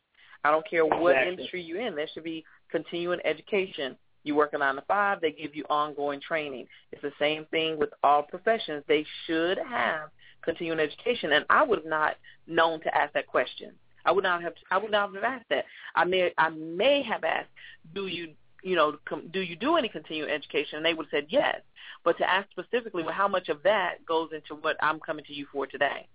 I 0.44 0.51
don't 0.51 0.68
care 0.68 0.86
what 0.86 1.12
exactly. 1.12 1.32
industry 1.32 1.62
you're 1.62 1.80
in, 1.80 1.97
there 1.97 2.09
should 2.12 2.24
be 2.24 2.44
continuing 2.70 3.20
education 3.24 3.97
you 4.27 4.35
work 4.35 4.53
a 4.53 4.59
nine 4.59 4.74
to 4.74 4.83
five, 4.83 5.20
they 5.20 5.33
give 5.33 5.55
you 5.55 5.64
ongoing 5.70 6.20
training. 6.20 6.66
It's 6.93 7.03
the 7.03 7.12
same 7.18 7.47
thing 7.47 7.79
with 7.79 7.91
all 8.03 8.22
professions. 8.22 8.83
They 8.89 9.07
should 9.27 9.59
have 9.59 10.11
continuing 10.43 10.81
education, 10.81 11.33
and 11.33 11.45
I 11.51 11.62
would 11.62 11.81
have 11.81 11.87
not 11.87 12.16
known 12.47 12.81
to 12.83 12.97
ask 12.97 13.12
that 13.14 13.27
question. 13.27 13.72
I 14.05 14.12
would 14.12 14.24
not 14.24 14.43
have. 14.43 14.55
I 14.70 14.79
would 14.79 14.91
not 14.91 15.14
have 15.14 15.24
asked 15.24 15.49
that. 15.51 15.64
I 15.95 16.05
may. 16.05 16.33
I 16.39 16.51
may 16.51 17.03
have 17.03 17.24
asked, 17.24 17.51
"Do 17.95 18.07
you, 18.07 18.35
you 18.62 18.77
know, 18.77 18.99
com, 19.09 19.29
do 19.33 19.41
you 19.41 19.57
do 19.57 19.77
any 19.77 19.89
continuing 19.89 20.31
education?" 20.31 20.77
And 20.77 20.87
they 20.87 20.95
would 20.95 21.07
have 21.07 21.22
said 21.22 21.27
yes. 21.29 21.61
But 22.05 22.16
to 22.18 22.31
ask 22.31 22.49
specifically, 22.51 23.03
well, 23.03 23.12
how 23.12 23.27
much 23.27 23.49
of 23.49 23.62
that 23.64 24.05
goes 24.07 24.31
into 24.33 24.55
what 24.62 24.77
I'm 24.81 25.01
coming 25.01 25.24
to 25.24 25.33
you 25.33 25.47
for 25.53 25.66
today? 25.66 26.07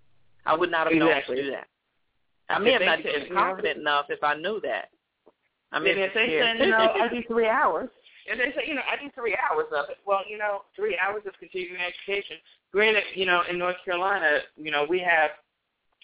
I 0.46 0.56
would 0.56 0.72
not 0.72 0.88
have 0.88 0.94
exactly. 0.94 1.36
known 1.36 1.44
to 1.44 1.50
do 1.50 1.52
that. 1.52 1.68
I 2.50 2.60
may 2.60 2.76
if 2.76 2.82
have 2.82 3.00
not 3.00 3.04
been 3.04 3.34
confident 3.34 3.80
enough 3.80 4.06
if 4.10 4.24
I 4.24 4.36
knew 4.36 4.60
that. 4.62 4.90
I 5.74 5.80
mean, 5.80 5.98
if 5.98 6.14
they 6.14 6.40
said, 6.40 6.60
you 6.60 6.72
know, 6.72 7.10
do 7.10 7.24
three 7.28 7.48
hours, 7.48 7.90
and 8.30 8.40
they 8.40 8.52
say, 8.56 8.68
you 8.68 8.76
know, 8.76 8.82
I 8.90 9.02
do 9.02 9.10
three 9.16 9.36
hours 9.36 9.68
of 9.76 9.90
it. 9.90 9.98
Well, 10.06 10.22
you 10.28 10.38
know, 10.38 10.62
three 10.76 10.98
hours 10.98 11.24
of 11.26 11.34
continuing 11.40 11.82
education. 11.82 12.38
Granted, 12.72 13.04
you 13.16 13.26
know, 13.26 13.42
in 13.50 13.58
North 13.58 13.78
Carolina, 13.84 14.40
you 14.56 14.72
know, 14.72 14.86
we 14.88 15.00
have 15.00 15.32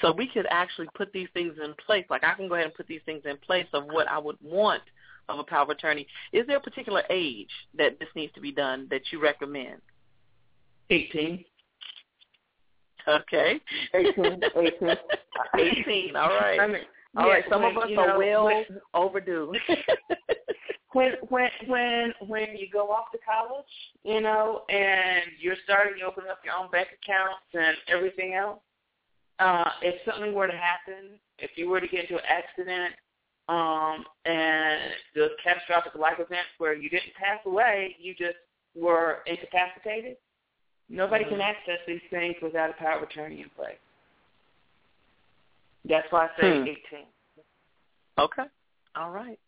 So 0.00 0.12
we 0.12 0.26
could 0.26 0.46
actually 0.50 0.88
put 0.94 1.12
these 1.12 1.30
things 1.30 1.58
in 1.58 1.74
place. 1.74 2.06
Like 2.10 2.24
I 2.24 2.34
can 2.34 2.48
go 2.48 2.54
ahead 2.54 2.66
and 2.66 2.74
put 2.74 2.86
these 2.86 3.02
things 3.02 3.24
in 3.24 3.36
place 3.38 3.68
of 3.72 3.86
what 3.86 4.08
I 4.08 4.18
would 4.18 4.40
want 4.40 4.82
of 5.28 5.38
a 5.38 5.44
power 5.44 5.62
of 5.62 5.70
attorney. 5.70 6.06
Is 6.32 6.46
there 6.46 6.56
a 6.56 6.60
particular 6.60 7.04
age 7.10 7.52
that 7.74 7.98
this 7.98 8.08
needs 8.14 8.32
to 8.34 8.40
be 8.40 8.52
done 8.52 8.88
that 8.88 9.12
you 9.12 9.20
recommend? 9.20 9.80
Eighteen. 10.90 11.44
Okay. 13.08 13.60
18. 13.94 14.40
18. 14.56 14.88
18. 15.58 16.16
All 16.16 16.28
right. 16.28 16.60
I 16.60 16.66
mean, 16.66 16.82
All 17.16 17.26
yeah, 17.26 17.32
right. 17.32 17.44
Some 17.48 17.62
when, 17.62 17.76
of 17.76 17.82
us 17.82 17.88
you 17.90 17.98
are 17.98 18.08
know, 18.08 18.18
well 18.18 18.44
when, 18.46 18.64
overdue. 18.94 19.52
when 20.92 21.12
when 21.28 21.48
when 21.66 22.12
when 22.26 22.56
you 22.56 22.68
go 22.72 22.90
off 22.90 23.10
to 23.12 23.18
college, 23.18 23.64
you 24.04 24.20
know, 24.20 24.62
and 24.68 25.22
you're 25.40 25.56
starting 25.64 25.98
to 26.00 26.04
open 26.04 26.24
up 26.30 26.40
your 26.44 26.54
own 26.54 26.70
bank 26.70 26.88
accounts 27.02 27.46
and 27.54 27.76
everything 27.88 28.34
else, 28.34 28.60
uh, 29.38 29.70
if 29.82 29.94
something 30.04 30.34
were 30.34 30.46
to 30.46 30.52
happen, 30.52 31.18
if 31.38 31.50
you 31.56 31.68
were 31.68 31.80
to 31.80 31.88
get 31.88 32.02
into 32.02 32.14
an 32.14 32.28
accident, 32.28 32.94
um, 33.48 34.04
and 34.26 34.92
the 35.14 35.28
catastrophic 35.42 35.94
life 35.94 36.20
event 36.20 36.46
where 36.58 36.74
you 36.74 36.88
didn't 36.88 37.14
pass 37.18 37.40
away, 37.46 37.96
you 37.98 38.14
just 38.14 38.36
were 38.76 39.18
incapacitated, 39.26 40.16
nobody 40.90 41.24
mm-hmm. 41.24 41.34
can 41.34 41.40
access 41.40 41.78
these 41.86 42.00
things 42.10 42.34
without 42.42 42.70
a 42.70 42.72
power 42.74 42.98
of 42.98 43.04
attorney 43.04 43.40
in 43.40 43.50
place. 43.56 43.76
That's 45.88 46.06
why 46.10 46.26
I 46.26 46.40
say 46.40 46.58
hmm. 46.58 46.62
18. 46.62 46.78
Okay. 48.18 48.42
All 48.96 49.10
right. 49.10 49.38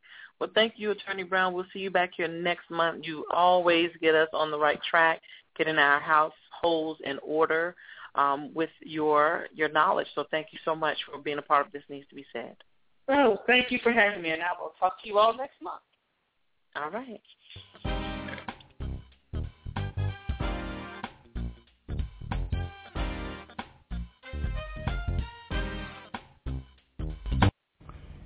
Well, 0.40 0.50
thank 0.54 0.74
you, 0.76 0.90
Attorney 0.92 1.24
Brown. 1.24 1.52
We'll 1.52 1.66
see 1.72 1.80
you 1.80 1.90
back 1.90 2.12
here 2.16 2.28
next 2.28 2.70
month. 2.70 3.04
You 3.06 3.26
always 3.32 3.90
get 4.00 4.14
us 4.14 4.28
on 4.32 4.50
the 4.50 4.58
right 4.58 4.80
track, 4.88 5.20
getting 5.58 5.76
our 5.76 6.00
households 6.00 7.00
in 7.04 7.18
order. 7.22 7.74
um, 8.14 8.52
with 8.54 8.70
your 8.80 9.46
your 9.54 9.68
knowledge. 9.68 10.06
So 10.14 10.24
thank 10.30 10.48
you 10.52 10.58
so 10.64 10.74
much 10.74 10.98
for 11.10 11.18
being 11.18 11.38
a 11.38 11.42
part 11.42 11.66
of 11.66 11.72
this 11.72 11.82
needs 11.88 12.08
to 12.08 12.14
be 12.14 12.24
said. 12.32 12.56
Oh, 13.08 13.38
thank 13.46 13.70
you 13.70 13.78
for 13.82 13.92
having 13.92 14.22
me, 14.22 14.30
and 14.30 14.42
I 14.42 14.48
will 14.60 14.74
talk 14.78 15.02
to 15.02 15.08
you 15.08 15.18
all 15.18 15.36
next 15.36 15.60
month. 15.62 15.80
All 16.76 16.90
right. 16.90 17.20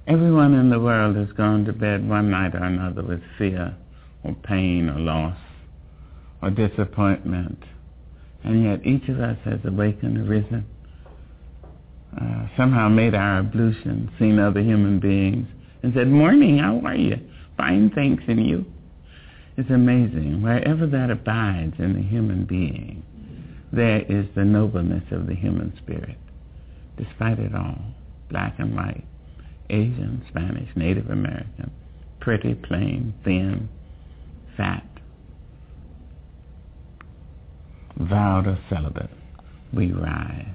Everyone 0.09 0.55
in 0.55 0.71
the 0.71 0.79
world 0.79 1.17
has 1.17 1.33
gone 1.37 1.65
to 1.65 1.73
bed 1.73 2.09
one 2.09 2.31
night 2.31 2.55
or 2.55 2.63
another 2.63 3.03
with 3.03 3.21
fear 3.37 3.75
or 4.23 4.35
pain 4.35 4.89
or 4.89 5.01
loss 5.01 5.37
or 6.41 6.51
disappointment. 6.51 7.59
And 8.45 8.63
yet 8.63 8.87
each 8.87 9.09
of 9.09 9.19
us 9.19 9.37
has 9.45 9.59
awakened, 9.65 10.19
arisen, 10.19 10.65
uh, 12.17 12.47
somehow 12.57 12.89
made 12.89 13.17
our 13.17 13.41
ablution, 13.41 14.09
seen 14.17 14.39
other 14.39 14.61
human 14.61 15.01
beings, 15.01 15.49
and 15.83 15.93
said, 15.93 16.07
morning, 16.07 16.59
how 16.59 16.79
are 16.85 16.95
you? 16.95 17.19
Fine, 17.57 17.91
thanks, 17.93 18.23
and 18.29 18.47
you? 18.47 18.65
It's 19.57 19.71
amazing. 19.71 20.41
Wherever 20.41 20.87
that 20.87 21.11
abides 21.11 21.75
in 21.81 21.95
the 21.95 22.03
human 22.03 22.45
being, 22.45 23.03
there 23.73 24.03
is 24.03 24.27
the 24.37 24.45
nobleness 24.45 25.05
of 25.11 25.27
the 25.27 25.35
human 25.35 25.77
spirit, 25.83 26.17
despite 26.97 27.41
it 27.41 27.57
all, 27.57 27.81
black 28.31 28.55
and 28.59 28.77
white, 28.77 29.05
Asian, 29.71 30.25
Spanish, 30.29 30.69
Native 30.77 31.11
American, 31.11 31.71
pretty, 32.21 32.55
plain, 32.55 33.15
thin, 33.25 33.69
fat, 34.57 34.87
vowed 37.97 38.47
or 38.47 38.59
celibate, 38.69 39.11
we 39.73 39.93
rise. 39.93 40.47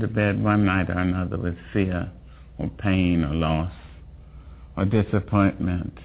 To 0.00 0.08
bed 0.08 0.42
one 0.42 0.64
night 0.64 0.90
or 0.90 0.98
another 0.98 1.38
with 1.38 1.56
fear 1.72 2.10
or 2.58 2.68
pain 2.78 3.24
or 3.24 3.34
loss 3.34 3.72
or 4.76 4.84
disappointment. 4.84 5.98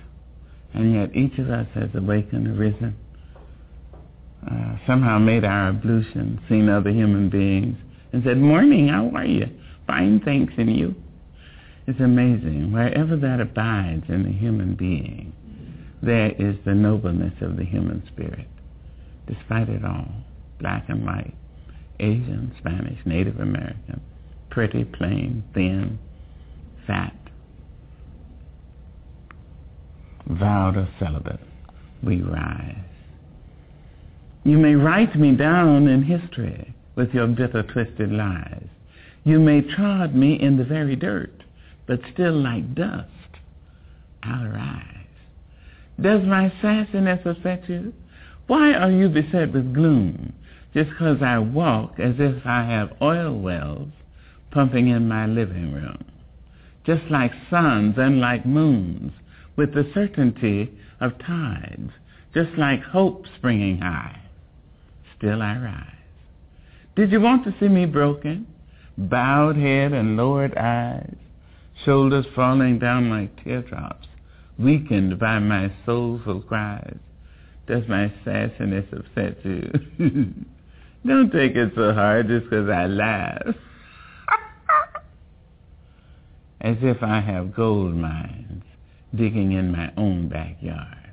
And 0.74 0.94
yet 0.94 1.16
each 1.16 1.38
of 1.38 1.50
us 1.50 1.68
has 1.74 1.90
awakened, 1.94 2.48
arisen, 2.48 2.96
uh, 4.50 4.76
somehow 4.88 5.20
made 5.20 5.44
our 5.44 5.70
ablution, 5.70 6.40
seen 6.50 6.70
other 6.70 6.90
human 6.90 7.30
beings, 7.30 7.78
and 8.14 8.24
said, 8.24 8.38
morning, 8.38 8.88
how 8.88 9.12
are 9.16 9.26
you? 9.26 9.48
Fine, 9.86 10.22
thanks, 10.26 10.54
and 10.58 10.76
you? 10.76 10.96
It's 11.88 12.00
amazing. 12.00 12.72
Wherever 12.72 13.16
that 13.18 13.42
abides 13.42 14.06
in 14.08 14.24
the 14.24 14.32
human 14.32 14.76
being, 14.76 15.34
there 16.02 16.32
is 16.32 16.56
the 16.66 16.74
nobleness 16.74 17.34
of 17.42 17.58
the 17.58 17.66
human 17.66 18.04
spirit, 18.08 18.48
despite 19.28 19.70
it 19.70 19.84
all, 19.86 20.10
black 20.60 20.86
and 20.88 21.06
white, 21.06 21.36
Asian, 22.00 22.54
Spanish, 22.60 23.00
Native 23.06 23.40
American, 23.40 24.02
pretty, 24.50 24.84
plain, 24.84 25.44
thin, 25.54 26.00
fat, 26.88 27.16
vowed 30.28 30.78
or 30.78 30.90
celibate, 31.00 31.40
we 32.04 32.22
rise. 32.22 32.76
You 34.44 34.58
may 34.58 34.76
write 34.76 35.16
me 35.16 35.36
down 35.36 35.88
in 35.88 36.04
history 36.04 36.74
with 36.96 37.14
your 37.14 37.28
bitter, 37.28 37.64
twisted 37.64 38.12
lies. 38.12 38.68
You 39.24 39.40
may 39.40 39.62
trod 39.62 40.16
me 40.16 40.40
in 40.40 40.58
the 40.58 40.64
very 40.64 40.96
dirt, 40.96 41.44
but 41.86 42.00
still 42.12 42.34
like 42.34 42.74
dust, 42.74 43.08
I'll 44.24 44.48
rise. 44.48 44.86
Does 46.00 46.24
my 46.24 46.52
sassiness 46.62 47.24
affect 47.26 47.70
you? 47.70 47.94
Why 48.48 48.74
are 48.74 48.92
you 48.92 49.10
beset 49.10 49.54
with 49.54 49.74
gloom 49.74 50.34
just 50.74 50.90
because 50.92 51.22
I 51.22 51.38
walk 51.40 52.00
as 52.00 52.16
if 52.18 52.46
I 52.46 52.64
have 52.64 52.96
oil 53.02 53.38
wells 53.38 53.90
pumping 54.52 54.88
in 54.88 55.08
my 55.08 55.26
living 55.26 55.74
room? 55.74 56.06
Just 56.86 57.04
like 57.10 57.32
suns 57.50 57.96
and 57.98 58.20
like 58.20 58.46
moons, 58.46 59.12
with 59.56 59.74
the 59.74 59.90
certainty 59.94 60.72
of 61.00 61.18
tides, 61.20 61.92
just 62.34 62.52
like 62.58 62.82
hope 62.82 63.26
springing 63.38 63.80
high, 63.80 64.20
still 65.18 65.42
I 65.42 65.58
rise. 65.58 65.96
Did 66.96 67.12
you 67.12 67.22
want 67.22 67.44
to 67.46 67.56
see 67.60 67.68
me 67.68 67.86
broken? 67.86 68.48
Bowed 68.98 69.58
head 69.58 69.94
and 69.94 70.18
lowered 70.18 70.58
eyes, 70.58 71.16
shoulders 71.86 72.26
falling 72.36 72.80
down 72.80 73.10
like 73.10 73.44
teardrops, 73.44 74.08
weakened 74.58 75.20
by 75.20 75.40
my 75.40 75.72
soulful 75.86 76.42
cries. 76.42 76.98
Does 77.68 77.88
my 77.88 78.12
sassiness 78.26 78.92
upset 78.92 79.38
you? 79.46 80.46
Don't 81.06 81.32
take 81.32 81.56
it 81.56 81.74
so 81.76 81.94
hard 81.94 82.28
just 82.28 82.46
because 82.46 82.70
I 82.70 82.86
laugh. 82.86 83.42
As 86.62 86.78
if 86.82 87.02
I 87.02 87.20
have 87.20 87.56
gold 87.56 87.96
mines 87.96 88.64
digging 89.16 89.54
in 89.54 89.72
my 89.72 89.92
own 89.98 90.30
backyard. 90.30 91.12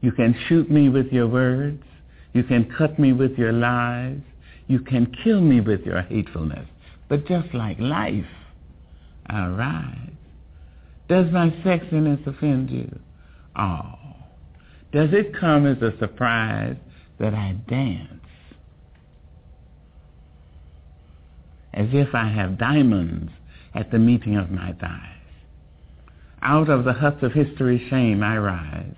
You 0.00 0.12
can 0.12 0.34
shoot 0.48 0.70
me 0.70 0.88
with 0.88 1.12
your 1.12 1.26
words. 1.26 1.82
You 2.32 2.44
can 2.44 2.70
cut 2.76 2.98
me 2.98 3.12
with 3.12 3.38
your 3.38 3.52
lies. 3.52 4.20
You 4.66 4.80
can 4.80 5.14
kill 5.22 5.40
me 5.40 5.60
with 5.60 5.82
your 5.82 6.02
hatefulness. 6.02 6.68
But 7.08 7.26
just 7.26 7.52
like 7.54 7.78
life, 7.78 8.24
I'll 9.26 9.50
rise. 9.50 10.10
Does 11.08 11.30
my 11.30 11.50
sexiness 11.64 12.26
offend 12.26 12.70
you? 12.70 12.98
Oh. 13.56 13.94
Does 14.92 15.10
it 15.12 15.38
come 15.38 15.66
as 15.66 15.80
a 15.82 15.96
surprise 15.98 16.76
that 17.18 17.34
I 17.34 17.56
dance? 17.68 18.23
As 21.74 21.88
if 21.92 22.14
I 22.14 22.28
have 22.28 22.56
diamonds 22.56 23.32
at 23.74 23.90
the 23.90 23.98
meeting 23.98 24.36
of 24.36 24.50
my 24.50 24.72
thighs. 24.80 25.10
Out 26.40 26.68
of 26.68 26.84
the 26.84 26.92
huts 26.92 27.22
of 27.22 27.32
history's 27.32 27.88
shame 27.90 28.22
I 28.22 28.38
rise. 28.38 28.94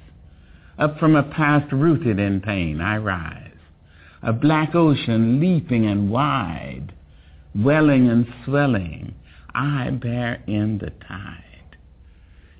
Up 0.78 0.98
from 0.98 1.16
a 1.16 1.22
past 1.22 1.72
rooted 1.72 2.18
in 2.18 2.42
pain 2.42 2.80
I 2.82 2.98
rise. 2.98 3.42
A 4.22 4.32
black 4.32 4.74
ocean 4.74 5.40
leaping 5.40 5.86
and 5.86 6.10
wide, 6.10 6.92
welling 7.54 8.08
and 8.10 8.26
swelling, 8.44 9.14
I 9.54 9.90
bear 9.90 10.42
in 10.46 10.78
the 10.78 10.90
tide. 11.06 11.76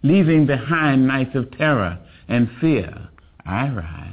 Leaving 0.02 0.46
behind 0.46 1.06
nights 1.06 1.34
of 1.34 1.50
terror 1.58 1.98
and 2.28 2.48
fear, 2.60 3.08
I 3.44 3.68
rise. 3.68 4.12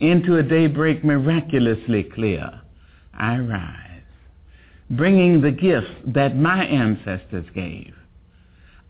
Into 0.00 0.38
a 0.38 0.42
daybreak 0.42 1.04
miraculously 1.04 2.04
clear, 2.04 2.62
I 3.12 3.38
rise. 3.38 3.93
Bringing 4.90 5.40
the 5.40 5.50
gifts 5.50 5.90
that 6.14 6.36
my 6.36 6.64
ancestors 6.64 7.46
gave. 7.54 7.94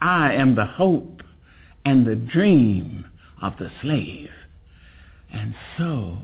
I 0.00 0.34
am 0.34 0.54
the 0.54 0.66
hope 0.66 1.22
and 1.84 2.06
the 2.06 2.16
dream 2.16 3.06
of 3.40 3.56
the 3.58 3.70
slave. 3.80 4.30
And 5.32 5.54
so, 5.78 6.18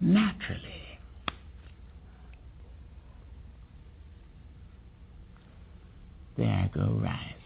naturally, 0.00 0.98
there 6.36 6.48
I 6.48 6.70
go 6.74 7.00
rising. 7.02 7.39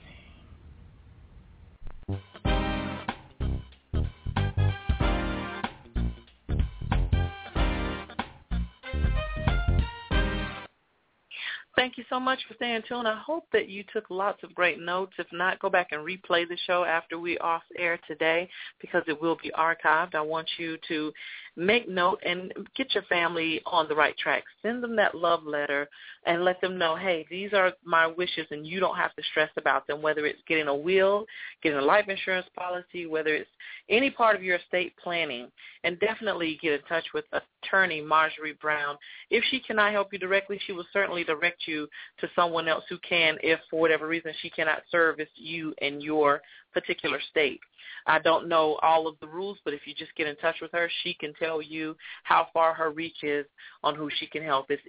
Thank 11.84 11.98
you 11.98 12.04
so 12.08 12.18
much 12.18 12.38
for 12.48 12.54
staying 12.54 12.80
tuned. 12.88 13.06
I 13.06 13.18
hope 13.18 13.44
that 13.52 13.68
you 13.68 13.84
took 13.92 14.06
lots 14.08 14.42
of 14.42 14.54
great 14.54 14.80
notes. 14.80 15.12
If 15.18 15.26
not, 15.32 15.58
go 15.58 15.68
back 15.68 15.88
and 15.90 16.00
replay 16.00 16.48
the 16.48 16.56
show 16.66 16.82
after 16.82 17.18
we 17.18 17.36
off 17.40 17.62
air 17.78 17.98
today 18.08 18.48
because 18.80 19.02
it 19.06 19.20
will 19.20 19.36
be 19.42 19.50
archived. 19.50 20.14
I 20.14 20.22
want 20.22 20.48
you 20.56 20.78
to 20.88 21.12
make 21.56 21.88
note 21.88 22.20
and 22.24 22.52
get 22.76 22.94
your 22.94 23.04
family 23.04 23.60
on 23.66 23.88
the 23.88 23.94
right 23.94 24.16
track. 24.18 24.42
Send 24.62 24.82
them 24.82 24.96
that 24.96 25.14
love 25.14 25.44
letter 25.44 25.88
and 26.26 26.44
let 26.44 26.60
them 26.60 26.78
know, 26.78 26.96
hey, 26.96 27.26
these 27.30 27.52
are 27.52 27.72
my 27.84 28.06
wishes 28.06 28.46
and 28.50 28.66
you 28.66 28.80
don't 28.80 28.96
have 28.96 29.14
to 29.14 29.22
stress 29.30 29.50
about 29.56 29.86
them, 29.86 30.02
whether 30.02 30.26
it's 30.26 30.40
getting 30.48 30.68
a 30.68 30.74
will, 30.74 31.26
getting 31.62 31.78
a 31.78 31.82
life 31.82 32.08
insurance 32.08 32.46
policy, 32.56 33.06
whether 33.06 33.34
it's 33.34 33.50
any 33.88 34.10
part 34.10 34.34
of 34.34 34.42
your 34.42 34.56
estate 34.56 34.94
planning. 35.02 35.48
And 35.84 36.00
definitely 36.00 36.58
get 36.62 36.72
in 36.72 36.80
touch 36.88 37.04
with 37.12 37.24
attorney 37.62 38.00
Marjorie 38.00 38.56
Brown. 38.60 38.96
If 39.30 39.44
she 39.50 39.60
cannot 39.60 39.92
help 39.92 40.12
you 40.12 40.18
directly, 40.18 40.58
she 40.66 40.72
will 40.72 40.86
certainly 40.92 41.24
direct 41.24 41.66
you 41.66 41.86
to 42.20 42.28
someone 42.34 42.68
else 42.68 42.84
who 42.88 42.98
can 43.06 43.36
if 43.42 43.60
for 43.70 43.80
whatever 43.80 44.08
reason 44.08 44.32
she 44.40 44.50
cannot 44.50 44.82
service 44.90 45.28
you 45.34 45.74
and 45.82 46.02
your 46.02 46.40
particular 46.74 47.20
state. 47.30 47.60
I 48.06 48.18
don't 48.18 48.48
know 48.48 48.78
all 48.82 49.06
of 49.06 49.14
the 49.20 49.26
rules, 49.26 49.56
but 49.64 49.72
if 49.72 49.86
you 49.86 49.94
just 49.94 50.14
get 50.14 50.26
in 50.26 50.36
touch 50.36 50.56
with 50.60 50.72
her, 50.72 50.90
she 51.02 51.14
can 51.14 51.32
tell 51.34 51.62
you 51.62 51.96
how 52.24 52.48
far 52.52 52.74
her 52.74 52.90
reach 52.90 53.22
is 53.22 53.46
on 53.82 53.94
who 53.94 54.10
she 54.18 54.26
can 54.26 54.42
help. 54.42 54.66
It's 54.68 54.82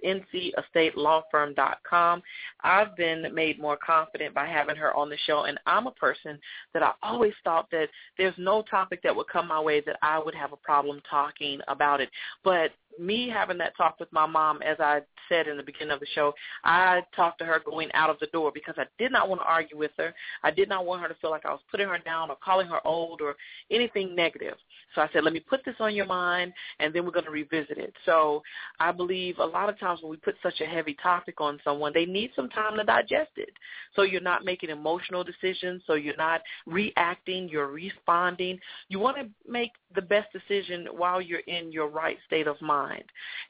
ncestatelawfirm.com. 0.76 2.22
I've 2.62 2.94
been 2.96 3.34
made 3.34 3.58
more 3.58 3.78
confident 3.78 4.34
by 4.34 4.46
having 4.46 4.76
her 4.76 4.94
on 4.94 5.08
the 5.08 5.16
show, 5.26 5.44
and 5.44 5.58
I'm 5.66 5.86
a 5.86 5.92
person 5.92 6.38
that 6.74 6.82
I 6.82 6.92
always 7.02 7.32
thought 7.42 7.70
that 7.70 7.88
there's 8.18 8.34
no 8.36 8.60
topic 8.62 9.02
that 9.02 9.16
would 9.16 9.28
come 9.28 9.48
my 9.48 9.60
way 9.60 9.80
that 9.82 9.96
I 10.02 10.18
would 10.18 10.34
have 10.34 10.52
a 10.52 10.56
problem 10.56 11.00
talking 11.08 11.60
about 11.68 12.02
it. 12.02 12.10
But 12.44 12.72
me 12.98 13.28
having 13.28 13.58
that 13.58 13.76
talk 13.76 13.98
with 14.00 14.12
my 14.12 14.26
mom, 14.26 14.62
as 14.62 14.76
I 14.80 15.00
said 15.28 15.48
in 15.48 15.56
the 15.56 15.62
beginning 15.62 15.92
of 15.92 16.00
the 16.00 16.06
show, 16.14 16.32
I 16.64 17.02
talked 17.14 17.38
to 17.40 17.44
her 17.44 17.60
going 17.64 17.90
out 17.94 18.10
of 18.10 18.18
the 18.20 18.26
door 18.28 18.50
because 18.52 18.74
I 18.78 18.84
did 18.98 19.12
not 19.12 19.28
want 19.28 19.40
to 19.40 19.46
argue 19.46 19.76
with 19.76 19.90
her. 19.98 20.14
I 20.42 20.50
did 20.50 20.68
not 20.68 20.86
want 20.86 21.02
her 21.02 21.08
to 21.08 21.14
feel 21.14 21.30
like 21.30 21.46
I 21.46 21.50
was 21.50 21.60
putting 21.70 21.88
her 21.88 21.98
down 21.98 22.30
or 22.30 22.36
calling 22.42 22.68
her 22.68 22.86
old 22.86 23.20
or 23.20 23.36
anything 23.70 24.14
negative. 24.14 24.54
So 24.94 25.00
I 25.02 25.08
said, 25.12 25.24
let 25.24 25.32
me 25.32 25.40
put 25.40 25.64
this 25.64 25.74
on 25.80 25.94
your 25.94 26.06
mind, 26.06 26.52
and 26.78 26.94
then 26.94 27.04
we're 27.04 27.10
going 27.10 27.24
to 27.24 27.30
revisit 27.30 27.78
it. 27.78 27.92
So 28.04 28.42
I 28.80 28.92
believe 28.92 29.38
a 29.38 29.44
lot 29.44 29.68
of 29.68 29.78
times 29.78 30.00
when 30.02 30.10
we 30.10 30.16
put 30.16 30.36
such 30.42 30.60
a 30.60 30.66
heavy 30.66 30.96
topic 31.02 31.40
on 31.40 31.60
someone, 31.64 31.92
they 31.94 32.06
need 32.06 32.30
some 32.34 32.48
time 32.48 32.76
to 32.76 32.84
digest 32.84 33.32
it. 33.36 33.50
So 33.94 34.02
you're 34.02 34.20
not 34.20 34.44
making 34.44 34.70
emotional 34.70 35.24
decisions, 35.24 35.82
so 35.86 35.94
you're 35.94 36.16
not 36.16 36.40
reacting, 36.66 37.48
you're 37.48 37.68
responding. 37.68 38.58
You 38.88 39.00
want 39.00 39.16
to 39.16 39.28
make 39.50 39.72
the 39.94 40.02
best 40.02 40.28
decision 40.32 40.86
while 40.92 41.20
you're 41.20 41.40
in 41.40 41.72
your 41.72 41.88
right 41.88 42.16
state 42.26 42.46
of 42.46 42.60
mind. 42.62 42.85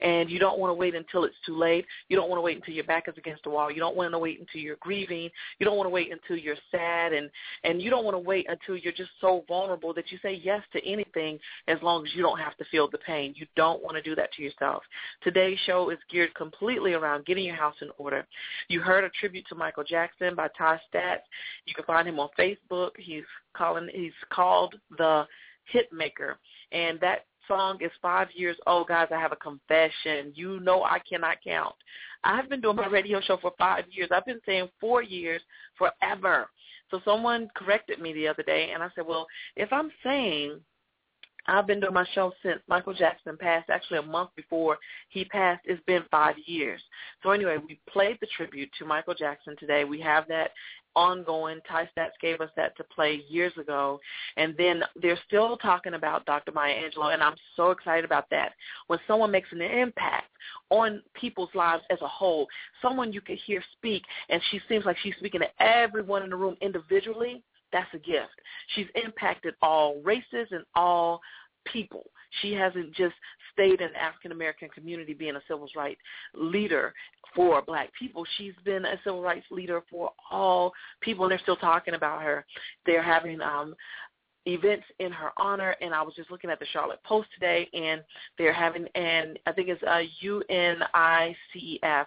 And 0.01 0.29
you 0.29 0.39
don't 0.39 0.59
want 0.59 0.69
to 0.69 0.73
wait 0.75 0.95
until 0.95 1.23
it's 1.23 1.35
too 1.45 1.57
late. 1.57 1.85
You 2.09 2.15
don't 2.15 2.29
want 2.29 2.37
to 2.37 2.43
wait 2.43 2.57
until 2.57 2.73
your 2.73 2.83
back 2.83 3.07
is 3.07 3.15
against 3.17 3.43
the 3.43 3.49
wall. 3.49 3.71
You 3.71 3.79
don't 3.79 3.95
want 3.95 4.11
to 4.11 4.19
wait 4.19 4.39
until 4.39 4.61
you're 4.61 4.77
grieving. 4.77 5.29
You 5.59 5.65
don't 5.65 5.77
want 5.77 5.87
to 5.87 5.91
wait 5.91 6.11
until 6.11 6.37
you're 6.37 6.55
sad 6.71 7.13
and 7.13 7.29
and 7.63 7.81
you 7.81 7.89
don't 7.89 8.05
want 8.05 8.15
to 8.15 8.19
wait 8.19 8.47
until 8.49 8.77
you're 8.77 8.93
just 8.93 9.11
so 9.21 9.43
vulnerable 9.47 9.93
that 9.93 10.11
you 10.11 10.17
say 10.21 10.39
yes 10.43 10.61
to 10.73 10.85
anything 10.85 11.39
as 11.67 11.77
long 11.81 12.05
as 12.05 12.13
you 12.15 12.21
don't 12.21 12.39
have 12.39 12.57
to 12.57 12.65
feel 12.65 12.89
the 12.89 12.97
pain. 12.99 13.33
You 13.35 13.45
don't 13.55 13.83
want 13.83 13.95
to 13.95 14.01
do 14.01 14.15
that 14.15 14.31
to 14.33 14.41
yourself. 14.41 14.83
Today's 15.23 15.57
show 15.65 15.89
is 15.89 15.97
geared 16.09 16.33
completely 16.35 16.93
around 16.93 17.25
getting 17.25 17.45
your 17.45 17.55
house 17.55 17.75
in 17.81 17.89
order. 17.97 18.25
You 18.67 18.81
heard 18.81 19.03
a 19.03 19.09
tribute 19.09 19.45
to 19.49 19.55
Michael 19.55 19.83
Jackson 19.83 20.35
by 20.35 20.49
Ty 20.57 20.79
Stats. 20.93 21.25
You 21.65 21.73
can 21.73 21.85
find 21.85 22.07
him 22.07 22.19
on 22.19 22.29
Facebook. 22.37 22.91
He's 22.97 23.23
calling 23.55 23.89
he's 23.93 24.11
called 24.31 24.75
the 24.97 25.25
Hitmaker. 25.73 26.35
And 26.71 26.99
that 26.99 27.25
song 27.47 27.77
is 27.81 27.91
five 28.01 28.27
years 28.33 28.57
old, 28.65 28.87
guys, 28.87 29.07
I 29.11 29.19
have 29.19 29.31
a 29.31 29.37
confession. 29.37 30.31
You 30.35 30.59
know 30.59 30.83
I 30.83 30.99
cannot 30.99 31.37
count. 31.43 31.75
I've 32.23 32.49
been 32.49 32.61
doing 32.61 32.75
my 32.75 32.87
radio 32.87 33.21
show 33.21 33.37
for 33.37 33.51
five 33.57 33.85
years. 33.89 34.09
I've 34.11 34.25
been 34.25 34.41
saying 34.45 34.69
four 34.79 35.01
years 35.01 35.41
forever. 35.77 36.49
So 36.89 37.01
someone 37.03 37.49
corrected 37.55 37.99
me 37.99 38.13
the 38.13 38.27
other 38.27 38.43
day, 38.43 38.71
and 38.73 38.81
I 38.81 38.89
said, 38.95 39.05
well, 39.05 39.27
if 39.55 39.71
I'm 39.73 39.91
saying 40.03 40.59
I've 41.47 41.67
been 41.67 41.79
doing 41.79 41.93
my 41.93 42.05
show 42.13 42.33
since 42.43 42.59
Michael 42.67 42.93
Jackson 42.93 43.37
passed, 43.37 43.69
actually 43.69 43.99
a 43.99 44.03
month 44.03 44.31
before 44.35 44.77
he 45.09 45.25
passed. 45.25 45.61
It's 45.65 45.83
been 45.85 46.03
five 46.11 46.35
years. 46.45 46.81
So 47.23 47.31
anyway, 47.31 47.57
we 47.57 47.79
played 47.89 48.17
the 48.19 48.27
tribute 48.35 48.69
to 48.79 48.85
Michael 48.85 49.13
Jackson 49.13 49.55
today. 49.57 49.83
We 49.85 50.01
have 50.01 50.27
that 50.27 50.51
ongoing. 50.97 51.59
Ty 51.69 51.87
Stats 51.95 52.19
gave 52.19 52.41
us 52.41 52.49
that 52.57 52.75
to 52.75 52.83
play 52.83 53.21
years 53.29 53.53
ago. 53.57 53.99
And 54.35 54.55
then 54.57 54.81
they're 55.01 55.19
still 55.27 55.55
talking 55.57 55.93
about 55.93 56.25
Dr. 56.25 56.51
Maya 56.51 56.73
Angelou, 56.73 57.13
and 57.13 57.21
I'm 57.23 57.35
so 57.55 57.71
excited 57.71 58.03
about 58.03 58.29
that. 58.31 58.53
When 58.87 58.99
someone 59.07 59.31
makes 59.31 59.51
an 59.51 59.61
impact 59.61 60.31
on 60.69 61.01
people's 61.13 61.53
lives 61.53 61.83
as 61.91 62.01
a 62.01 62.07
whole, 62.07 62.47
someone 62.81 63.13
you 63.13 63.21
could 63.21 63.37
hear 63.45 63.63
speak, 63.77 64.03
and 64.29 64.41
she 64.49 64.59
seems 64.67 64.85
like 64.85 64.97
she's 65.03 65.15
speaking 65.19 65.41
to 65.41 65.63
everyone 65.63 66.23
in 66.23 66.31
the 66.31 66.35
room 66.35 66.57
individually, 66.61 67.43
that's 67.71 67.93
a 67.93 67.99
gift. 67.99 68.39
She's 68.75 68.87
impacted 68.95 69.55
all 69.61 70.01
races 70.01 70.47
and 70.51 70.63
all 70.75 71.21
people. 71.71 72.05
She 72.41 72.53
hasn't 72.53 72.93
just 72.93 73.15
stayed 73.53 73.81
in 73.81 73.91
the 73.91 74.01
African 74.01 74.31
American 74.31 74.69
community 74.69 75.13
being 75.13 75.35
a 75.35 75.41
civil 75.47 75.67
rights 75.75 76.01
leader 76.33 76.93
for 77.35 77.61
black 77.61 77.89
people. 77.97 78.25
She's 78.37 78.53
been 78.63 78.85
a 78.85 78.99
civil 79.03 79.21
rights 79.21 79.45
leader 79.51 79.81
for 79.89 80.11
all 80.29 80.73
people, 81.01 81.25
and 81.25 81.31
they're 81.31 81.39
still 81.39 81.55
talking 81.55 81.93
about 81.93 82.21
her. 82.21 82.45
They're 82.85 83.03
having 83.03 83.41
um, 83.41 83.75
events 84.45 84.85
in 84.99 85.11
her 85.11 85.31
honor, 85.37 85.75
and 85.81 85.93
I 85.93 86.01
was 86.01 86.15
just 86.15 86.31
looking 86.31 86.49
at 86.49 86.59
the 86.59 86.65
Charlotte 86.71 87.03
Post 87.03 87.29
today, 87.33 87.69
and 87.73 88.01
they're 88.37 88.53
having, 88.53 88.87
and 88.95 89.39
I 89.45 89.51
think 89.51 89.69
it's 89.69 89.83
a 89.83 90.07
UNCF 90.25 92.05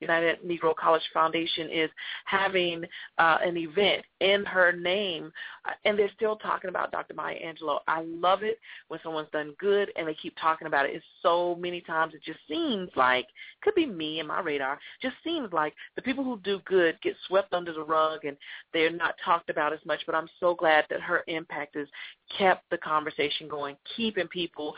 United 0.00 0.38
Negro 0.44 0.74
College 0.74 1.02
Foundation 1.12 1.68
is 1.70 1.90
having 2.24 2.84
uh, 3.18 3.38
an 3.42 3.56
event 3.56 4.04
in 4.20 4.44
her 4.44 4.72
name, 4.72 5.32
uh, 5.66 5.72
and 5.84 5.98
they're 5.98 6.10
still 6.14 6.36
talking 6.36 6.70
about 6.70 6.92
Dr. 6.92 7.14
Maya 7.14 7.36
Angelou. 7.44 7.78
I 7.86 8.02
love 8.02 8.42
it 8.42 8.58
when 8.88 9.00
someone's 9.02 9.28
done 9.32 9.54
good 9.58 9.90
and 9.96 10.08
they 10.08 10.14
keep 10.14 10.34
talking 10.40 10.66
about 10.66 10.86
it. 10.86 10.94
It's 10.94 11.04
so 11.22 11.56
many 11.56 11.80
times 11.80 12.14
it 12.14 12.22
just 12.24 12.40
seems 12.48 12.90
like 12.96 13.26
could 13.62 13.74
be 13.74 13.86
me 13.86 14.18
and 14.18 14.28
my 14.28 14.40
radar. 14.40 14.78
Just 15.02 15.16
seems 15.24 15.52
like 15.52 15.74
the 15.96 16.02
people 16.02 16.24
who 16.24 16.38
do 16.40 16.60
good 16.64 17.00
get 17.02 17.14
swept 17.26 17.52
under 17.52 17.72
the 17.72 17.82
rug 17.82 18.24
and 18.24 18.36
they're 18.72 18.90
not 18.90 19.14
talked 19.24 19.50
about 19.50 19.72
as 19.72 19.80
much. 19.84 20.00
But 20.06 20.14
I'm 20.14 20.28
so 20.40 20.54
glad 20.54 20.84
that 20.90 21.00
her 21.00 21.22
impact 21.26 21.76
has 21.76 21.88
kept 22.36 22.68
the 22.70 22.78
conversation 22.78 23.48
going, 23.48 23.76
keeping 23.96 24.28
people 24.28 24.74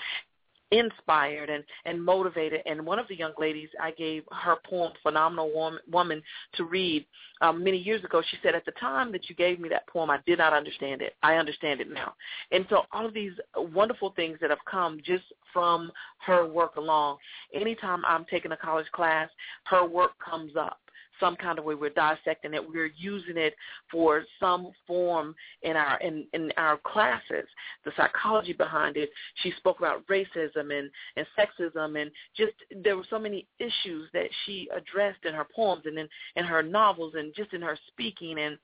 inspired 0.70 1.50
and, 1.50 1.64
and 1.84 2.02
motivated. 2.02 2.60
And 2.66 2.84
one 2.84 2.98
of 2.98 3.08
the 3.08 3.16
young 3.16 3.32
ladies, 3.38 3.68
I 3.80 3.90
gave 3.92 4.24
her 4.30 4.56
poem, 4.68 4.92
Phenomenal 5.02 5.52
Woman, 5.54 5.80
Woman 5.90 6.22
to 6.54 6.64
read 6.64 7.04
um, 7.40 7.62
many 7.62 7.78
years 7.78 8.04
ago. 8.04 8.22
She 8.30 8.36
said, 8.42 8.54
at 8.54 8.64
the 8.64 8.72
time 8.72 9.12
that 9.12 9.28
you 9.28 9.34
gave 9.34 9.60
me 9.60 9.68
that 9.70 9.86
poem, 9.88 10.10
I 10.10 10.18
did 10.26 10.38
not 10.38 10.52
understand 10.52 11.02
it. 11.02 11.14
I 11.22 11.36
understand 11.36 11.80
it 11.80 11.90
now. 11.90 12.14
And 12.52 12.66
so 12.70 12.82
all 12.92 13.06
of 13.06 13.14
these 13.14 13.32
wonderful 13.56 14.12
things 14.14 14.38
that 14.40 14.50
have 14.50 14.64
come 14.70 15.00
just 15.04 15.24
from 15.52 15.90
her 16.26 16.46
work 16.46 16.76
along. 16.76 17.18
Anytime 17.54 18.04
I'm 18.04 18.24
taking 18.26 18.52
a 18.52 18.56
college 18.56 18.90
class, 18.92 19.28
her 19.64 19.86
work 19.86 20.12
comes 20.24 20.52
up 20.56 20.78
some 21.20 21.36
kind 21.36 21.58
of 21.58 21.64
way. 21.64 21.74
We're 21.74 21.90
dissecting 21.90 22.54
it. 22.54 22.62
We're 22.66 22.90
using 22.96 23.36
it 23.36 23.54
for 23.90 24.24
some 24.40 24.72
form 24.86 25.34
in 25.62 25.76
our 25.76 26.00
in, 26.00 26.26
in 26.32 26.50
our 26.56 26.78
classes. 26.78 27.46
The 27.84 27.92
psychology 27.96 28.52
behind 28.52 28.96
it. 28.96 29.10
She 29.42 29.52
spoke 29.58 29.78
about 29.78 30.06
racism 30.06 30.76
and 30.76 30.90
and 31.16 31.26
sexism 31.38 32.00
and 32.00 32.10
just 32.36 32.52
there 32.82 32.96
were 32.96 33.06
so 33.08 33.18
many 33.18 33.46
issues 33.58 34.08
that 34.12 34.28
she 34.44 34.68
addressed 34.76 35.24
in 35.24 35.34
her 35.34 35.46
poems 35.54 35.82
and 35.86 35.98
in 35.98 36.08
in 36.36 36.44
her 36.44 36.62
novels 36.62 37.14
and 37.16 37.34
just 37.34 37.52
in 37.52 37.62
her 37.62 37.78
speaking. 37.88 38.38
And 38.38 38.58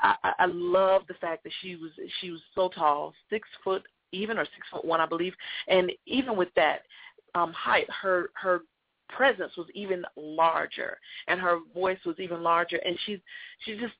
I, 0.00 0.32
I 0.38 0.46
love 0.46 1.02
the 1.08 1.14
fact 1.14 1.44
that 1.44 1.52
she 1.62 1.76
was 1.76 1.90
she 2.20 2.30
was 2.30 2.40
so 2.54 2.68
tall, 2.68 3.14
six 3.30 3.48
foot 3.62 3.82
even 4.12 4.38
or 4.38 4.44
six 4.44 4.66
foot 4.70 4.84
one, 4.84 5.00
I 5.00 5.06
believe. 5.06 5.34
And 5.68 5.92
even 6.06 6.36
with 6.36 6.48
that 6.56 6.82
um 7.34 7.52
height, 7.52 7.86
her 8.02 8.30
her 8.34 8.62
presence 9.08 9.56
was 9.56 9.66
even 9.74 10.04
larger 10.16 10.98
and 11.26 11.40
her 11.40 11.58
voice 11.74 11.98
was 12.04 12.16
even 12.18 12.42
larger 12.42 12.76
and 12.84 12.98
she's 13.06 13.18
she's 13.64 13.78
just 13.80 13.94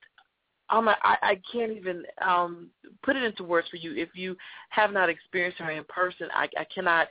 um, 0.71 0.87
I, 0.87 0.95
I 1.03 1.41
can't 1.51 1.71
even 1.71 2.03
um, 2.21 2.67
put 3.03 3.15
it 3.15 3.23
into 3.23 3.43
words 3.43 3.67
for 3.69 3.77
you. 3.77 3.95
If 3.95 4.09
you 4.13 4.37
have 4.69 4.91
not 4.91 5.09
experienced 5.09 5.57
her 5.57 5.71
in 5.71 5.83
person, 5.85 6.27
I, 6.31 6.47
I 6.59 6.63
cannot 6.73 7.07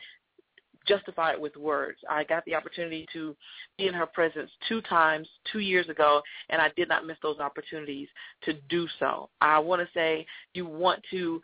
justify 0.88 1.32
it 1.32 1.40
with 1.40 1.56
words. 1.56 1.98
I 2.08 2.24
got 2.24 2.44
the 2.44 2.54
opportunity 2.54 3.06
to 3.12 3.36
be 3.76 3.86
in 3.86 3.94
her 3.94 4.06
presence 4.06 4.50
two 4.68 4.80
times 4.82 5.28
two 5.52 5.58
years 5.58 5.88
ago, 5.88 6.22
and 6.48 6.62
I 6.62 6.70
did 6.76 6.88
not 6.88 7.06
miss 7.06 7.18
those 7.22 7.38
opportunities 7.38 8.08
to 8.44 8.54
do 8.68 8.88
so. 8.98 9.28
I 9.40 9.58
want 9.58 9.82
to 9.82 9.88
say 9.92 10.26
you 10.54 10.66
want 10.66 11.02
to 11.10 11.42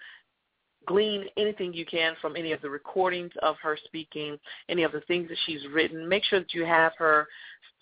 glean 0.87 1.27
anything 1.37 1.73
you 1.73 1.87
can 1.87 2.15
from 2.21 2.37
any 2.37 2.53
of 2.53 2.61
the 2.63 2.71
recordings 2.71 3.33
of 3.43 3.57
her 3.63 3.79
speaking, 3.85 4.39
any 4.69 4.83
of 4.83 4.93
the 4.93 5.01
things 5.03 5.29
that 5.29 5.39
she's 5.47 5.61
written. 5.73 6.09
Make 6.09 6.25
sure 6.25 6.41
that 6.41 6.55
you 6.55 6.65
have 6.65 6.93
her 6.99 7.29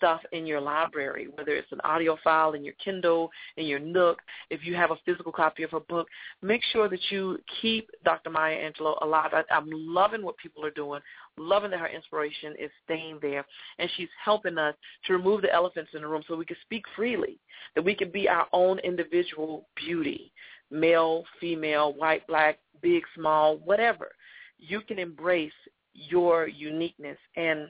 stuff 0.03 0.21
in 0.33 0.45
your 0.45 0.59
library, 0.59 1.27
whether 1.35 1.51
it's 1.51 1.71
an 1.71 1.79
audio 1.85 2.17
file 2.23 2.53
in 2.53 2.63
your 2.63 2.73
Kindle, 2.83 3.31
in 3.55 3.65
your 3.65 3.79
Nook, 3.79 4.19
if 4.49 4.65
you 4.65 4.75
have 4.75 4.91
a 4.91 4.97
physical 5.05 5.31
copy 5.31 5.63
of 5.63 5.71
her 5.71 5.79
book, 5.79 6.07
make 6.41 6.61
sure 6.71 6.89
that 6.89 6.99
you 7.09 7.37
keep 7.61 7.89
Dr. 8.03 8.29
Maya 8.29 8.57
Angelou 8.57 9.01
alive. 9.01 9.31
I, 9.33 9.43
I'm 9.49 9.69
loving 9.69 10.23
what 10.23 10.37
people 10.37 10.65
are 10.65 10.71
doing, 10.71 10.99
loving 11.37 11.71
that 11.71 11.79
her 11.79 11.87
inspiration 11.87 12.53
is 12.59 12.69
staying 12.83 13.19
there, 13.21 13.45
and 13.79 13.89
she's 13.95 14.09
helping 14.23 14.57
us 14.57 14.75
to 15.05 15.13
remove 15.13 15.41
the 15.41 15.53
elephants 15.53 15.91
in 15.93 16.01
the 16.01 16.07
room 16.07 16.23
so 16.27 16.35
we 16.35 16.45
can 16.45 16.57
speak 16.63 16.83
freely, 16.95 17.39
that 17.75 17.85
we 17.85 17.95
can 17.95 18.11
be 18.11 18.27
our 18.27 18.47
own 18.51 18.79
individual 18.79 19.67
beauty, 19.75 20.33
male, 20.73 21.23
female, 21.39 21.93
white, 21.93 22.25
black, 22.27 22.59
big, 22.81 23.03
small, 23.15 23.57
whatever. 23.57 24.09
You 24.57 24.81
can 24.81 24.99
embrace 24.99 25.51
your 25.93 26.47
uniqueness 26.47 27.17
and 27.35 27.69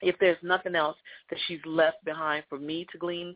if 0.00 0.16
there's 0.20 0.38
nothing 0.42 0.74
else 0.74 0.96
that 1.30 1.38
she's 1.46 1.60
left 1.64 2.04
behind 2.04 2.44
for 2.48 2.58
me 2.58 2.86
to 2.92 2.98
glean, 2.98 3.34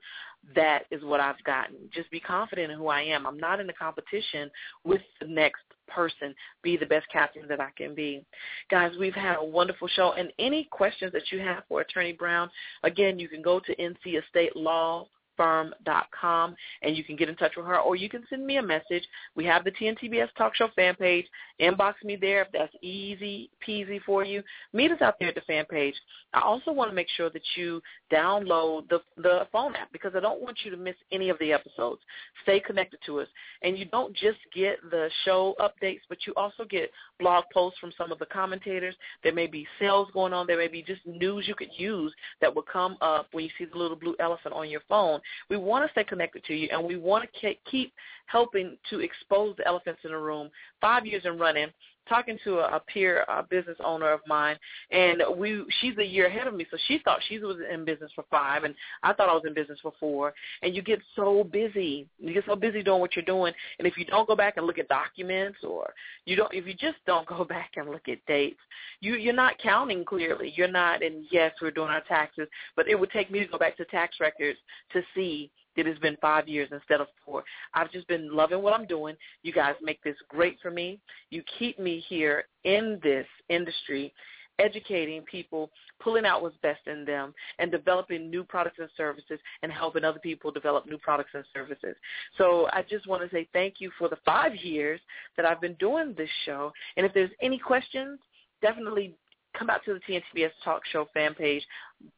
that 0.54 0.84
is 0.90 1.02
what 1.02 1.20
I've 1.20 1.42
gotten. 1.44 1.76
Just 1.92 2.10
be 2.10 2.20
confident 2.20 2.70
in 2.70 2.78
who 2.78 2.88
I 2.88 3.02
am. 3.02 3.26
I'm 3.26 3.38
not 3.38 3.60
in 3.60 3.68
a 3.68 3.72
competition 3.72 4.50
with 4.84 5.00
the 5.20 5.26
next 5.26 5.62
person. 5.88 6.34
Be 6.62 6.76
the 6.76 6.86
best 6.86 7.06
captain 7.12 7.46
that 7.48 7.60
I 7.60 7.70
can 7.76 7.94
be. 7.94 8.24
Guys, 8.70 8.92
we've 8.98 9.14
had 9.14 9.36
a 9.36 9.44
wonderful 9.44 9.88
show. 9.88 10.12
And 10.12 10.32
any 10.38 10.68
questions 10.70 11.12
that 11.12 11.30
you 11.32 11.40
have 11.40 11.64
for 11.68 11.80
Attorney 11.80 12.12
Brown, 12.12 12.50
again, 12.82 13.18
you 13.18 13.28
can 13.28 13.42
go 13.42 13.60
to 13.60 13.76
NC 13.76 14.22
Estate 14.24 14.56
Law 14.56 15.08
firm.com 15.36 16.54
and 16.82 16.96
you 16.96 17.04
can 17.04 17.16
get 17.16 17.28
in 17.28 17.36
touch 17.36 17.52
with 17.56 17.66
her 17.66 17.78
or 17.78 17.96
you 17.96 18.08
can 18.08 18.24
send 18.28 18.46
me 18.46 18.56
a 18.56 18.62
message. 18.62 19.04
We 19.34 19.44
have 19.46 19.64
the 19.64 19.70
TNTBS 19.72 20.28
Talk 20.36 20.54
Show 20.54 20.68
fan 20.74 20.94
page. 20.94 21.26
Inbox 21.60 21.94
me 22.04 22.16
there 22.16 22.42
if 22.42 22.48
that's 22.52 22.74
easy 22.82 23.50
peasy 23.66 24.00
for 24.04 24.24
you. 24.24 24.42
Meet 24.72 24.92
us 24.92 25.02
out 25.02 25.16
there 25.18 25.28
at 25.28 25.34
the 25.34 25.40
fan 25.42 25.64
page. 25.66 25.94
I 26.34 26.40
also 26.40 26.72
want 26.72 26.90
to 26.90 26.94
make 26.94 27.08
sure 27.16 27.30
that 27.30 27.42
you 27.56 27.82
download 28.12 28.88
the 28.88 29.00
the 29.16 29.46
phone 29.52 29.74
app 29.76 29.92
because 29.92 30.12
I 30.16 30.20
don't 30.20 30.40
want 30.40 30.58
you 30.64 30.70
to 30.70 30.76
miss 30.76 30.96
any 31.10 31.28
of 31.28 31.38
the 31.38 31.52
episodes. 31.52 32.00
Stay 32.42 32.60
connected 32.60 33.00
to 33.06 33.20
us. 33.20 33.28
And 33.62 33.78
you 33.78 33.84
don't 33.86 34.14
just 34.14 34.38
get 34.54 34.78
the 34.90 35.08
show 35.24 35.54
updates, 35.60 36.00
but 36.08 36.18
you 36.26 36.32
also 36.36 36.64
get 36.64 36.90
blog 37.22 37.44
posts 37.54 37.78
from 37.78 37.92
some 37.96 38.10
of 38.10 38.18
the 38.18 38.26
commentators. 38.26 38.96
There 39.22 39.32
may 39.32 39.46
be 39.46 39.66
sales 39.78 40.08
going 40.12 40.32
on. 40.32 40.46
There 40.46 40.58
may 40.58 40.66
be 40.66 40.82
just 40.82 41.06
news 41.06 41.46
you 41.46 41.54
could 41.54 41.70
use 41.76 42.12
that 42.40 42.52
will 42.52 42.62
come 42.62 42.96
up 43.00 43.28
when 43.30 43.44
you 43.44 43.50
see 43.56 43.64
the 43.64 43.78
little 43.78 43.96
blue 43.96 44.16
elephant 44.18 44.54
on 44.54 44.68
your 44.68 44.82
phone. 44.88 45.20
We 45.48 45.56
want 45.56 45.86
to 45.86 45.92
stay 45.92 46.02
connected 46.02 46.44
to 46.44 46.54
you, 46.54 46.68
and 46.72 46.84
we 46.84 46.96
want 46.96 47.28
to 47.40 47.54
keep 47.70 47.92
helping 48.26 48.76
to 48.90 48.98
expose 48.98 49.54
the 49.56 49.66
elephants 49.66 50.00
in 50.04 50.10
the 50.10 50.18
room. 50.18 50.50
Five 50.80 51.06
years 51.06 51.22
in 51.24 51.38
running, 51.38 51.68
talking 52.08 52.38
to 52.44 52.58
a, 52.58 52.80
peer 52.80 53.24
a 53.28 53.42
business 53.42 53.76
owner 53.84 54.12
of 54.12 54.20
mine 54.26 54.56
and 54.90 55.22
we 55.36 55.64
she's 55.80 55.96
a 55.98 56.04
year 56.04 56.26
ahead 56.26 56.46
of 56.46 56.54
me 56.54 56.66
so 56.70 56.76
she 56.88 57.00
thought 57.04 57.20
she 57.28 57.38
was 57.38 57.56
in 57.72 57.84
business 57.84 58.10
for 58.14 58.24
five 58.30 58.64
and 58.64 58.74
i 59.02 59.12
thought 59.12 59.28
i 59.28 59.32
was 59.32 59.44
in 59.46 59.54
business 59.54 59.78
for 59.82 59.92
four. 59.98 60.32
And 60.62 60.74
you 60.74 60.82
get 60.82 61.00
so 61.16 61.44
busy. 61.44 62.06
You 62.18 62.34
get 62.34 62.44
so 62.46 62.56
busy 62.56 62.82
doing 62.82 63.00
what 63.00 63.16
you're 63.16 63.24
doing 63.24 63.52
and 63.78 63.86
if 63.86 63.96
you 63.96 64.04
don't 64.04 64.26
go 64.26 64.36
back 64.36 64.56
and 64.56 64.66
look 64.66 64.78
at 64.78 64.88
documents 64.88 65.58
or 65.62 65.92
you 66.24 66.36
don't 66.36 66.52
if 66.52 66.66
you 66.66 66.74
just 66.74 66.98
don't 67.06 67.26
go 67.32 67.44
back 67.44 67.72
and 67.76 67.88
look 67.88 68.08
at 68.08 68.24
dates 68.26 68.60
you 69.00 69.14
you're 69.14 69.32
not 69.32 69.58
counting 69.58 70.04
clearly. 70.04 70.52
You're 70.56 70.68
not 70.68 71.02
and 71.02 71.24
yes 71.30 71.52
we're 71.60 71.70
doing 71.70 71.90
our 71.90 72.02
taxes 72.02 72.48
but 72.76 72.88
it 72.88 72.98
would 72.98 73.10
take 73.10 73.30
me 73.30 73.40
to 73.40 73.46
go 73.46 73.58
back 73.58 73.76
to 73.76 73.84
tax 73.86 74.16
records 74.20 74.58
to 74.92 75.02
see 75.14 75.50
it 75.76 75.86
has 75.86 75.98
been 75.98 76.16
five 76.20 76.48
years 76.48 76.68
instead 76.72 77.00
of 77.00 77.08
four. 77.24 77.44
I've 77.74 77.90
just 77.90 78.06
been 78.08 78.34
loving 78.34 78.62
what 78.62 78.72
I'm 78.72 78.86
doing. 78.86 79.16
You 79.42 79.52
guys 79.52 79.74
make 79.82 80.02
this 80.02 80.16
great 80.28 80.58
for 80.60 80.70
me. 80.70 81.00
You 81.30 81.42
keep 81.58 81.78
me 81.78 82.04
here 82.08 82.44
in 82.64 82.98
this 83.02 83.26
industry, 83.48 84.12
educating 84.58 85.22
people, 85.22 85.70
pulling 86.00 86.26
out 86.26 86.42
what's 86.42 86.56
best 86.58 86.86
in 86.86 87.04
them, 87.04 87.34
and 87.58 87.70
developing 87.70 88.30
new 88.30 88.44
products 88.44 88.78
and 88.78 88.88
services 88.96 89.40
and 89.62 89.72
helping 89.72 90.04
other 90.04 90.20
people 90.20 90.50
develop 90.50 90.86
new 90.86 90.98
products 90.98 91.30
and 91.34 91.44
services. 91.54 91.96
So 92.38 92.68
I 92.72 92.84
just 92.88 93.06
want 93.06 93.22
to 93.22 93.34
say 93.34 93.48
thank 93.52 93.74
you 93.78 93.90
for 93.98 94.08
the 94.08 94.18
five 94.24 94.54
years 94.56 95.00
that 95.36 95.46
I've 95.46 95.60
been 95.60 95.74
doing 95.74 96.14
this 96.16 96.30
show. 96.44 96.72
And 96.96 97.06
if 97.06 97.14
there's 97.14 97.30
any 97.40 97.58
questions, 97.58 98.18
definitely 98.60 99.14
come 99.58 99.70
out 99.70 99.84
to 99.84 99.94
the 99.94 100.00
TNTBS 100.00 100.50
Talk 100.64 100.82
Show 100.90 101.08
fan 101.12 101.34
page, 101.34 101.62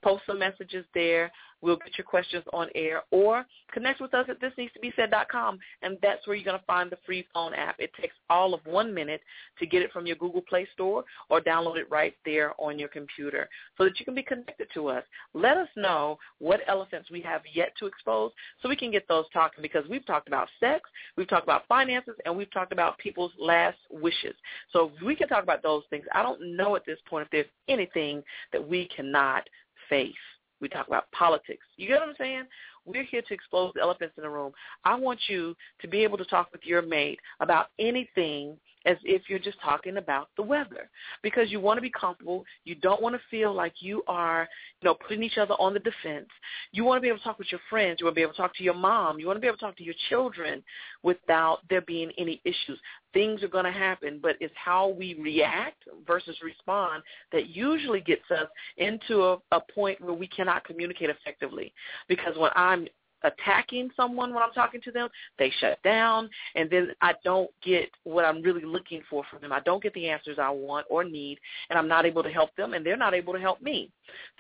post 0.02 0.22
some 0.26 0.38
messages 0.38 0.84
there. 0.94 1.30
We'll 1.64 1.76
get 1.78 1.96
your 1.96 2.04
questions 2.04 2.44
on 2.52 2.68
air 2.74 3.04
or 3.10 3.46
connect 3.72 4.02
with 4.02 4.12
us 4.12 4.26
at 4.28 4.38
thisneedstobesaid.com, 4.38 5.58
and 5.80 5.96
that's 6.02 6.26
where 6.26 6.36
you're 6.36 6.44
going 6.44 6.58
to 6.58 6.64
find 6.66 6.90
the 6.90 6.98
free 7.06 7.26
phone 7.32 7.54
app. 7.54 7.76
It 7.78 7.90
takes 7.98 8.14
all 8.28 8.52
of 8.52 8.60
one 8.66 8.92
minute 8.92 9.22
to 9.58 9.66
get 9.66 9.80
it 9.80 9.90
from 9.90 10.06
your 10.06 10.16
Google 10.16 10.42
Play 10.42 10.68
Store 10.74 11.04
or 11.30 11.40
download 11.40 11.78
it 11.78 11.90
right 11.90 12.14
there 12.26 12.52
on 12.58 12.78
your 12.78 12.90
computer 12.90 13.48
so 13.78 13.84
that 13.84 13.98
you 13.98 14.04
can 14.04 14.14
be 14.14 14.22
connected 14.22 14.68
to 14.74 14.88
us. 14.88 15.04
Let 15.32 15.56
us 15.56 15.68
know 15.74 16.18
what 16.38 16.60
elephants 16.68 17.10
we 17.10 17.22
have 17.22 17.40
yet 17.54 17.72
to 17.78 17.86
expose 17.86 18.32
so 18.60 18.68
we 18.68 18.76
can 18.76 18.90
get 18.90 19.08
those 19.08 19.24
talking 19.32 19.62
because 19.62 19.88
we've 19.88 20.04
talked 20.04 20.28
about 20.28 20.48
sex, 20.60 20.90
we've 21.16 21.28
talked 21.28 21.44
about 21.44 21.66
finances, 21.66 22.14
and 22.26 22.36
we've 22.36 22.52
talked 22.52 22.74
about 22.74 22.98
people's 22.98 23.32
last 23.40 23.78
wishes. 23.90 24.34
So 24.70 24.92
we 25.02 25.16
can 25.16 25.28
talk 25.28 25.42
about 25.42 25.62
those 25.62 25.84
things, 25.88 26.04
I 26.12 26.22
don't 26.22 26.56
know 26.56 26.76
at 26.76 26.84
this 26.84 26.98
point 27.08 27.24
if 27.24 27.30
there's 27.30 27.46
anything 27.68 28.22
that 28.52 28.68
we 28.68 28.86
cannot 28.94 29.48
face. 29.88 30.12
We 30.60 30.68
talk 30.68 30.86
about 30.86 31.10
politics. 31.12 31.66
You 31.76 31.88
get 31.88 32.00
what 32.00 32.08
I'm 32.08 32.14
saying? 32.18 32.44
We're 32.84 33.04
here 33.04 33.22
to 33.22 33.34
expose 33.34 33.72
the 33.74 33.80
elephants 33.80 34.14
in 34.16 34.22
the 34.22 34.30
room. 34.30 34.52
I 34.84 34.94
want 34.94 35.20
you 35.28 35.56
to 35.80 35.88
be 35.88 36.04
able 36.04 36.18
to 36.18 36.24
talk 36.24 36.52
with 36.52 36.62
your 36.64 36.82
mate 36.82 37.18
about 37.40 37.68
anything 37.78 38.56
as 38.86 38.96
if 39.04 39.22
you're 39.28 39.38
just 39.38 39.60
talking 39.62 39.96
about 39.96 40.28
the 40.36 40.42
weather 40.42 40.90
because 41.22 41.50
you 41.50 41.60
want 41.60 41.78
to 41.78 41.82
be 41.82 41.90
comfortable. 41.90 42.44
You 42.64 42.74
don't 42.76 43.02
want 43.02 43.14
to 43.14 43.20
feel 43.30 43.52
like 43.54 43.74
you 43.80 44.02
are, 44.06 44.48
you 44.80 44.86
know, 44.86 44.94
putting 44.94 45.22
each 45.22 45.38
other 45.38 45.54
on 45.54 45.74
the 45.74 45.80
defense. 45.80 46.28
You 46.72 46.84
want 46.84 46.98
to 46.98 47.02
be 47.02 47.08
able 47.08 47.18
to 47.18 47.24
talk 47.24 47.38
with 47.38 47.50
your 47.50 47.60
friends. 47.70 47.98
You 48.00 48.06
want 48.06 48.14
to 48.14 48.18
be 48.18 48.22
able 48.22 48.32
to 48.32 48.38
talk 48.38 48.56
to 48.56 48.64
your 48.64 48.74
mom. 48.74 49.18
You 49.18 49.26
want 49.26 49.36
to 49.36 49.40
be 49.40 49.46
able 49.46 49.56
to 49.58 49.64
talk 49.64 49.76
to 49.76 49.84
your 49.84 49.94
children 50.08 50.62
without 51.02 51.60
there 51.70 51.82
being 51.82 52.10
any 52.18 52.40
issues. 52.44 52.78
Things 53.12 53.42
are 53.42 53.48
going 53.48 53.64
to 53.64 53.72
happen, 53.72 54.18
but 54.22 54.36
it's 54.40 54.54
how 54.56 54.88
we 54.88 55.14
react 55.20 55.84
versus 56.06 56.36
respond 56.42 57.02
that 57.32 57.48
usually 57.48 58.00
gets 58.00 58.28
us 58.30 58.48
into 58.76 59.22
a, 59.22 59.38
a 59.52 59.60
point 59.74 60.00
where 60.00 60.14
we 60.14 60.26
cannot 60.26 60.64
communicate 60.64 61.10
effectively. 61.10 61.72
Because 62.08 62.36
when 62.36 62.50
I'm 62.56 62.88
attacking 63.24 63.90
someone 63.96 64.32
when 64.32 64.42
I'm 64.42 64.52
talking 64.52 64.80
to 64.82 64.92
them, 64.92 65.08
they 65.38 65.52
shut 65.58 65.82
down, 65.82 66.30
and 66.54 66.70
then 66.70 66.92
I 67.00 67.14
don't 67.24 67.50
get 67.62 67.90
what 68.04 68.24
I'm 68.24 68.42
really 68.42 68.64
looking 68.64 69.02
for 69.10 69.24
from 69.30 69.40
them. 69.40 69.52
I 69.52 69.60
don't 69.60 69.82
get 69.82 69.94
the 69.94 70.08
answers 70.08 70.38
I 70.38 70.50
want 70.50 70.86
or 70.88 71.02
need, 71.04 71.38
and 71.70 71.78
I'm 71.78 71.88
not 71.88 72.06
able 72.06 72.22
to 72.22 72.30
help 72.30 72.54
them, 72.56 72.74
and 72.74 72.84
they're 72.84 72.96
not 72.96 73.14
able 73.14 73.32
to 73.32 73.40
help 73.40 73.60
me. 73.60 73.90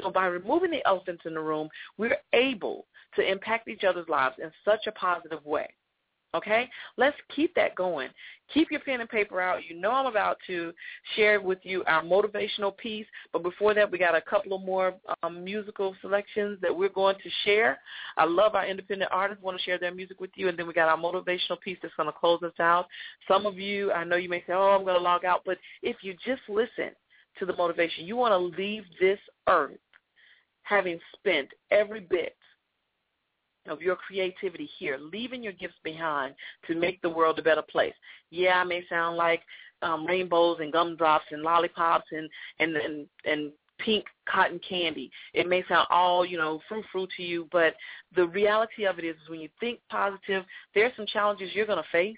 So 0.02 0.10
by 0.10 0.26
removing 0.26 0.70
the 0.70 0.86
elephants 0.86 1.22
in 1.26 1.34
the 1.34 1.40
room, 1.40 1.68
we're 1.98 2.18
able 2.32 2.86
to 3.16 3.30
impact 3.30 3.68
each 3.68 3.84
other's 3.84 4.08
lives 4.08 4.36
in 4.42 4.50
such 4.64 4.86
a 4.86 4.92
positive 4.92 5.44
way. 5.44 5.68
Okay? 6.34 6.68
Let's 6.96 7.16
keep 7.34 7.54
that 7.54 7.74
going. 7.74 8.08
Keep 8.52 8.70
your 8.70 8.80
pen 8.80 9.00
and 9.00 9.08
paper 9.08 9.40
out. 9.40 9.60
You 9.68 9.78
know 9.78 9.90
I'm 9.90 10.06
about 10.06 10.36
to 10.48 10.72
share 11.16 11.40
with 11.40 11.58
you 11.62 11.82
our 11.86 12.02
motivational 12.02 12.76
piece, 12.76 13.06
but 13.32 13.42
before 13.42 13.72
that, 13.74 13.90
we 13.90 13.98
got 13.98 14.14
a 14.14 14.20
couple 14.20 14.54
of 14.54 14.62
more 14.62 14.94
um, 15.22 15.42
musical 15.44 15.94
selections 16.02 16.58
that 16.60 16.76
we're 16.76 16.90
going 16.90 17.16
to 17.16 17.30
share. 17.44 17.78
I 18.18 18.24
love 18.24 18.54
our 18.54 18.66
independent 18.66 19.10
artists, 19.12 19.42
want 19.42 19.56
to 19.58 19.64
share 19.64 19.78
their 19.78 19.94
music 19.94 20.20
with 20.20 20.30
you, 20.34 20.48
and 20.48 20.58
then 20.58 20.66
we 20.66 20.74
got 20.74 20.88
our 20.88 20.98
motivational 20.98 21.60
piece 21.60 21.78
that's 21.80 21.94
going 21.94 22.08
to 22.08 22.12
close 22.12 22.42
us 22.42 22.52
out. 22.60 22.86
Some 23.26 23.46
of 23.46 23.58
you, 23.58 23.92
I 23.92 24.04
know 24.04 24.16
you 24.16 24.28
may 24.28 24.40
say, 24.40 24.52
oh, 24.52 24.76
I'm 24.78 24.84
going 24.84 24.96
to 24.96 25.02
log 25.02 25.24
out, 25.24 25.42
but 25.46 25.58
if 25.82 25.96
you 26.02 26.14
just 26.24 26.42
listen 26.48 26.90
to 27.38 27.46
the 27.46 27.56
motivation, 27.56 28.04
you 28.04 28.16
want 28.16 28.32
to 28.32 28.58
leave 28.60 28.84
this 29.00 29.18
earth 29.48 29.78
having 30.62 30.98
spent 31.18 31.48
every 31.70 32.00
bit 32.00 32.36
of 33.66 33.80
your 33.80 33.96
creativity 33.96 34.68
here, 34.78 34.98
leaving 34.98 35.42
your 35.42 35.52
gifts 35.52 35.78
behind 35.82 36.34
to 36.66 36.74
make 36.74 37.00
the 37.02 37.08
world 37.08 37.38
a 37.38 37.42
better 37.42 37.62
place. 37.62 37.94
Yeah, 38.30 38.60
I 38.60 38.64
may 38.64 38.84
sound 38.88 39.16
like 39.16 39.42
um, 39.82 40.06
rainbows 40.06 40.58
and 40.60 40.72
gumdrops 40.72 41.26
and 41.30 41.42
lollipops 41.42 42.06
and 42.12 42.28
and 42.58 42.76
and, 42.76 43.06
and 43.24 43.52
pink 43.78 44.04
cotton 44.28 44.60
candy. 44.66 45.10
It 45.32 45.48
may 45.48 45.64
sound 45.68 45.88
all, 45.90 46.24
you 46.24 46.38
know, 46.38 46.60
frou 46.68 46.82
frou 46.92 47.06
to 47.16 47.22
you, 47.22 47.48
but 47.50 47.74
the 48.14 48.26
reality 48.28 48.86
of 48.86 48.98
it 48.98 49.04
is 49.04 49.16
when 49.28 49.40
you 49.40 49.48
think 49.60 49.80
positive, 49.90 50.44
there 50.74 50.86
are 50.86 50.92
some 50.96 51.06
challenges 51.06 51.50
you're 51.52 51.66
going 51.66 51.82
to 51.82 51.90
face 51.90 52.16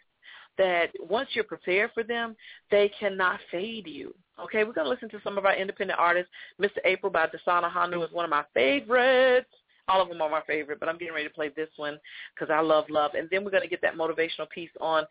that 0.59 0.90
once 1.01 1.28
you're 1.32 1.44
prepared 1.44 1.90
for 1.92 2.03
them, 2.03 2.34
they 2.70 2.90
cannot 2.99 3.40
fade 3.51 3.86
you. 3.86 4.14
Okay, 4.42 4.64
we're 4.64 4.72
going 4.72 4.86
to 4.86 4.90
listen 4.90 5.09
to 5.11 5.20
some 5.22 5.38
of 5.38 5.44
our 5.44 5.55
independent 5.55 5.99
artists. 5.99 6.30
Mr. 6.61 6.78
April 6.84 7.11
by 7.11 7.26
Dasana 7.26 7.70
Hanu 7.70 8.03
is 8.03 8.12
one 8.12 8.24
of 8.24 8.30
my 8.30 8.44
favorites. 8.55 9.51
All 9.89 10.03
of 10.03 10.09
them 10.09 10.20
are 10.20 10.28
my 10.28 10.43
favorite, 10.47 10.80
but 10.80 10.89
I'm 10.89 10.99
getting 10.99 11.14
ready 11.14 11.28
to 11.28 11.34
play 11.34 11.51
this 11.55 11.68
one 11.76 11.99
because 12.34 12.53
I 12.53 12.61
love 12.61 12.87
love. 12.91 13.12
And 13.14 13.28
then 13.30 13.45
we're 13.45 13.53
going 13.53 13.62
to 13.62 13.68
get 13.68 13.80
that 13.82 13.95
motivational 13.95 14.51
piece 14.53 14.70
on. 14.80 15.05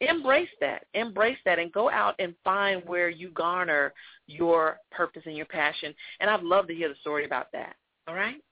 Embrace 0.00 0.48
that. 0.60 0.86
Embrace 0.94 1.36
that 1.44 1.58
and 1.58 1.70
go 1.70 1.90
out 1.90 2.14
and 2.18 2.34
find 2.42 2.82
where 2.86 3.10
you 3.10 3.30
garner 3.30 3.92
your 4.26 4.78
purpose 4.90 5.22
and 5.26 5.36
your 5.36 5.46
passion. 5.46 5.94
And 6.20 6.30
I'd 6.30 6.42
love 6.42 6.66
to 6.68 6.74
hear 6.74 6.88
the 6.88 6.94
story 7.00 7.26
about 7.26 7.52
that. 7.52 7.76
All 8.08 8.14
right? 8.14 8.42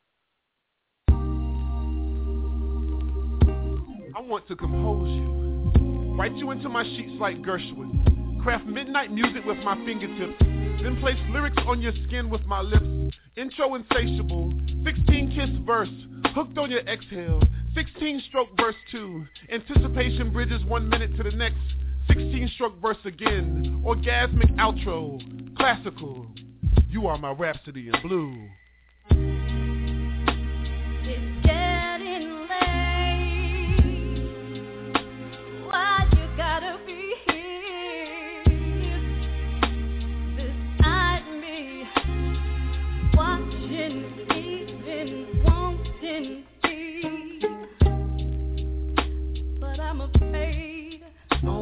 I 4.16 4.20
want 4.20 4.46
to 4.48 4.56
compose 4.56 5.08
you. 5.08 6.14
Write 6.16 6.36
you 6.36 6.50
into 6.50 6.68
my 6.68 6.84
sheets 6.84 7.14
like 7.18 7.38
Gershwin. 7.38 8.42
Craft 8.42 8.66
midnight 8.66 9.10
music 9.10 9.44
with 9.46 9.58
my 9.58 9.76
fingertips. 9.86 10.34
Then 10.82 10.98
place 11.00 11.16
lyrics 11.30 11.56
on 11.66 11.80
your 11.80 11.92
skin 12.06 12.28
with 12.28 12.42
my 12.44 12.60
lips. 12.60 13.16
Intro 13.36 13.74
insatiable, 13.74 14.52
16 14.84 15.32
kiss 15.34 15.66
verse, 15.66 15.88
hooked 16.34 16.56
on 16.58 16.70
your 16.70 16.80
exhale, 16.80 17.42
16 17.74 18.22
stroke 18.28 18.48
verse 18.56 18.74
2, 18.92 19.24
anticipation 19.52 20.32
bridges 20.32 20.64
one 20.64 20.88
minute 20.88 21.16
to 21.16 21.22
the 21.22 21.30
next, 21.30 21.58
16 22.08 22.50
stroke 22.54 22.80
verse 22.80 22.96
again, 23.04 23.82
orgasmic 23.84 24.54
outro, 24.56 25.20
classical, 25.56 26.26
you 26.88 27.06
are 27.06 27.18
my 27.18 27.32
rhapsody 27.32 27.88
in 27.88 28.02
blue. 28.02 29.39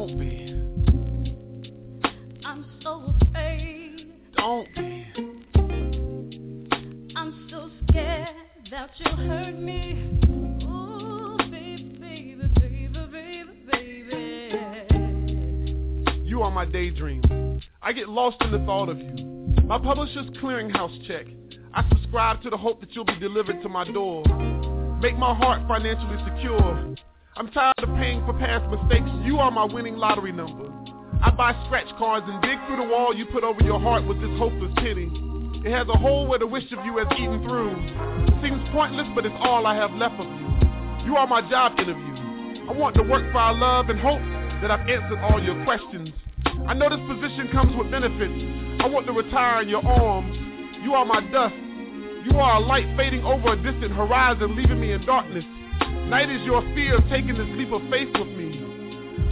Don't 0.09 0.19
be, 0.19 0.49
I'm 2.43 2.65
so 2.81 3.13
afraid. 3.21 4.07
don't 4.35 4.67
be. 4.75 5.05
I'm 7.15 7.47
so 7.51 7.69
scared 7.83 8.35
that 8.71 8.89
you'll 8.97 9.15
hurt 9.17 9.59
me. 9.59 10.17
Ooh, 10.63 11.37
baby, 11.51 11.95
baby, 11.99 12.47
baby, 12.59 12.87
baby, 13.11 13.51
baby. 13.71 14.55
You 16.25 16.41
are 16.41 16.49
my 16.49 16.65
daydream. 16.65 17.61
I 17.83 17.93
get 17.93 18.09
lost 18.09 18.37
in 18.41 18.51
the 18.51 18.65
thought 18.65 18.89
of 18.89 18.97
you. 18.97 19.13
My 19.65 19.77
publisher's 19.77 20.31
clearinghouse 20.41 21.05
check. 21.05 21.27
I 21.75 21.87
subscribe 21.87 22.41
to 22.41 22.49
the 22.49 22.57
hope 22.57 22.81
that 22.81 22.95
you'll 22.95 23.05
be 23.05 23.19
delivered 23.19 23.61
to 23.61 23.69
my 23.69 23.85
door. 23.85 24.23
Make 25.01 25.19
my 25.19 25.35
heart 25.35 25.67
financially 25.67 26.17
secure. 26.33 26.95
I'm 27.39 27.47
tired 27.51 27.73
of 27.77 27.87
paying 27.95 28.19
for 28.25 28.33
past 28.33 28.67
mistakes. 28.67 29.07
You 29.23 29.39
are 29.39 29.49
my 29.49 29.63
winning 29.63 29.95
lottery 29.95 30.33
number. 30.33 30.67
I 31.23 31.31
buy 31.31 31.55
scratch 31.67 31.87
cards 31.97 32.25
and 32.27 32.41
dig 32.41 32.59
through 32.67 32.83
the 32.83 32.91
wall 32.91 33.15
you 33.15 33.25
put 33.27 33.45
over 33.45 33.63
your 33.63 33.79
heart 33.79 34.05
with 34.05 34.19
this 34.19 34.29
hopeless 34.35 34.73
pity. 34.83 35.07
It 35.63 35.71
has 35.71 35.87
a 35.87 35.97
hole 35.97 36.27
where 36.27 36.37
the 36.37 36.47
wish 36.47 36.69
of 36.75 36.83
you 36.83 36.97
has 36.97 37.07
eaten 37.15 37.41
through. 37.47 37.71
Seems 38.43 38.59
pointless, 38.75 39.07
but 39.15 39.25
it's 39.25 39.39
all 39.39 39.65
I 39.65 39.73
have 39.75 39.91
left 39.95 40.19
of 40.19 40.27
you. 40.27 41.07
You 41.07 41.15
are 41.15 41.27
my 41.27 41.39
job 41.49 41.79
interview. 41.79 42.67
I 42.67 42.75
want 42.75 42.95
to 42.95 43.03
work 43.03 43.23
for 43.31 43.39
our 43.39 43.55
love 43.55 43.87
and 43.87 43.97
hope 44.01 44.19
that 44.59 44.69
I've 44.69 44.83
answered 44.89 45.19
all 45.23 45.41
your 45.41 45.63
questions. 45.63 46.11
I 46.67 46.73
know 46.73 46.91
this 46.91 46.99
position 47.07 47.47
comes 47.53 47.71
with 47.71 47.89
benefits. 47.89 48.83
I 48.83 48.87
want 48.91 49.07
to 49.07 49.13
retire 49.13 49.61
in 49.61 49.69
your 49.69 49.85
arms. 49.87 50.35
You 50.83 50.91
are 50.91 51.05
my 51.05 51.21
dust. 51.31 51.55
You 52.27 52.35
are 52.35 52.57
a 52.57 52.59
light 52.59 52.91
fading 52.97 53.23
over 53.23 53.53
a 53.53 53.55
distant 53.55 53.95
horizon, 53.95 54.57
leaving 54.57 54.81
me 54.81 54.91
in 54.91 55.05
darkness. 55.05 55.45
Night 56.09 56.29
is 56.31 56.41
your 56.41 56.61
fear 56.73 56.97
of 56.97 57.03
taking 57.07 57.35
this 57.35 57.47
leap 57.51 57.71
of 57.71 57.83
faith 57.91 58.09
with 58.17 58.29
me. 58.29 58.65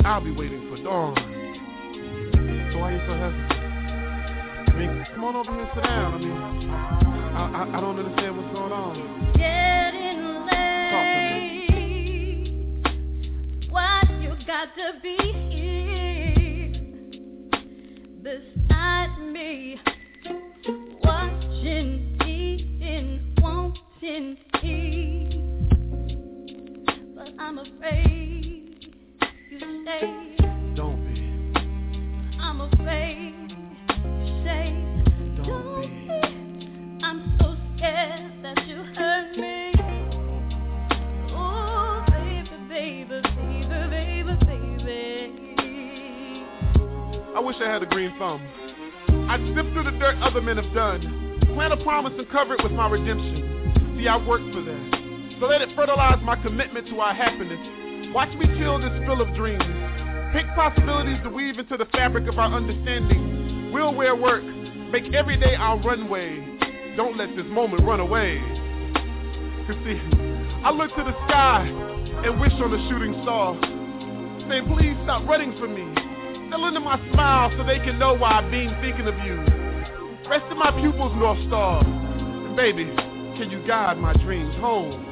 I'll 0.06 0.24
be 0.24 0.30
waiting 0.30 0.70
for 0.70 0.78
dawn. 0.84 1.16
So 2.72 2.78
why 2.78 2.92
are 2.92 2.94
you 2.94 3.00
so 3.08 3.14
hesitant? 3.18 3.52
I 4.70 4.74
mean, 4.78 5.06
come 5.16 5.24
on 5.24 5.36
over 5.38 5.52
here 5.54 5.62
and 5.62 5.72
sit 5.74 5.84
down. 5.84 6.14
I 6.14 6.18
mean, 6.20 6.38
I, 7.34 7.50
I, 7.50 7.78
I 7.78 7.82
don't 7.82 7.98
understand 7.98 8.38
what's 8.38 8.54
going 8.54 8.72
on. 8.72 9.34
Getting 9.34 10.46
late. 10.46 10.92
Why 13.72 14.04
you 14.22 14.38
got 14.46 14.76
to 14.76 15.00
be 15.02 15.18
here 15.50 16.78
beside 18.22 19.18
me, 19.32 19.82
watching, 21.04 22.20
eating, 22.24 23.34
wanting 23.42 24.38
me 24.62 25.27
i. 27.48 27.54
Don't 30.76 31.00
be. 31.14 31.22
I'm 32.42 32.60
afraid 32.60 33.56
you 33.90 34.44
say. 34.44 34.76
Don't, 35.46 35.80
be. 35.80 35.88
I'm 37.06 37.38
so 37.40 37.56
scared 37.78 38.44
that 38.44 38.68
you 38.68 38.84
hurt 38.98 39.38
me. 39.38 39.72
Oh, 41.32 42.04
baby, 42.10 42.50
baby, 42.68 43.22
baby, 43.90 44.36
baby. 44.46 45.24
I 47.34 47.40
wish 47.40 47.56
I 47.62 47.72
had 47.72 47.82
a 47.82 47.86
green 47.86 48.14
thumb. 48.20 48.46
I'd 49.30 49.40
sift 49.56 49.72
through 49.72 49.86
the 49.86 49.98
dirt 49.98 50.18
other 50.22 50.42
men 50.42 50.58
have 50.58 50.74
done. 50.74 51.40
Plant 51.54 51.72
a 51.72 51.78
promise 51.78 52.12
and 52.18 52.30
cover 52.30 52.56
it 52.56 52.64
with 52.64 52.74
my 52.74 52.90
redemption. 52.90 53.96
See, 53.98 54.08
I 54.10 54.18
worked 54.18 54.54
for 54.54 54.62
that. 54.64 54.97
So 55.40 55.46
let 55.46 55.62
it 55.62 55.70
fertilize 55.76 56.18
my 56.24 56.36
commitment 56.42 56.88
to 56.88 57.00
our 57.00 57.14
happiness. 57.14 57.60
Watch 58.14 58.34
me 58.40 58.48
till 58.58 58.80
this 58.80 58.90
fill 59.06 59.22
of 59.22 59.34
dreams. 59.36 59.62
Pick 60.34 60.48
possibilities 60.56 61.22
to 61.24 61.30
weave 61.30 61.60
into 61.60 61.78
the 61.78 61.86
fabric 61.94 62.28
of 62.28 62.40
our 62.40 62.52
understanding. 62.52 63.72
We'll 63.72 63.94
wear 63.94 64.16
work, 64.16 64.44
make 64.92 65.14
every 65.14 65.38
day 65.38 65.54
our 65.54 65.78
runway. 65.80 66.42
Don't 66.96 67.18
let 67.18 67.36
this 67.36 67.46
moment 67.46 67.84
run 67.84 68.00
away. 68.00 68.42
Cause 69.68 69.78
see, 69.86 70.02
I 70.66 70.72
look 70.72 70.90
to 70.96 71.04
the 71.04 71.14
sky 71.30 71.68
and 72.26 72.42
wish 72.42 72.54
on 72.54 72.74
a 72.74 72.90
shooting 72.90 73.14
star. 73.22 73.54
Saying, 74.50 74.66
please 74.74 74.98
stop 75.04 75.28
running 75.28 75.54
from 75.60 75.76
me. 75.76 75.86
Still 76.50 76.66
into 76.66 76.80
my 76.80 76.98
smile 77.14 77.54
so 77.56 77.64
they 77.64 77.78
can 77.78 78.00
know 78.00 78.16
why 78.16 78.42
I've 78.42 78.50
been 78.50 78.74
thinking 78.82 79.06
of 79.06 79.14
you. 79.22 79.38
Rest 80.28 80.50
in 80.50 80.58
my 80.58 80.72
pupils, 80.82 81.14
North 81.16 81.40
Star. 81.48 81.86
And 81.86 82.56
baby, 82.56 82.86
can 83.38 83.52
you 83.52 83.62
guide 83.68 83.98
my 83.98 84.14
dreams 84.14 84.56
home? 84.56 85.07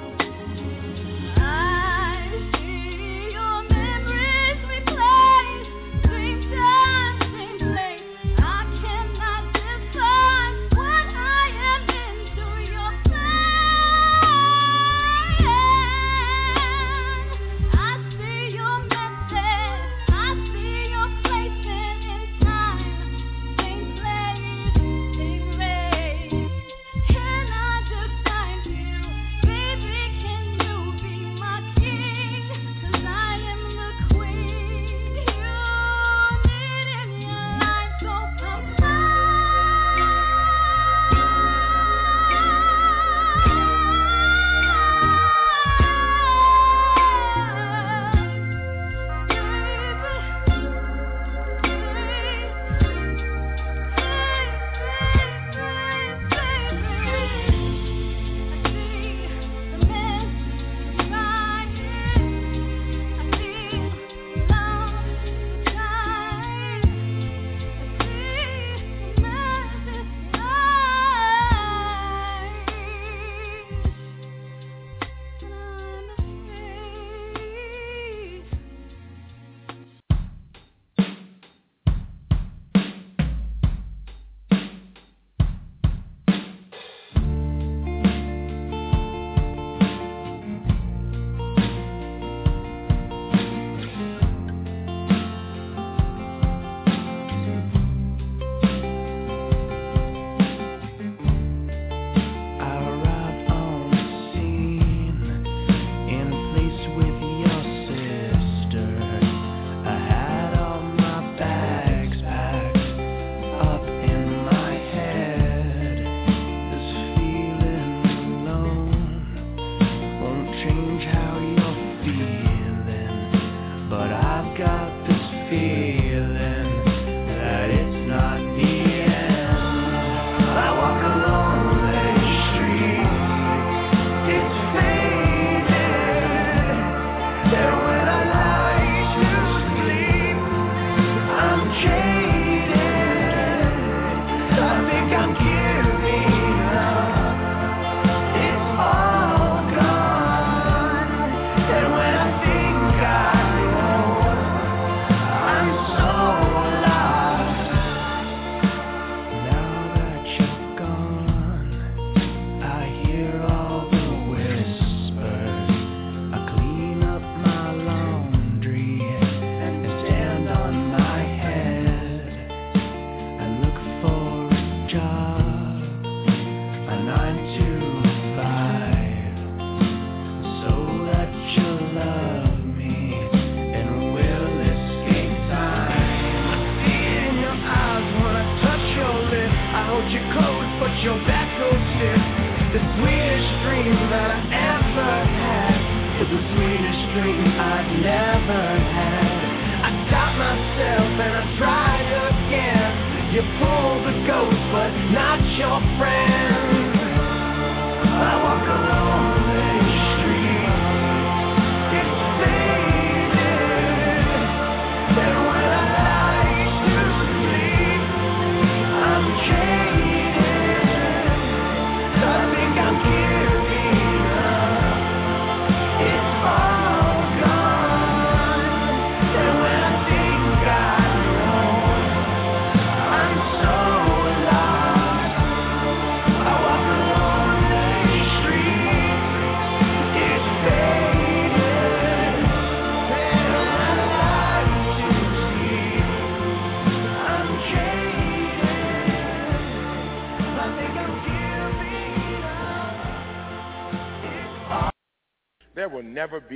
Never 125.52 126.05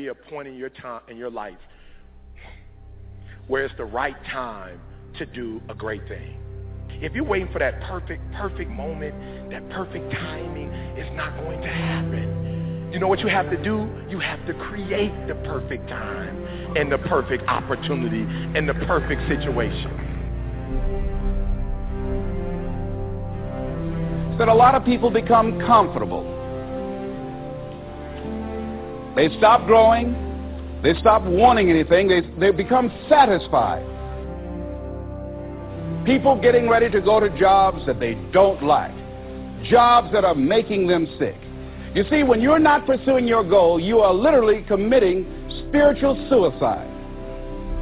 a 0.10 0.15
point 0.15 0.48
in 0.48 0.56
your 0.56 0.69
time 0.69 1.02
in 1.07 1.18
your 1.18 1.31
life 1.31 1.57
where 3.48 3.65
it's 3.65 3.73
the 3.77 3.86
right 3.86 4.15
time 4.26 4.80
to 5.18 5.26
do 5.26 5.61
a 5.69 5.73
great 5.73 6.07
thing. 6.07 6.36
If 7.02 7.14
you're 7.14 7.23
waiting 7.23 7.52
for 7.52 7.60
that 7.60 7.81
perfect, 7.81 8.22
perfect 8.34 8.69
moment, 8.69 9.52
that 9.52 9.68
perfect 9.69 10.11
timing, 10.11 10.69
it's 10.98 11.15
not 11.15 11.36
going 11.38 11.61
to 11.61 11.68
happen. 11.68 12.90
You 12.94 12.99
know 12.99 13.07
what 13.07 13.19
you 13.19 13.27
have 13.27 13.49
to 13.52 13.64
do? 13.64 13.90
You 14.10 14.19
have 14.19 14.45
to 14.48 14.53
create 14.53 15.14
the 15.27 15.36
perfect 15.45 15.88
time 15.88 16.76
and 16.76 16.91
the 16.91 16.98
perfect 16.98 17.48
opportunity 17.48 18.22
and 18.57 18.68
the 18.68 18.73
perfect 18.86 19.22
situation. 19.30 20.10
That 24.38 24.48
a 24.48 24.53
lot 24.53 24.76
of 24.76 24.86
people 24.86 25.10
become 25.10 25.60
comfortable. 25.60 26.39
They 29.15 29.30
stop 29.38 29.65
growing. 29.65 30.14
They 30.84 30.94
stop 30.99 31.23
wanting 31.23 31.69
anything. 31.69 32.07
They, 32.07 32.22
they 32.40 32.52
become 32.52 32.91
satisfied. 33.10 33.86
People 36.06 36.40
getting 36.41 36.69
ready 36.69 36.90
to 36.90 37.02
go 37.02 37.19
to 37.19 37.30
jobs 37.38 37.86
that 37.86 37.99
they 37.99 38.15
don't 38.31 38.64
like, 38.64 38.95
jobs 39.69 40.11
that 40.14 40.23
are 40.23 40.36
making 40.36 40.88
them 40.88 41.07
sick. 41.19 41.36
You 41.94 42.03
see, 42.10 42.23
when 42.23 42.40
you're 42.40 42.60
not 42.60 42.86
pursuing 42.86 43.27
your 43.27 43.44
goal, 43.44 43.80
you 43.80 43.99
are 43.99 44.14
literally 44.14 44.64
committing 44.68 45.26
spiritual 45.68 46.15
suicide. 46.30 46.88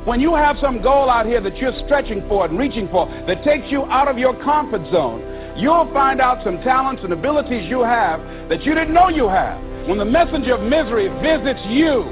When 0.06 0.22
you 0.22 0.34
have 0.36 0.56
some 0.62 0.82
goal 0.82 1.10
out 1.10 1.26
here 1.26 1.42
that 1.42 1.58
you're 1.58 1.78
stretching 1.86 2.26
for 2.30 2.46
and 2.46 2.58
reaching 2.58 2.88
for 2.88 3.08
that 3.28 3.44
takes 3.44 3.70
you 3.70 3.84
out 3.84 4.08
of 4.08 4.18
your 4.18 4.34
comfort 4.44 4.90
zone, 4.92 5.22
you'll 5.58 5.92
find 5.94 6.22
out 6.22 6.44
some 6.44 6.58
talents 6.62 7.04
and 7.04 7.12
abilities 7.12 7.70
you 7.70 7.82
have 7.82 8.22
that 8.50 8.64
you 8.64 8.74
didn't 8.74 8.94
know 8.94 9.10
you 9.10 9.28
have. 9.28 9.67
When 9.88 9.98
the 9.98 10.04
messenger 10.04 10.56
of 10.56 10.62
misery 10.62 11.08
visits 11.24 11.64
you, 11.70 12.04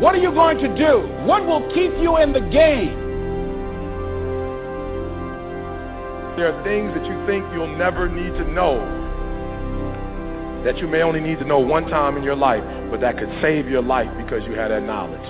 what 0.00 0.14
are 0.14 0.18
you 0.18 0.32
going 0.32 0.56
to 0.58 0.68
do? 0.76 1.04
What 1.26 1.44
will 1.44 1.60
keep 1.74 1.92
you 2.00 2.16
in 2.16 2.32
the 2.32 2.40
game? 2.40 2.96
There 6.40 6.48
are 6.48 6.64
things 6.64 6.94
that 6.96 7.04
you 7.04 7.26
think 7.26 7.44
you'll 7.52 7.76
never 7.76 8.08
need 8.08 8.32
to 8.40 8.50
know 8.50 8.80
that 10.64 10.78
you 10.78 10.88
may 10.88 11.02
only 11.02 11.20
need 11.20 11.38
to 11.38 11.44
know 11.44 11.58
one 11.58 11.84
time 11.90 12.16
in 12.16 12.22
your 12.22 12.34
life, 12.34 12.64
but 12.90 13.02
that 13.02 13.18
could 13.18 13.28
save 13.42 13.68
your 13.68 13.82
life 13.82 14.08
because 14.16 14.42
you 14.48 14.54
had 14.54 14.68
that 14.68 14.82
knowledge. 14.82 15.20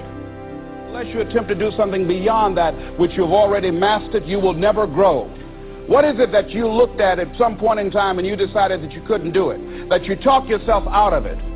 Unless 0.86 1.12
you 1.12 1.20
attempt 1.20 1.48
to 1.48 1.56
do 1.56 1.72
something 1.76 2.06
beyond 2.06 2.56
that 2.59 2.74
which 2.97 3.10
you've 3.16 3.32
already 3.32 3.72
mastered, 3.72 4.24
you 4.24 4.38
will 4.38 4.55
never 4.55 4.86
grow. 4.86 5.24
What 5.88 6.05
is 6.05 6.14
it 6.20 6.30
that 6.30 6.51
you 6.51 6.68
looked 6.68 7.01
at 7.01 7.18
at 7.18 7.36
some 7.36 7.59
point 7.59 7.80
in 7.80 7.90
time 7.90 8.18
and 8.18 8.26
you 8.26 8.36
decided 8.36 8.82
that 8.82 8.93
you 8.93 9.02
couldn't 9.02 9.32
do 9.32 9.51
it? 9.51 9.88
That 9.88 10.05
you 10.05 10.14
talked 10.14 10.48
yourself 10.48 10.84
out 10.86 11.12
of 11.12 11.26
it? 11.26 11.56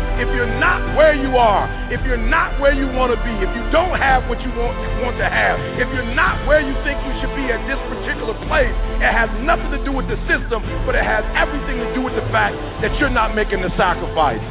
if 0.21 0.29
you're 0.37 0.59
not 0.61 0.93
where 0.93 1.17
you 1.17 1.33
are, 1.33 1.65
if 1.89 1.97
you're 2.05 2.21
not 2.21 2.53
where 2.61 2.77
you 2.77 2.85
want 2.93 3.09
to 3.09 3.17
be, 3.25 3.33
if 3.41 3.49
you 3.57 3.65
don't 3.73 3.97
have 3.97 4.29
what 4.29 4.37
you 4.45 4.53
want, 4.53 4.77
want 5.01 5.17
to 5.17 5.25
have, 5.25 5.57
if 5.81 5.89
you're 5.89 6.13
not 6.13 6.45
where 6.45 6.61
you 6.61 6.77
think 6.85 7.01
you 7.01 7.13
should 7.17 7.33
be 7.33 7.49
at 7.49 7.57
this 7.65 7.81
particular 7.89 8.37
place, 8.45 8.69
it 9.01 9.09
has 9.09 9.33
nothing 9.41 9.73
to 9.73 9.81
do 9.81 9.89
with 9.89 10.05
the 10.05 10.21
system, 10.29 10.61
but 10.85 10.93
it 10.93 11.01
has 11.01 11.25
everything 11.33 11.81
to 11.81 11.89
do 11.97 12.05
with 12.05 12.13
the 12.13 12.21
fact 12.29 12.53
that 12.85 12.93
you're 13.01 13.09
not 13.09 13.33
making 13.33 13.65
the 13.65 13.73
sacrifice. 13.73 14.45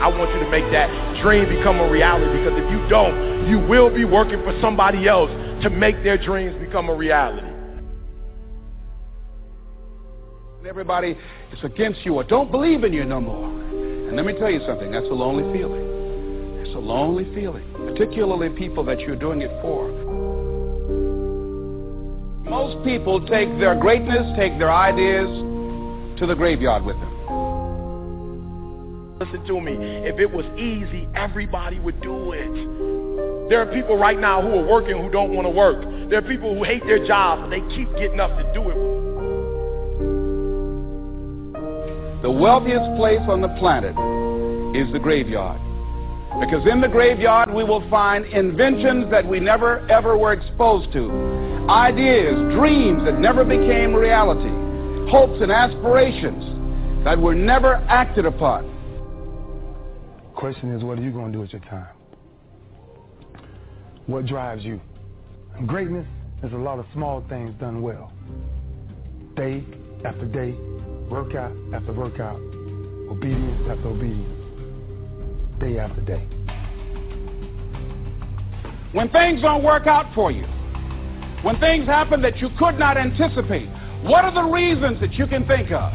I 0.00 0.08
want 0.08 0.32
you 0.32 0.40
to 0.40 0.48
make 0.48 0.64
that 0.72 0.88
dream 1.20 1.52
become 1.52 1.76
a 1.78 1.88
reality 1.92 2.32
because 2.40 2.56
if 2.56 2.66
you 2.72 2.80
don't, 2.88 3.46
you 3.46 3.60
will 3.60 3.92
be 3.92 4.08
working 4.08 4.40
for 4.48 4.56
somebody 4.64 5.06
else 5.06 5.30
to 5.60 5.68
make 5.68 6.00
their 6.02 6.16
dreams 6.16 6.56
become 6.56 6.88
a 6.88 6.94
reality. 6.96 7.52
Everybody 10.66 11.18
is 11.52 11.58
against 11.62 12.00
you 12.06 12.14
or 12.14 12.24
don't 12.24 12.50
believe 12.50 12.82
in 12.82 12.94
you 12.94 13.04
no 13.04 13.20
more. 13.20 13.91
And 14.12 14.18
let 14.18 14.26
me 14.26 14.38
tell 14.38 14.50
you 14.50 14.60
something, 14.66 14.92
that's 14.92 15.06
a 15.06 15.14
lonely 15.14 15.42
feeling. 15.56 15.80
It's 16.60 16.74
a 16.74 16.78
lonely 16.78 17.24
feeling, 17.34 17.64
particularly 17.72 18.50
people 18.50 18.84
that 18.84 19.00
you're 19.00 19.16
doing 19.16 19.40
it 19.40 19.50
for. 19.62 19.88
Most 22.44 22.84
people 22.84 23.26
take 23.26 23.48
their 23.58 23.74
greatness, 23.74 24.36
take 24.36 24.58
their 24.58 24.70
ideas 24.70 25.26
to 26.20 26.26
the 26.26 26.34
graveyard 26.34 26.84
with 26.84 26.96
them. 26.96 27.08
Listen 29.18 29.46
to 29.46 29.58
me. 29.58 29.72
If 30.04 30.18
it 30.18 30.30
was 30.30 30.44
easy, 30.60 31.08
everybody 31.14 31.78
would 31.78 31.98
do 32.02 32.32
it. 32.32 33.48
There 33.48 33.62
are 33.62 33.72
people 33.72 33.96
right 33.96 34.20
now 34.20 34.42
who 34.42 34.58
are 34.58 34.66
working 34.66 35.00
who 35.00 35.08
don't 35.10 35.32
want 35.32 35.46
to 35.46 35.50
work. 35.50 35.80
There 36.10 36.18
are 36.18 36.28
people 36.28 36.54
who 36.54 36.64
hate 36.64 36.84
their 36.84 37.02
jobs, 37.06 37.40
but 37.40 37.48
they 37.48 37.62
keep 37.74 37.88
getting 37.96 38.20
up 38.20 38.36
to 38.36 38.44
do 38.52 38.68
it. 38.68 39.01
The 42.22 42.30
wealthiest 42.30 42.96
place 42.96 43.20
on 43.28 43.40
the 43.40 43.48
planet 43.58 43.96
is 44.76 44.92
the 44.92 45.00
graveyard. 45.00 45.60
Because 46.40 46.66
in 46.70 46.80
the 46.80 46.88
graveyard 46.88 47.52
we 47.52 47.64
will 47.64 47.88
find 47.90 48.24
inventions 48.26 49.10
that 49.10 49.26
we 49.26 49.40
never 49.40 49.80
ever 49.90 50.16
were 50.16 50.32
exposed 50.32 50.92
to, 50.92 51.10
ideas, 51.68 52.34
dreams 52.54 53.02
that 53.04 53.18
never 53.18 53.44
became 53.44 53.92
reality, 53.92 54.48
hopes 55.10 55.42
and 55.42 55.50
aspirations 55.50 57.04
that 57.04 57.18
were 57.18 57.34
never 57.34 57.74
acted 57.88 58.24
upon. 58.24 58.70
Question 60.36 60.74
is, 60.74 60.82
what 60.84 60.98
are 60.98 61.02
you 61.02 61.10
going 61.10 61.32
to 61.32 61.32
do 61.32 61.40
with 61.40 61.52
your 61.52 61.60
time? 61.62 61.94
What 64.06 64.26
drives 64.26 64.64
you? 64.64 64.80
And 65.56 65.68
greatness 65.68 66.06
is 66.42 66.52
a 66.52 66.56
lot 66.56 66.78
of 66.78 66.86
small 66.94 67.24
things 67.28 67.52
done 67.60 67.82
well. 67.82 68.12
Day 69.36 69.64
after 70.04 70.26
day, 70.26 70.56
workout 71.12 71.52
after 71.74 71.92
workout, 71.92 72.40
obedience 73.10 73.68
after 73.68 73.88
obedience, 73.88 75.60
day 75.60 75.78
after 75.78 76.00
day. 76.00 76.26
When 78.92 79.10
things 79.10 79.42
don't 79.42 79.62
work 79.62 79.86
out 79.86 80.14
for 80.14 80.32
you, 80.32 80.46
when 81.42 81.60
things 81.60 81.86
happen 81.86 82.22
that 82.22 82.38
you 82.38 82.48
could 82.58 82.78
not 82.78 82.96
anticipate, 82.96 83.68
what 84.04 84.24
are 84.24 84.32
the 84.32 84.42
reasons 84.42 85.00
that 85.00 85.12
you 85.12 85.26
can 85.26 85.46
think 85.46 85.70
of 85.70 85.92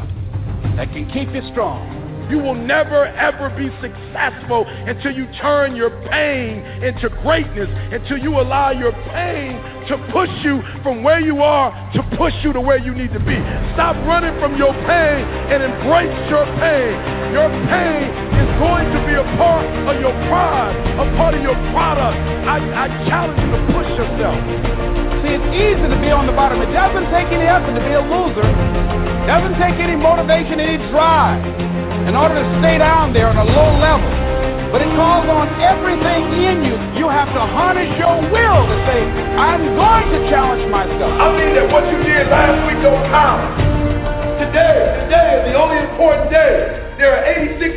that 0.76 0.88
can 0.92 1.10
keep 1.12 1.34
you 1.34 1.42
strong? 1.50 1.97
You 2.28 2.38
will 2.38 2.54
never 2.54 3.06
ever 3.06 3.48
be 3.56 3.72
successful 3.80 4.68
until 4.68 5.12
you 5.12 5.24
turn 5.40 5.74
your 5.74 5.88
pain 6.12 6.60
into 6.84 7.08
greatness, 7.24 7.68
until 7.88 8.18
you 8.18 8.36
allow 8.38 8.70
your 8.70 8.92
pain 9.16 9.56
to 9.88 9.96
push 10.12 10.28
you 10.44 10.60
from 10.84 11.02
where 11.02 11.20
you 11.20 11.40
are 11.40 11.72
to 11.96 12.02
push 12.20 12.36
you 12.44 12.52
to 12.52 12.60
where 12.60 12.76
you 12.76 12.92
need 12.92 13.12
to 13.16 13.22
be. 13.24 13.40
Stop 13.72 13.96
running 14.04 14.36
from 14.36 14.60
your 14.60 14.76
pain 14.84 15.24
and 15.48 15.64
embrace 15.64 16.12
your 16.28 16.44
pain. 16.60 16.92
Your 17.32 17.48
pain 17.72 18.12
is 18.12 18.50
going 18.60 18.84
to 18.92 19.00
be 19.08 19.16
a 19.16 19.24
part 19.40 19.64
of 19.88 19.96
your 19.96 20.12
pride, 20.28 20.76
a 21.00 21.08
part 21.16 21.32
of 21.32 21.40
your 21.40 21.56
product. 21.72 22.16
I, 22.44 22.60
I 22.60 22.86
challenge 23.08 23.40
you 23.40 23.50
to 23.56 23.60
push 23.72 23.88
yourself. 23.96 24.36
See, 25.24 25.32
it's 25.32 25.50
easy 25.56 25.88
to 25.88 25.98
be 26.04 26.12
on 26.12 26.28
the 26.28 26.36
bottom. 26.36 26.60
It 26.60 26.76
doesn't 26.76 27.08
take 27.08 27.32
any 27.32 27.48
effort 27.48 27.72
to 27.72 27.80
be 27.80 27.96
a 27.96 28.04
loser. 28.04 28.44
It 28.44 29.26
doesn't 29.26 29.56
take 29.56 29.80
any 29.80 29.96
motivation, 29.96 30.60
any 30.60 30.76
drive 30.92 31.67
in 32.08 32.16
order 32.16 32.40
to 32.40 32.46
stay 32.64 32.80
down 32.80 33.12
there 33.12 33.28
on 33.28 33.36
a 33.36 33.44
low 33.44 33.76
level. 33.76 34.08
But 34.72 34.80
it 34.80 34.88
calls 34.96 35.28
on 35.28 35.44
everything 35.60 36.40
in 36.40 36.64
you. 36.64 36.72
You 36.96 37.04
have 37.12 37.28
to 37.36 37.42
harness 37.52 37.92
your 38.00 38.16
will 38.32 38.64
to 38.64 38.76
say, 38.88 39.04
I'm 39.36 39.76
going 39.76 40.08
to 40.16 40.20
challenge 40.32 40.64
myself. 40.72 41.12
I 41.20 41.36
mean 41.36 41.52
that 41.52 41.68
what 41.68 41.84
you 41.92 42.00
did 42.00 42.32
last 42.32 42.64
week 42.64 42.80
don't 42.80 43.04
count. 43.12 43.44
Today, 44.40 45.04
today 45.04 45.28
is 45.36 45.42
the 45.52 45.54
only 45.60 45.84
important 45.84 46.32
day. 46.32 46.96
There 46.96 47.12
are 47.12 47.22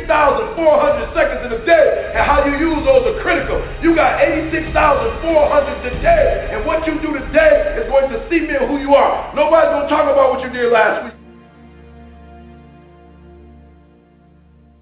seconds 1.12 1.40
in 1.46 1.50
a 1.52 1.62
day, 1.68 2.16
and 2.16 2.24
how 2.24 2.40
you 2.48 2.56
use 2.56 2.80
those 2.88 3.04
are 3.04 3.20
critical. 3.20 3.60
You 3.84 3.92
got 3.94 4.16
86,400 4.24 5.92
today, 5.92 6.56
and 6.56 6.64
what 6.64 6.88
you 6.88 6.96
do 7.04 7.12
today 7.20 7.76
is 7.76 7.84
going 7.86 8.08
to 8.08 8.18
see 8.32 8.48
cement 8.48 8.64
who 8.64 8.80
you 8.80 8.96
are. 8.96 9.28
Nobody's 9.36 9.76
going 9.76 9.86
to 9.86 9.92
talk 9.92 10.08
about 10.08 10.32
what 10.32 10.40
you 10.40 10.48
did 10.48 10.72
last 10.72 11.04
week. 11.04 11.21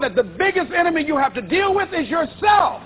That 0.01 0.15
the 0.15 0.23
biggest 0.23 0.73
enemy 0.73 1.05
you 1.07 1.17
have 1.17 1.35
to 1.35 1.43
deal 1.43 1.75
with 1.75 1.89
is 1.93 2.09
yourself. 2.09 2.83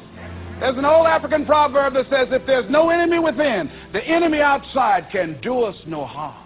There's 0.61 0.79
an 0.79 0.85
old 0.85 1.07
African 1.07 1.45
proverb 1.45 1.95
that 1.95 2.07
says, 2.11 2.29
if 2.31 2.47
there's 2.47 2.71
no 2.71 2.91
enemy 2.91 3.19
within, 3.19 3.71
the 3.93 4.03
enemy 4.03 4.41
outside 4.41 5.09
can 5.11 5.41
do 5.43 5.63
us 5.63 5.77
no 5.87 6.05
harm. 6.05 6.41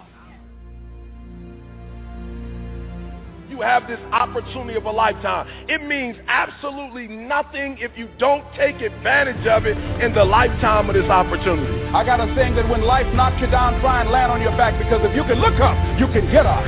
You 3.49 3.61
have 3.61 3.87
this 3.87 3.99
opportunity 4.11 4.77
of 4.77 4.85
a 4.85 4.91
lifetime. 4.91 5.47
It 5.67 5.85
means 5.85 6.15
absolutely 6.27 7.07
nothing 7.07 7.77
if 7.79 7.91
you 7.97 8.07
don't 8.17 8.45
take 8.55 8.81
advantage 8.81 9.45
of 9.47 9.65
it 9.65 9.77
in 10.01 10.13
the 10.13 10.23
lifetime 10.23 10.89
of 10.89 10.95
this 10.95 11.09
opportunity. 11.09 11.83
I 11.89 12.05
got 12.05 12.19
a 12.19 12.33
saying 12.35 12.55
that 12.55 12.69
when 12.69 12.83
life 12.83 13.11
knocks 13.13 13.41
you 13.41 13.47
down, 13.47 13.81
try 13.81 14.01
and 14.01 14.11
land 14.11 14.31
on 14.31 14.41
your 14.41 14.55
back 14.55 14.77
because 14.77 15.01
if 15.03 15.15
you 15.15 15.23
can 15.23 15.41
look 15.41 15.59
up, 15.59 15.75
you 15.99 16.07
can 16.07 16.31
get 16.31 16.45
up. 16.45 16.63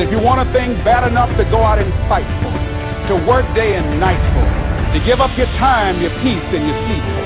If 0.00 0.10
you 0.10 0.18
want 0.18 0.48
a 0.48 0.52
thing 0.52 0.74
bad 0.82 1.06
enough 1.06 1.30
to 1.36 1.44
go 1.50 1.62
out 1.62 1.78
and 1.78 1.92
fight 2.08 2.26
for, 2.42 2.63
to 3.08 3.14
work 3.28 3.44
day 3.54 3.76
and 3.76 4.00
night 4.00 4.20
for, 4.32 4.46
to 4.96 4.98
give 5.04 5.20
up 5.20 5.32
your 5.36 5.50
time, 5.60 6.00
your 6.00 6.12
peace, 6.24 6.48
and 6.54 6.64
your 6.64 6.78
sleep 6.88 7.04
for, 7.04 7.24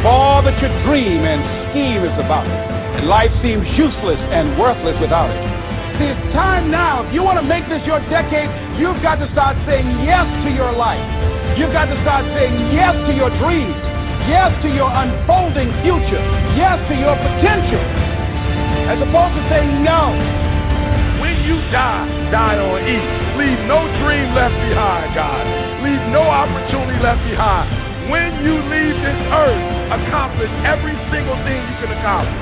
if 0.00 0.02
all 0.06 0.40
that 0.42 0.56
you 0.62 0.68
dream 0.86 1.26
and 1.26 1.42
scheme 1.70 2.02
is 2.06 2.16
about 2.16 2.46
it, 2.46 2.60
and 2.96 3.06
life 3.06 3.32
seems 3.42 3.66
useless 3.76 4.20
and 4.32 4.56
worthless 4.56 4.96
without 5.00 5.28
it, 5.28 5.42
it's 6.00 6.32
time 6.32 6.72
now. 6.72 7.04
If 7.04 7.12
you 7.12 7.20
want 7.20 7.36
to 7.36 7.44
make 7.44 7.68
this 7.68 7.84
your 7.84 8.00
decade, 8.08 8.48
you've 8.80 9.02
got 9.04 9.20
to 9.20 9.28
start 9.36 9.52
saying 9.68 9.84
yes 10.00 10.24
to 10.46 10.50
your 10.50 10.72
life. 10.72 11.04
You've 11.60 11.76
got 11.76 11.92
to 11.92 11.98
start 12.00 12.24
saying 12.32 12.72
yes 12.72 12.96
to 13.04 13.12
your 13.12 13.28
dreams, 13.36 13.76
yes 14.24 14.48
to 14.64 14.72
your 14.72 14.88
unfolding 14.88 15.68
future, 15.84 16.24
yes 16.56 16.80
to 16.88 16.94
your 16.96 17.12
potential, 17.20 17.84
as 18.88 18.96
opposed 18.96 19.36
to 19.36 19.42
saying 19.52 19.84
no. 19.84 20.39
You 21.50 21.58
die, 21.74 22.30
die 22.30 22.62
on 22.62 22.78
E. 22.78 22.94
Leave 23.34 23.58
no 23.66 23.82
dream 23.98 24.30
left 24.38 24.54
behind, 24.70 25.10
God. 25.18 25.42
Leave 25.82 25.98
no 26.14 26.22
opportunity 26.22 26.94
left 27.02 27.26
behind. 27.26 27.66
When 28.06 28.46
you 28.46 28.54
leave 28.70 28.94
this 29.02 29.20
earth, 29.34 29.58
accomplish 29.90 30.46
every 30.62 30.94
single 31.10 31.34
thing 31.42 31.58
you 31.58 31.76
can 31.82 31.90
accomplish. 31.90 32.38